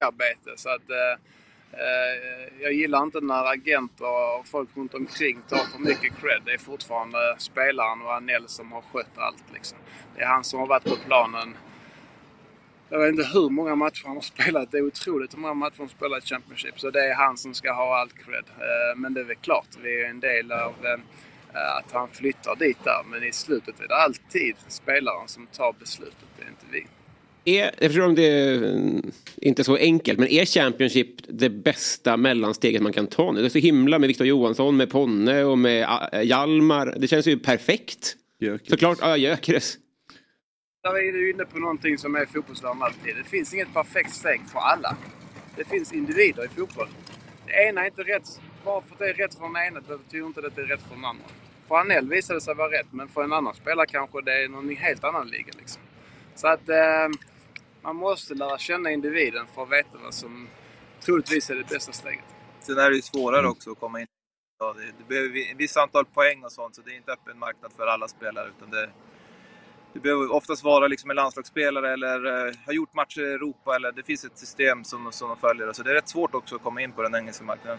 arbete. 0.00 0.50
Så 0.56 0.68
att, 0.68 0.90
eh, 0.90 1.12
eh, 1.80 2.62
jag 2.62 2.72
gillar 2.72 3.02
inte 3.02 3.20
när 3.20 3.44
agenter 3.44 4.38
och 4.38 4.48
folk 4.48 4.68
runt 4.76 4.94
omkring 4.94 5.42
tar 5.48 5.56
för 5.56 5.78
mycket 5.78 6.20
cred. 6.20 6.42
Det 6.44 6.52
är 6.52 6.58
fortfarande 6.58 7.36
spelaren 7.38 8.02
och 8.02 8.14
Anel 8.14 8.48
som 8.48 8.72
har 8.72 8.82
skött 8.82 9.18
allt. 9.18 9.44
Liksom. 9.52 9.78
Det 10.16 10.22
är 10.22 10.26
han 10.26 10.44
som 10.44 10.60
har 10.60 10.66
varit 10.66 10.84
på 10.84 10.96
planen. 11.06 11.54
Jag 12.88 12.98
vet 12.98 13.08
inte 13.08 13.28
hur 13.32 13.50
många 13.50 13.74
matcher 13.74 14.02
han 14.06 14.16
har 14.16 14.22
spelat. 14.22 14.72
Det 14.72 14.78
är 14.78 14.82
otroligt 14.82 15.34
hur 15.34 15.38
många 15.38 15.54
matcher 15.54 15.74
han 15.78 15.86
har 15.86 15.96
spelat 15.96 16.24
i 16.24 16.26
Championship. 16.26 16.80
Så 16.80 16.90
det 16.90 17.00
är 17.00 17.14
han 17.14 17.36
som 17.36 17.54
ska 17.54 17.72
ha 17.72 18.00
allt 18.00 18.14
cred. 18.14 18.44
Eh, 18.48 18.96
men 18.96 19.14
det 19.14 19.20
är 19.20 19.24
väl 19.24 19.36
klart, 19.36 19.68
vi 19.82 20.02
är 20.02 20.10
en 20.10 20.20
del 20.20 20.52
av 20.52 20.74
eh, 20.84 21.76
att 21.78 21.92
han 21.92 22.08
flyttar 22.08 22.56
dit 22.56 22.78
där. 22.84 23.02
Men 23.10 23.24
i 23.24 23.32
slutet 23.32 23.80
är 23.80 23.88
det 23.88 23.96
alltid 23.96 24.54
spelaren 24.68 25.28
som 25.28 25.46
tar 25.46 25.74
beslutet. 25.80 26.28
Det 26.38 26.44
är 26.44 26.48
inte 26.48 26.66
vi. 26.72 26.86
Är, 27.46 27.70
jag 27.78 27.90
förstår 27.90 28.06
om 28.06 28.14
det 28.14 28.26
är 28.26 29.00
inte 29.36 29.64
så 29.64 29.76
enkelt, 29.76 30.18
men 30.18 30.28
är 30.28 30.44
Championship 30.44 31.08
det 31.28 31.50
bästa 31.50 32.16
mellansteget 32.16 32.82
man 32.82 32.92
kan 32.92 33.06
ta 33.06 33.32
nu? 33.32 33.40
Det 33.40 33.46
är 33.46 33.50
så 33.50 33.58
himla 33.58 33.98
med 33.98 34.08
Victor 34.08 34.26
Johansson, 34.26 34.76
med 34.76 34.90
Ponne 34.90 35.44
och 35.44 35.58
med 35.58 35.88
Hjalmar. 36.22 36.94
Det 36.98 37.08
känns 37.08 37.26
ju 37.26 37.38
perfekt. 37.38 38.16
Gyökeres. 38.40 38.70
Såklart, 38.70 38.98
ja, 39.00 39.16
Gyökeres. 39.16 39.78
Där 40.84 40.98
är 40.98 41.12
du 41.12 41.30
inne 41.30 41.44
på 41.44 41.58
någonting 41.58 41.98
som 41.98 42.14
är 42.14 42.26
fotbollsvärlden 42.26 42.82
alltid. 42.82 43.16
Det 43.16 43.24
finns 43.24 43.54
inget 43.54 43.72
perfekt 43.74 44.14
steg 44.14 44.40
för 44.52 44.58
alla. 44.58 44.96
Det 45.56 45.64
finns 45.64 45.92
individer 45.92 46.44
i 46.44 46.48
fotboll. 46.48 46.88
Det 47.46 47.52
ena 47.68 47.80
är 47.80 47.86
inte 47.86 48.02
rätt. 48.02 48.40
Bara 48.64 48.82
för 48.82 48.92
att 48.92 48.98
det 48.98 49.08
är 49.08 49.14
rätt 49.14 49.34
för 49.34 49.42
den 49.44 49.56
ena 49.56 49.80
betyder 49.80 50.26
inte 50.26 50.46
att 50.46 50.56
det 50.56 50.62
är 50.62 50.66
rätt 50.66 50.82
för 50.82 50.94
den 50.94 51.04
andra. 51.04 51.24
För 51.68 51.76
Anel 51.76 52.08
visade 52.08 52.36
det 52.36 52.40
sig 52.40 52.54
vara 52.54 52.72
rätt, 52.72 52.86
men 52.90 53.08
för 53.08 53.24
en 53.24 53.32
annan 53.32 53.54
spelare 53.54 53.86
kanske 53.86 54.20
det 54.20 54.44
är 54.44 54.48
någon 54.48 54.76
helt 54.76 55.04
annan 55.04 55.28
liga. 55.28 55.52
Liksom. 55.58 55.82
Så 56.34 56.48
att 56.48 56.68
eh, 56.68 57.08
man 57.82 57.96
måste 57.96 58.34
lära 58.34 58.58
känna 58.58 58.90
individen 58.90 59.46
för 59.54 59.62
att 59.62 59.72
veta 59.72 59.98
vad 60.04 60.14
som 60.14 60.48
troligtvis 61.00 61.50
är 61.50 61.54
det 61.54 61.68
bästa 61.68 61.92
steget. 61.92 62.24
Sen 62.60 62.78
är 62.78 62.90
det 62.90 62.96
ju 62.96 63.02
svårare 63.02 63.48
också 63.48 63.70
att 63.70 63.80
komma 63.80 64.00
in. 64.00 64.06
Ja, 64.58 64.72
det, 64.72 64.84
det 64.98 65.04
behöver 65.08 65.38
ett 65.38 65.56
visst 65.56 65.76
antal 65.76 66.04
poäng 66.04 66.44
och 66.44 66.52
sånt, 66.52 66.74
så 66.74 66.82
det 66.82 66.90
är 66.90 66.96
inte 66.96 67.12
öppen 67.12 67.38
marknad 67.38 67.72
för 67.76 67.86
alla 67.86 68.08
spelare. 68.08 68.48
Utan 68.58 68.70
det, 68.70 68.90
det 69.94 70.00
behöver 70.00 70.32
oftast 70.32 70.64
vara 70.64 70.88
liksom 70.88 71.10
en 71.10 71.16
landslagsspelare 71.16 71.92
eller 71.92 72.46
eh, 72.46 72.54
ha 72.66 72.72
gjort 72.72 72.94
matcher 72.94 73.20
i 73.20 73.32
Europa. 73.32 73.76
Eller 73.76 73.92
det 73.92 74.02
finns 74.02 74.24
ett 74.24 74.38
system 74.38 74.84
som, 74.84 75.12
som 75.12 75.28
de 75.28 75.38
följer. 75.38 75.72
Så 75.72 75.82
det 75.82 75.90
är 75.90 75.94
rätt 75.94 76.08
svårt 76.08 76.34
också 76.34 76.56
att 76.56 76.62
komma 76.62 76.82
in 76.82 76.92
på 76.92 77.02
den 77.02 77.14
engelska 77.14 77.44
marknaden. 77.44 77.78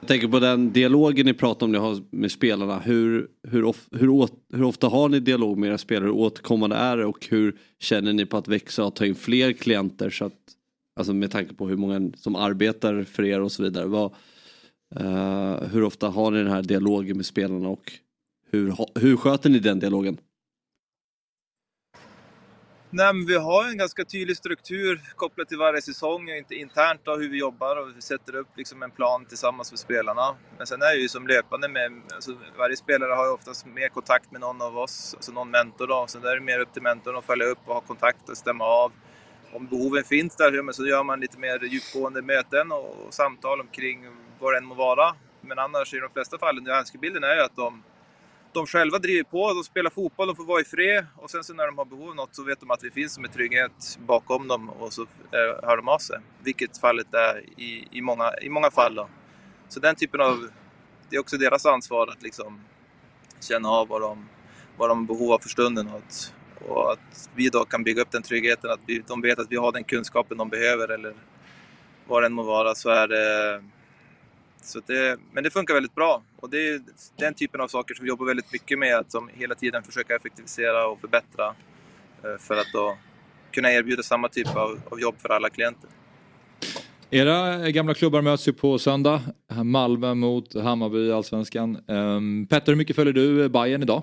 Jag 0.00 0.08
tänker 0.08 0.28
på 0.28 0.38
den 0.38 0.72
dialogen 0.72 1.26
ni 1.26 1.34
pratar 1.34 1.66
om 1.66 1.72
ni 1.72 1.78
har 1.78 2.02
med 2.10 2.32
spelarna. 2.32 2.78
Hur, 2.78 3.28
hur, 3.48 3.64
of, 3.64 3.88
hur, 3.90 4.08
åt, 4.08 4.32
hur 4.52 4.62
ofta 4.62 4.88
har 4.88 5.08
ni 5.08 5.20
dialog 5.20 5.58
med 5.58 5.68
era 5.68 5.78
spelare? 5.78 6.04
Hur 6.04 6.14
återkommande 6.14 6.76
är 6.76 6.96
det 6.96 7.04
och 7.04 7.26
hur 7.30 7.56
känner 7.78 8.12
ni 8.12 8.26
på 8.26 8.36
att 8.36 8.48
växa 8.48 8.84
och 8.84 8.94
ta 8.94 9.06
in 9.06 9.14
fler 9.14 9.52
klienter? 9.52 10.10
Så 10.10 10.24
att, 10.24 10.38
alltså 10.96 11.12
med 11.12 11.30
tanke 11.30 11.54
på 11.54 11.68
hur 11.68 11.76
många 11.76 12.12
som 12.16 12.36
arbetar 12.36 13.02
för 13.02 13.24
er 13.24 13.40
och 13.40 13.52
så 13.52 13.62
vidare. 13.62 13.86
Vad, 13.86 14.12
eh, 14.96 15.68
hur 15.72 15.82
ofta 15.82 16.08
har 16.08 16.30
ni 16.30 16.38
den 16.38 16.52
här 16.52 16.62
dialogen 16.62 17.16
med 17.16 17.26
spelarna 17.26 17.68
och 17.68 17.92
hur, 18.50 18.74
hur 19.00 19.16
sköter 19.16 19.50
ni 19.50 19.58
den 19.58 19.78
dialogen? 19.78 20.18
Nej, 22.92 23.12
men 23.14 23.26
vi 23.26 23.36
har 23.36 23.64
en 23.64 23.78
ganska 23.78 24.04
tydlig 24.04 24.36
struktur 24.36 25.00
kopplat 25.16 25.48
till 25.48 25.58
varje 25.58 25.82
säsong, 25.82 26.30
inte 26.30 26.54
internt 26.54 27.00
då, 27.04 27.16
hur 27.16 27.28
vi 27.28 27.38
jobbar 27.38 27.76
och 27.76 27.96
vi 27.96 28.02
sätter 28.02 28.34
upp 28.34 28.48
liksom 28.56 28.82
en 28.82 28.90
plan 28.90 29.24
tillsammans 29.24 29.72
med 29.72 29.78
spelarna. 29.78 30.36
Men 30.58 30.66
sen 30.66 30.82
är 30.82 30.94
det 30.94 31.00
ju 31.00 31.08
som 31.08 31.26
löpande 31.26 31.68
med, 31.68 31.92
alltså 32.14 32.36
varje 32.58 32.76
spelare 32.76 33.12
har 33.12 33.26
ju 33.26 33.32
oftast 33.32 33.66
mer 33.66 33.88
kontakt 33.88 34.32
med 34.32 34.40
någon 34.40 34.62
av 34.62 34.78
oss, 34.78 35.14
alltså 35.14 35.32
någon 35.32 35.50
mentor 35.50 35.86
då. 35.86 36.04
Sen 36.08 36.24
är 36.24 36.34
det 36.34 36.40
mer 36.40 36.60
upp 36.60 36.72
till 36.72 36.82
mentorn 36.82 37.16
att 37.16 37.24
följa 37.24 37.46
upp 37.46 37.58
och 37.66 37.74
ha 37.74 37.80
kontakt 37.80 38.28
och 38.28 38.36
stämma 38.36 38.64
av. 38.64 38.92
Om 39.52 39.66
behoven 39.66 40.04
finns 40.04 40.36
där 40.36 40.72
så 40.72 40.86
gör 40.86 41.04
man 41.04 41.20
lite 41.20 41.38
mer 41.38 41.64
djupgående 41.64 42.22
möten 42.22 42.72
och, 42.72 43.14
samtal 43.14 43.60
omkring 43.60 44.06
vad 44.38 44.52
det 44.52 44.58
än 44.58 44.64
må 44.64 44.74
vara. 44.74 45.14
Men 45.40 45.58
annars 45.58 45.94
i 45.94 45.98
de 45.98 46.10
flesta 46.10 46.38
fallen, 46.38 46.66
önskebilden 46.66 47.24
är 47.24 47.34
ju 47.34 47.40
att 47.40 47.56
de 47.56 47.82
de 48.52 48.66
själva 48.66 48.98
driver 48.98 49.22
på, 49.22 49.52
de 49.54 49.64
spelar 49.64 49.90
fotboll, 49.90 50.26
de 50.26 50.36
får 50.36 50.44
vara 50.44 50.60
i 50.60 50.64
fred 50.64 51.06
och 51.16 51.30
sen 51.30 51.44
så 51.44 51.54
när 51.54 51.66
de 51.66 51.78
har 51.78 51.84
behov 51.84 52.08
av 52.08 52.14
något 52.14 52.34
så 52.34 52.42
vet 52.42 52.60
de 52.60 52.70
att 52.70 52.84
vi 52.84 52.90
finns 52.90 53.14
som 53.14 53.24
en 53.24 53.30
trygghet 53.30 53.98
bakom 54.06 54.48
dem 54.48 54.70
och 54.70 54.92
så 54.92 55.02
eh, 55.02 55.68
hör 55.68 55.76
de 55.76 55.88
av 55.88 55.98
sig. 55.98 56.18
Vilket 56.42 56.78
fallet 56.78 57.14
är 57.14 57.44
i, 57.56 57.88
i, 57.90 58.00
många, 58.00 58.32
i 58.42 58.48
många 58.48 58.70
fall. 58.70 58.94
Då. 58.94 59.08
Så 59.68 59.80
den 59.80 59.94
typen 59.94 60.20
av, 60.20 60.50
det 61.10 61.16
är 61.16 61.20
också 61.20 61.36
deras 61.36 61.66
ansvar 61.66 62.06
att 62.06 62.22
liksom 62.22 62.60
känna 63.40 63.68
av 63.68 63.88
vad 63.88 64.00
de, 64.00 64.28
vad 64.76 64.88
de 64.90 64.98
har 64.98 65.06
behov 65.06 65.32
av 65.32 65.38
för 65.38 65.48
stunden 65.48 65.88
och 65.88 65.96
att, 65.96 66.34
och 66.68 66.92
att 66.92 67.30
vi 67.34 67.48
då 67.48 67.64
kan 67.64 67.84
bygga 67.84 68.02
upp 68.02 68.10
den 68.10 68.22
tryggheten, 68.22 68.70
att 68.70 68.80
vi, 68.86 69.02
de 69.06 69.20
vet 69.20 69.38
att 69.38 69.50
vi 69.50 69.56
har 69.56 69.72
den 69.72 69.84
kunskapen 69.84 70.38
de 70.38 70.48
behöver 70.48 70.88
eller 70.88 71.14
vad 72.06 72.22
det 72.22 72.26
än 72.26 72.32
må 72.32 72.42
vara 72.42 72.74
så 72.74 72.90
är 72.90 73.08
det 73.08 73.62
så 74.64 74.80
det, 74.86 75.18
men 75.32 75.44
det 75.44 75.50
funkar 75.50 75.74
väldigt 75.74 75.94
bra 75.94 76.22
och 76.36 76.50
det 76.50 76.68
är 76.68 76.80
den 77.18 77.34
typen 77.34 77.60
av 77.60 77.68
saker 77.68 77.94
som 77.94 78.04
vi 78.04 78.08
jobbar 78.08 78.26
väldigt 78.26 78.52
mycket 78.52 78.78
med, 78.78 78.96
att 78.96 79.12
som 79.12 79.30
hela 79.34 79.54
tiden 79.54 79.82
försöka 79.82 80.16
effektivisera 80.16 80.86
och 80.86 81.00
förbättra 81.00 81.46
eh, 82.24 82.38
för 82.38 82.56
att 82.56 82.72
då 82.72 82.98
kunna 83.50 83.72
erbjuda 83.72 84.02
samma 84.02 84.28
typ 84.28 84.56
av, 84.56 84.80
av 84.90 85.00
jobb 85.00 85.14
för 85.18 85.28
alla 85.28 85.50
klienter. 85.50 85.90
Era 87.10 87.70
gamla 87.70 87.94
klubbar 87.94 88.22
möts 88.22 88.48
ju 88.48 88.52
på 88.52 88.78
söndag. 88.78 89.22
Malmö 89.64 90.14
mot 90.14 90.54
Hammarby 90.54 90.98
i 90.98 91.12
Allsvenskan. 91.12 91.84
Um, 91.86 92.46
Petter, 92.46 92.72
hur 92.72 92.76
mycket 92.76 92.96
följer 92.96 93.12
du 93.12 93.48
Bayern 93.48 93.82
idag? 93.82 94.02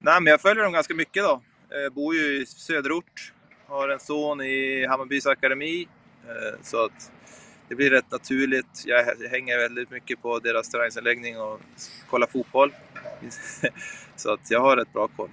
Nej, 0.00 0.20
men 0.20 0.30
jag 0.30 0.40
följer 0.40 0.64
dem 0.64 0.72
ganska 0.72 0.94
mycket 0.94 1.22
då. 1.22 1.42
Jag 1.70 1.92
bor 1.92 2.14
ju 2.14 2.42
i 2.42 2.46
söderort, 2.46 3.32
har 3.66 3.88
en 3.88 4.00
son 4.00 4.40
i 4.40 4.86
Hammarbys 4.86 5.26
akademi. 5.26 5.88
eh, 6.28 6.58
Så 6.62 6.84
att 6.84 7.12
det 7.68 7.74
blir 7.74 7.90
rätt 7.90 8.10
naturligt. 8.10 8.84
Jag 8.86 9.28
hänger 9.30 9.58
väldigt 9.58 9.90
mycket 9.90 10.22
på 10.22 10.38
deras 10.38 10.70
träningsanläggning 10.70 11.40
och 11.40 11.60
kollar 12.10 12.26
fotboll. 12.26 12.72
Så 14.16 14.32
att 14.32 14.50
jag 14.50 14.60
har 14.60 14.76
rätt 14.76 14.92
bra 14.92 15.08
koll. 15.08 15.30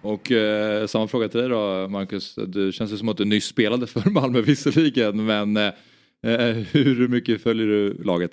Och 0.00 0.32
eh, 0.32 0.86
samma 0.86 1.08
fråga 1.08 1.28
till 1.28 1.40
dig 1.40 1.48
då 1.48 1.88
Marcus. 1.88 2.34
Du 2.34 2.72
känns 2.72 2.98
som 2.98 3.08
att 3.08 3.16
du 3.16 3.24
nyss 3.24 3.44
spelade 3.44 3.86
för 3.86 4.10
Malmö 4.10 4.40
visserligen 4.40 5.26
men 5.26 5.56
eh, 5.56 5.72
eh, 6.22 6.56
hur 6.56 7.08
mycket 7.08 7.42
följer 7.42 7.66
du 7.66 8.02
laget? 8.02 8.32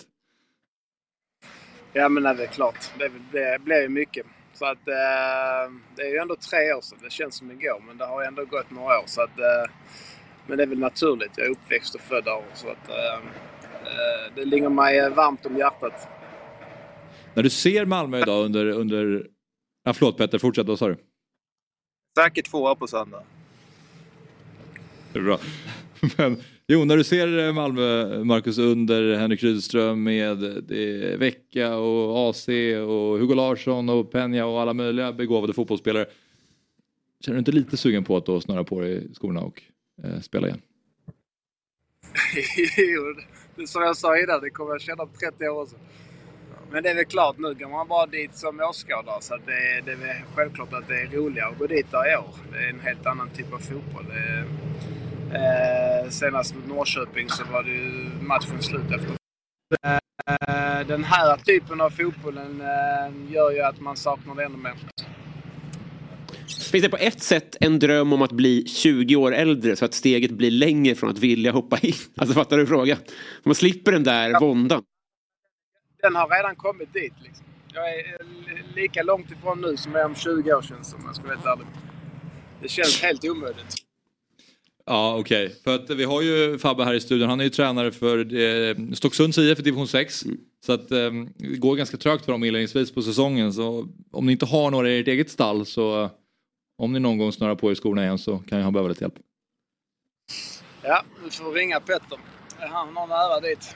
Ja 1.94 2.10
men 2.10 2.24
det 2.24 2.44
är 2.44 2.48
klart. 2.48 2.92
Det, 3.00 3.12
det 3.32 3.62
blir 3.62 3.82
ju 3.82 3.90
mycket. 3.90 4.26
Så 4.54 4.66
att 4.66 4.88
eh, 4.88 5.74
det 5.96 6.02
är 6.02 6.12
ju 6.12 6.18
ändå 6.18 6.36
tre 6.36 6.74
år 6.74 6.82
sedan. 6.82 7.00
Det 7.04 7.12
känns 7.12 7.36
som 7.38 7.52
igår 7.52 7.84
men 7.88 7.98
det 7.98 8.06
har 8.06 8.24
ändå 8.24 8.46
gått 8.46 8.72
några 8.72 9.00
år. 9.00 9.04
Så 9.06 9.22
att, 9.22 9.40
eh, 9.40 9.72
men 10.48 10.58
det 10.58 10.64
är 10.64 10.68
väl 10.68 10.80
naturligt. 10.80 11.32
Jag 11.38 11.46
är 11.46 11.52
uppväxt 11.52 11.96
och 11.96 12.02
född 12.02 12.24
där. 12.24 12.44
Så 12.54 12.68
att, 12.68 12.90
eh, 12.90 13.14
eh, 13.84 14.36
det 14.36 14.46
ligger 14.46 14.70
mig 14.70 15.00
eh, 15.00 15.10
varmt 15.10 15.46
om 15.46 15.58
hjärtat. 15.58 16.08
När 17.34 17.44
du 17.44 17.50
ser 17.50 17.86
Malmö 17.86 18.20
idag 18.20 18.46
under... 18.46 18.66
under... 18.66 19.28
Ja, 19.84 19.94
förlåt 19.94 20.18
Petter, 20.18 20.38
fortsätt. 20.38 20.68
Vad 20.68 20.80
sa 20.80 20.88
du? 20.88 20.98
Säkert 22.20 22.46
tvåa 22.46 22.76
på 22.76 22.88
söndag. 22.88 23.24
Det 25.14 25.20
är 25.20 25.24
bra. 25.24 25.40
Men, 26.18 26.38
jo, 26.68 26.86
när 26.86 26.98
du 26.98 27.04
ser 27.04 27.54
Malmö, 27.54 28.24
Marcus, 28.24 28.58
under 28.58 29.16
Henrik 29.16 29.44
Rydström 29.44 30.04
med 30.04 30.38
Vecka 31.20 31.76
och 31.76 32.30
AC 32.30 32.48
och 32.88 33.20
Hugo 33.20 33.36
Larsson 33.36 33.90
och 33.90 34.14
Peña 34.14 34.42
och 34.42 34.62
alla 34.62 34.74
möjliga 34.74 35.14
begåvade 35.14 35.54
fotbollsspelare. 35.54 36.06
Känner 37.20 37.36
du 37.36 37.40
inte 37.40 37.52
lite 37.52 37.78
sugen 37.78 38.04
på 38.04 38.18
att 38.18 38.26
då 38.26 38.42
snöra 38.42 38.64
på 38.64 38.82
dig 38.82 39.08
skorna 39.14 39.42
och 39.42 39.62
eh, 40.04 40.20
spela 40.20 40.48
igen? 40.48 40.62
jo, 42.78 43.16
det 43.56 43.68
som 43.68 43.82
jag 43.82 43.98
sa 43.98 44.18
innan. 44.18 44.42
Det 44.42 44.50
kommer 44.50 44.72
jag 44.72 44.82
känna 44.82 45.04
om 45.04 45.10
30 45.10 45.48
år 45.48 45.62
också. 45.62 45.76
Men 46.72 46.84
det 46.84 46.90
är 46.90 46.96
väl 46.96 47.06
klart, 47.06 47.38
nu 47.38 47.54
går 47.54 47.70
man 47.70 47.88
bara 47.88 48.06
dit 48.06 48.36
som 48.36 48.60
åskådare. 48.60 49.22
Så 49.22 49.38
det, 49.38 49.82
det 49.86 49.92
är 49.92 49.96
väl 49.96 50.16
självklart 50.36 50.74
att 50.74 50.88
det 50.88 51.02
är 51.02 51.08
roligare 51.08 51.50
att 51.50 51.58
gå 51.58 51.68
dit 51.68 51.92
där 51.92 52.14
i 52.14 52.18
år. 52.18 52.36
Det 52.52 52.58
är 52.58 52.70
en 52.70 52.80
helt 52.80 53.06
annan 53.06 53.30
typ 53.30 53.54
av 53.54 53.60
fotboll. 53.60 54.06
Det 54.10 54.46
eh, 55.36 56.10
senast 56.10 56.56
mot 56.56 56.68
Norrköping 56.68 57.30
så 57.30 57.44
var 57.44 57.64
det 57.64 57.70
ju 57.70 58.10
matchen 58.22 58.62
slut 58.62 58.92
efter. 58.92 59.16
Eh, 59.84 60.88
den 60.88 61.04
här 61.04 61.38
typen 61.38 61.82
av 61.82 61.90
fotbollen 61.90 62.62
eh, 62.62 63.32
gör 63.34 63.52
ju 63.52 63.62
att 63.62 63.80
man 63.80 63.98
saknar 63.98 64.36
det 64.36 64.44
ännu 64.44 64.58
mer. 64.58 64.74
Finns 66.76 66.84
det 66.84 66.90
på 66.90 66.98
ett 66.98 67.24
sätt 67.24 67.56
en 67.60 67.80
dröm 67.80 68.14
om 68.14 68.22
att 68.22 68.32
bli 68.32 68.68
20 68.68 69.16
år 69.16 69.36
äldre 69.36 69.76
så 69.76 69.86
att 69.86 69.94
steget 69.94 70.32
blir 70.32 70.52
längre 70.52 70.96
från 70.96 71.10
att 71.10 71.20
vilja 71.20 71.52
hoppa 71.52 71.78
in? 71.78 71.94
Alltså 72.18 72.34
fattar 72.36 72.58
du 72.58 72.68
frågan? 72.68 72.98
Man 73.44 73.56
slipper 73.56 73.92
den 73.92 74.04
där 74.04 74.40
våndan. 74.40 74.84
Den 76.02 76.16
har 76.16 76.30
redan 76.30 76.56
kommit 76.56 76.94
dit. 76.94 77.14
Liksom. 77.24 77.46
Jag 77.74 77.94
är 77.94 77.98
eh, 77.98 78.26
li- 78.26 78.82
lika 78.82 79.04
långt 79.04 79.32
ifrån 79.32 79.62
nu 79.62 79.78
som 79.78 79.92
jag 79.92 80.02
är 80.02 80.06
om 80.06 80.16
20 80.16 80.54
år 80.54 80.62
känns 80.62 80.90
som, 80.90 81.00
om 81.00 81.06
jag 81.06 81.16
ska 81.16 81.26
vara 81.26 81.36
helt 81.36 81.46
ärlig. 81.48 81.68
Det 82.62 82.70
känns 82.70 83.02
helt 83.02 83.26
omöjligt. 83.26 83.76
Ja 84.86 85.18
okej, 85.20 85.56
för 85.64 85.76
att 85.76 85.90
vi 85.90 86.04
har 86.04 86.22
ju 86.22 86.58
Fabbe 86.58 86.84
här 86.84 86.94
i 86.94 87.00
studion. 87.02 87.30
Han 87.30 87.40
är 87.40 87.44
ju 87.44 87.50
tränare 87.50 87.92
för 87.92 88.36
eh, 88.36 88.76
Stocksunds 88.94 89.38
IF 89.38 89.60
i 89.60 89.62
division 89.62 89.88
6. 89.88 90.24
Så 90.66 90.74
att 90.74 90.92
eh, 90.92 91.12
det 91.38 91.58
går 91.58 91.76
ganska 91.76 91.98
trögt 91.98 92.26
för 92.26 92.32
dem 92.32 92.44
inledningsvis 92.44 92.94
på 92.94 93.02
säsongen. 93.02 93.54
Så 93.54 93.88
om 94.12 94.26
ni 94.26 94.32
inte 94.32 94.46
har 94.46 94.72
några 94.72 94.90
i 94.90 95.00
ert 95.00 95.08
eget 95.08 95.30
stall 95.30 95.66
så 95.66 96.10
om 96.78 96.94
ni 96.94 97.00
någon 97.00 97.18
gång 97.18 97.32
snurrar 97.32 97.56
på 97.56 97.72
i 97.72 97.76
skorna 97.76 98.04
igen 98.04 98.18
så 98.18 98.38
kan 98.38 98.60
jag 98.60 98.74
behöva 98.74 98.90
lite 98.90 99.04
hjälp. 99.04 99.16
Ja, 100.82 101.04
du 101.24 101.32
får 101.32 101.54
ringa 101.54 101.80
Petter. 101.80 102.20
Han 102.60 102.98
har 102.98 103.08
nära 103.08 103.40
dit. 103.40 103.76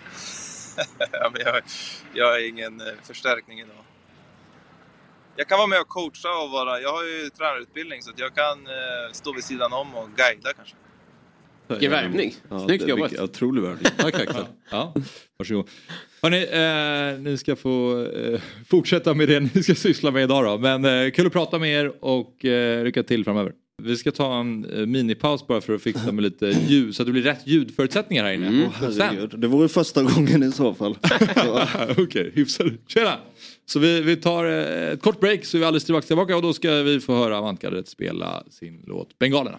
ja, 1.12 1.30
men 1.34 1.42
jag, 1.46 1.62
jag 2.14 2.36
är 2.36 2.50
ingen 2.50 2.82
eh, 2.82 2.88
förstärkning 3.04 3.60
idag. 3.60 3.76
Jag 5.36 5.48
kan 5.48 5.58
vara 5.58 5.68
med 5.68 5.82
och 5.82 5.88
coacha 5.88 6.44
och 6.44 6.52
vara... 6.52 6.80
Jag 6.80 6.94
har 6.94 7.04
ju 7.04 7.30
tränarutbildning 7.30 8.02
så 8.02 8.12
att 8.12 8.20
jag 8.20 8.36
kan 8.36 8.68
eh, 8.68 9.12
stå 9.12 9.34
vid 9.34 9.44
sidan 9.44 9.74
om 9.74 9.96
och 9.96 10.10
guida 10.16 10.54
kanske. 10.54 10.76
Vilken 11.70 11.92
värvning. 11.92 12.34
Ja, 12.50 12.60
Snyggt 12.66 12.88
jobbat. 12.88 13.20
Otrolig 13.20 13.62
värvning. 13.62 13.86
Tack 13.98 14.16
Axel. 14.16 14.44
Ja, 14.72 14.94
varsågod. 15.38 15.68
Hörrni, 16.22 17.18
eh, 17.18 17.22
ni 17.24 17.38
ska 17.38 17.56
få 17.56 18.06
eh, 18.06 18.42
fortsätta 18.68 19.14
med 19.14 19.28
det 19.28 19.40
ni 19.40 19.64
ska 19.64 19.76
syssla 19.76 20.12
med 20.12 20.24
idag 20.24 20.46
då. 20.46 20.58
Men 20.58 20.86
eh, 21.06 21.12
kul 21.12 21.28
att 21.28 21.34
prata 21.34 21.60
med 21.60 21.70
er 21.70 21.92
och 22.06 22.46
eh, 22.46 22.84
lycka 22.84 23.04
till 23.04 23.24
framöver. 23.24 23.54
Vi 23.82 23.98
ska 23.98 24.12
ta 24.12 24.40
en 24.40 24.66
eh, 24.66 24.86
minipaus 24.86 25.48
bara 25.48 25.62
för 25.62 25.74
att 25.76 25.82
fixa 25.82 26.12
med 26.12 26.24
lite 26.24 26.46
ljud 26.68 26.96
så 26.96 27.02
att 27.02 27.06
det 27.06 27.12
blir 27.12 27.24
rätt 27.24 27.48
ljudförutsättningar 27.48 28.24
här 28.24 28.34
inne. 28.34 28.70
Åh, 28.82 28.88
Och 28.88 28.94
sen-. 28.94 29.30
Det 29.38 29.48
vore 29.48 29.70
första 29.70 30.04
gången 30.04 30.44
i 30.44 30.52
så 30.52 30.74
fall. 30.74 30.98
Okej, 31.98 32.32
hyfsat. 32.36 32.68
Tjena! 32.88 33.18
Så 33.66 33.80
vi, 33.80 34.02
vi 34.02 34.16
tar 34.16 34.46
eh, 34.46 34.92
ett 34.94 35.02
kort 35.02 35.20
break 35.20 35.46
så 35.46 35.58
är 35.58 35.60
vi 35.60 35.66
alldeles 35.66 35.84
strax 35.84 36.08
tillbaka 36.08 36.36
och 36.36 36.42
då 36.42 36.54
ska 36.54 36.72
vi 36.72 37.00
få 37.00 37.16
höra 37.16 37.38
Avantgardet 37.38 37.88
spela 37.88 38.44
sin 38.50 38.84
låt 38.88 39.20
Bengalerna. 39.20 39.58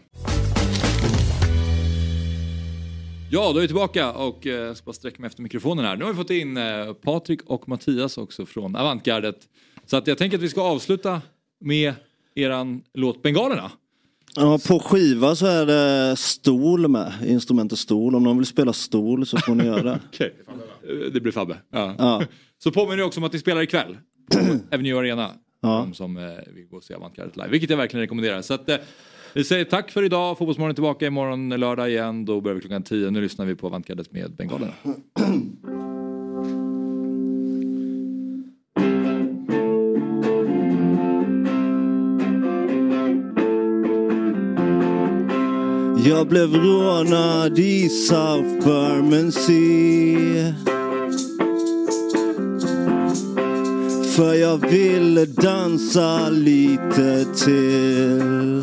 Ja, 3.33 3.53
då 3.53 3.59
är 3.59 3.61
vi 3.61 3.67
tillbaka 3.67 4.13
och 4.13 4.47
eh, 4.47 4.53
jag 4.55 4.77
ska 4.77 4.85
bara 4.85 4.93
sträcka 4.93 5.17
mig 5.21 5.27
efter 5.27 5.43
mikrofonen 5.43 5.85
här. 5.85 5.97
Nu 5.97 6.05
har 6.05 6.13
vi 6.13 6.17
fått 6.17 6.31
in 6.31 6.57
eh, 6.57 6.93
Patrik 6.93 7.43
och 7.47 7.69
Mattias 7.69 8.19
också 8.19 8.47
från 8.47 8.77
Avantgardet. 8.77 9.37
Så 9.87 9.97
att 9.97 10.07
jag 10.07 10.19
tänker 10.19 10.37
att 10.37 10.43
vi 10.43 10.49
ska 10.49 10.63
avsluta 10.63 11.23
med 11.61 11.95
eran 12.35 12.83
låt 12.95 13.23
Bengalerna. 13.23 13.71
Ja, 14.37 14.59
på 14.69 14.81
skiva 14.81 15.35
så 15.35 15.47
är 15.47 15.67
det 15.67 16.17
stol 16.17 16.89
med, 16.89 17.13
instrumentet 17.27 17.79
stol. 17.79 18.15
Om 18.15 18.23
någon 18.23 18.37
vill 18.37 18.47
spela 18.47 18.73
stol 18.73 19.27
så 19.27 19.39
får 19.39 19.55
ni 19.55 19.65
göra 19.65 19.83
det. 19.83 20.01
Okej, 20.13 20.35
Eh, 20.91 21.13
det 21.13 21.21
blir 21.21 21.33
Fabbe. 21.33 21.57
Ja. 21.71 21.95
Ja. 21.99 22.23
Så 22.59 22.71
påminner 22.73 23.03
också 23.03 23.21
om 23.21 23.25
att 23.25 23.33
ni 23.33 23.39
spelar 23.39 23.63
ikväll 23.63 23.97
på 24.33 24.39
Avenue 24.75 24.99
Arena. 24.99 25.31
Ja. 25.61 25.69
De 25.69 25.95
som 25.95 26.17
eh, 26.17 26.23
vill 26.55 26.67
gå 26.67 26.77
och 26.77 26.85
se 26.85 26.95
Avantgardet 26.95 27.37
live, 27.37 27.49
vilket 27.49 27.71
jag 27.71 27.77
verkligen 27.77 28.01
rekommenderar. 28.01 28.43
Så 28.43 28.55
att, 28.55 28.69
vi 29.35 29.45
säger 29.45 29.65
tack 29.65 29.91
för 29.91 30.03
idag. 30.03 30.39
Fotbollsmorgon 30.39 30.71
är 30.71 30.75
tillbaka 30.75 31.07
imorgon 31.07 31.49
lördag 31.49 31.91
igen. 31.91 32.25
Då 32.25 32.41
börjar 32.41 32.55
vi 32.55 32.61
klockan 32.61 32.83
10. 32.83 33.11
Nu 33.11 33.21
lyssnar 33.21 33.47
vi 33.47 33.55
på 33.55 33.67
Avantgardet 33.67 34.13
med 34.13 34.37
Bengalerna. 34.37 34.73
Jag 46.05 46.29
blev 46.29 46.55
rånad 46.55 47.59
i 47.59 47.89
South 47.89 48.67
Bermondsey 48.67 50.21
För 54.17 54.35
jag 54.35 54.71
ville 54.71 55.25
dansa 55.25 56.31
lite 56.31 57.25
till 57.45 58.63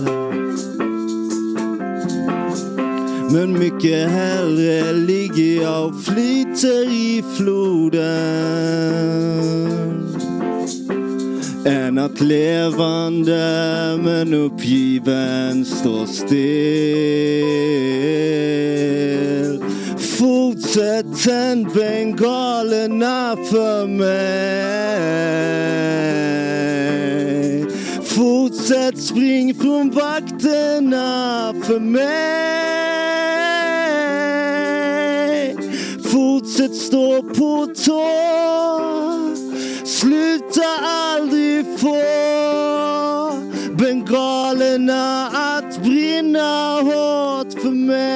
men 3.31 3.59
mycket 3.59 4.09
hellre 4.09 4.93
ligger 4.93 5.61
jag 5.61 5.85
och 5.87 6.03
flyter 6.03 6.91
i 6.91 7.23
floden 7.37 8.07
än 11.65 11.97
att 11.97 12.21
levande 12.21 13.99
men 14.03 14.33
uppgiven 14.33 15.65
stå 15.65 16.05
still. 16.05 16.37
Fortsätt 19.97 21.23
tänd 21.23 21.67
bengalerna 21.73 23.37
för 23.49 23.87
mig. 23.87 24.07
Fortsätt 28.03 29.03
spring 29.03 29.55
från 29.55 29.89
vakterna 29.89 31.53
för 31.63 31.79
mig. 31.79 32.66
Huset 36.57 36.75
står 36.75 37.21
på 37.21 37.73
tå. 37.85 38.07
Sluta 39.85 40.63
aldrig 40.83 41.65
få 41.79 41.95
bengalerna 43.71 45.27
att 45.27 45.83
brinna 45.83 46.81
hårt 46.81 47.53
för 47.61 47.69
mig. 47.69 48.07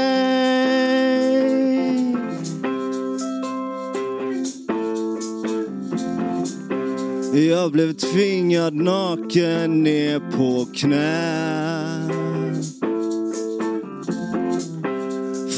Jag 7.49 7.71
blev 7.71 7.93
tvingad 7.93 8.75
naken 8.75 9.83
ner 9.83 10.19
på 10.19 10.67
knä. 10.75 12.30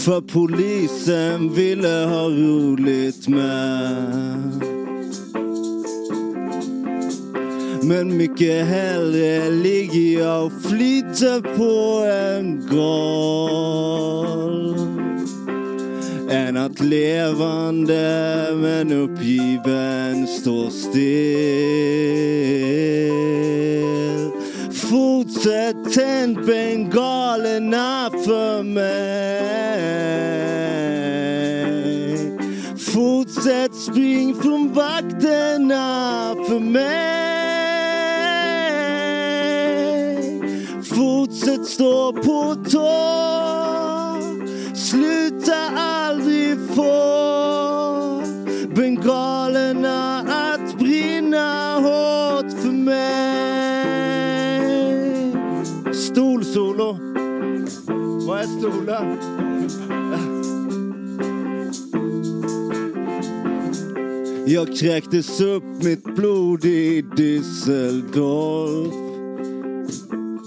För 0.06 0.22
polisen 0.22 1.54
ville 1.54 1.88
ha 1.88 2.30
roligt 2.30 3.28
med. 3.28 4.64
Men 7.84 8.18
mycket 8.18 8.66
hellre 8.66 9.49
ligger 9.49 10.20
jag 10.20 10.45
och 10.45 10.51
flyter 10.62 11.41
på 11.41 12.04
en 12.06 12.68
golv 12.68 13.93
än 16.30 16.58
att 16.58 16.80
levande 16.80 18.47
men 18.56 18.91
uppgiven 18.91 20.28
står 20.28 20.70
still. 20.70 22.14
Fortsätt 24.94 25.94
tänd 25.94 26.46
bengalerna 26.46 28.10
för 28.26 28.64
mig. 28.64 28.84
Fortsätt 32.78 33.76
spring 33.76 34.36
från 34.41 34.74
vakterna 34.74 36.36
för 36.48 36.60
mig. 36.60 36.84
Fortsätt 40.84 41.66
stå 41.66 42.14
på 42.14 42.56
tå. 42.70 42.91
Sluta 44.76 45.70
aldrig 45.78 46.58
få 46.76 47.62
här 58.43 58.59
stolen? 58.59 59.17
Jag 64.47 64.75
kräktes 64.78 65.41
upp 65.41 65.63
mitt 65.83 66.03
blod 66.15 66.65
i 66.65 67.01
Düsseldorf. 67.01 68.93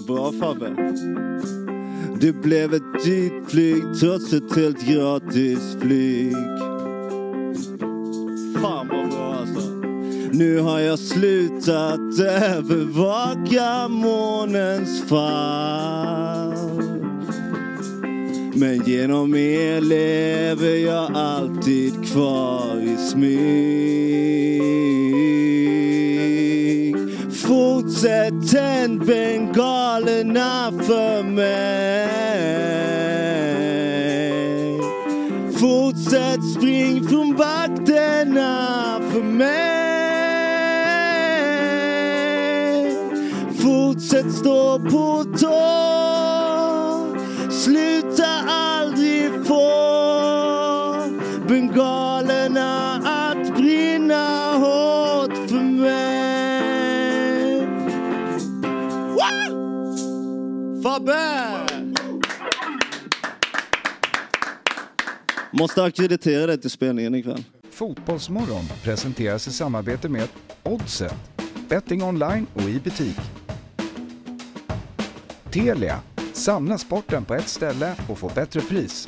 Bra 0.07 0.31
Fabbe. 0.31 0.69
Det 2.21 2.33
blev 2.33 2.73
ett 2.73 3.03
dyrt 3.05 3.51
flyg 3.51 3.83
trots 3.99 4.33
ett 4.33 4.55
helt 4.55 4.87
gratis 4.87 5.77
flyg. 5.81 6.33
Fan 8.61 8.87
vad 8.87 9.09
bra 9.09 9.35
alltså. 9.39 9.69
Nu 10.31 10.59
har 10.59 10.79
jag 10.79 10.99
slutat 10.99 12.19
övervaka 12.19 13.87
månens 13.87 15.03
fall. 15.03 16.46
Men 18.59 18.83
genom 18.85 19.35
er 19.35 19.81
lever 19.81 20.75
jag 20.75 21.15
alltid 21.15 22.11
kvar 22.11 22.81
i 22.81 22.97
smyg. 22.97 23.37
Fortsätt 27.31 28.51
tänd 28.51 29.05
bengalerna 29.05 30.71
för 30.81 31.23
mig. 31.23 32.07
Fortsätt 35.59 36.51
spring 36.57 37.07
från 37.09 37.35
vakterna 37.35 38.99
för 39.11 39.23
mig. 39.23 39.57
Fortsätt 43.61 44.31
stå 44.33 44.79
på 44.79 45.25
tå. 45.39 45.87
Sluta 47.51 48.36
Woo! 60.99 61.05
Fabbe! 61.05 61.93
Måste 65.51 65.83
ackreditera 65.83 66.47
det 66.47 66.57
till 66.57 66.69
spelningen 66.69 67.15
ikväll. 67.15 67.43
Fotbollsmorgon 67.71 68.65
presenteras 68.83 69.47
i 69.47 69.51
samarbete 69.51 70.09
med 70.09 70.27
Oddset, 70.63 71.15
betting 71.69 72.03
online 72.03 72.47
och 72.53 72.61
i 72.61 72.79
butik. 72.79 73.17
Telia, 75.51 75.99
samla 76.33 76.77
sporten 76.77 77.25
på 77.25 77.33
ett 77.35 77.47
ställe 77.47 77.95
och 78.09 78.17
få 78.17 78.31
bättre 78.35 78.61
pris. 78.61 79.07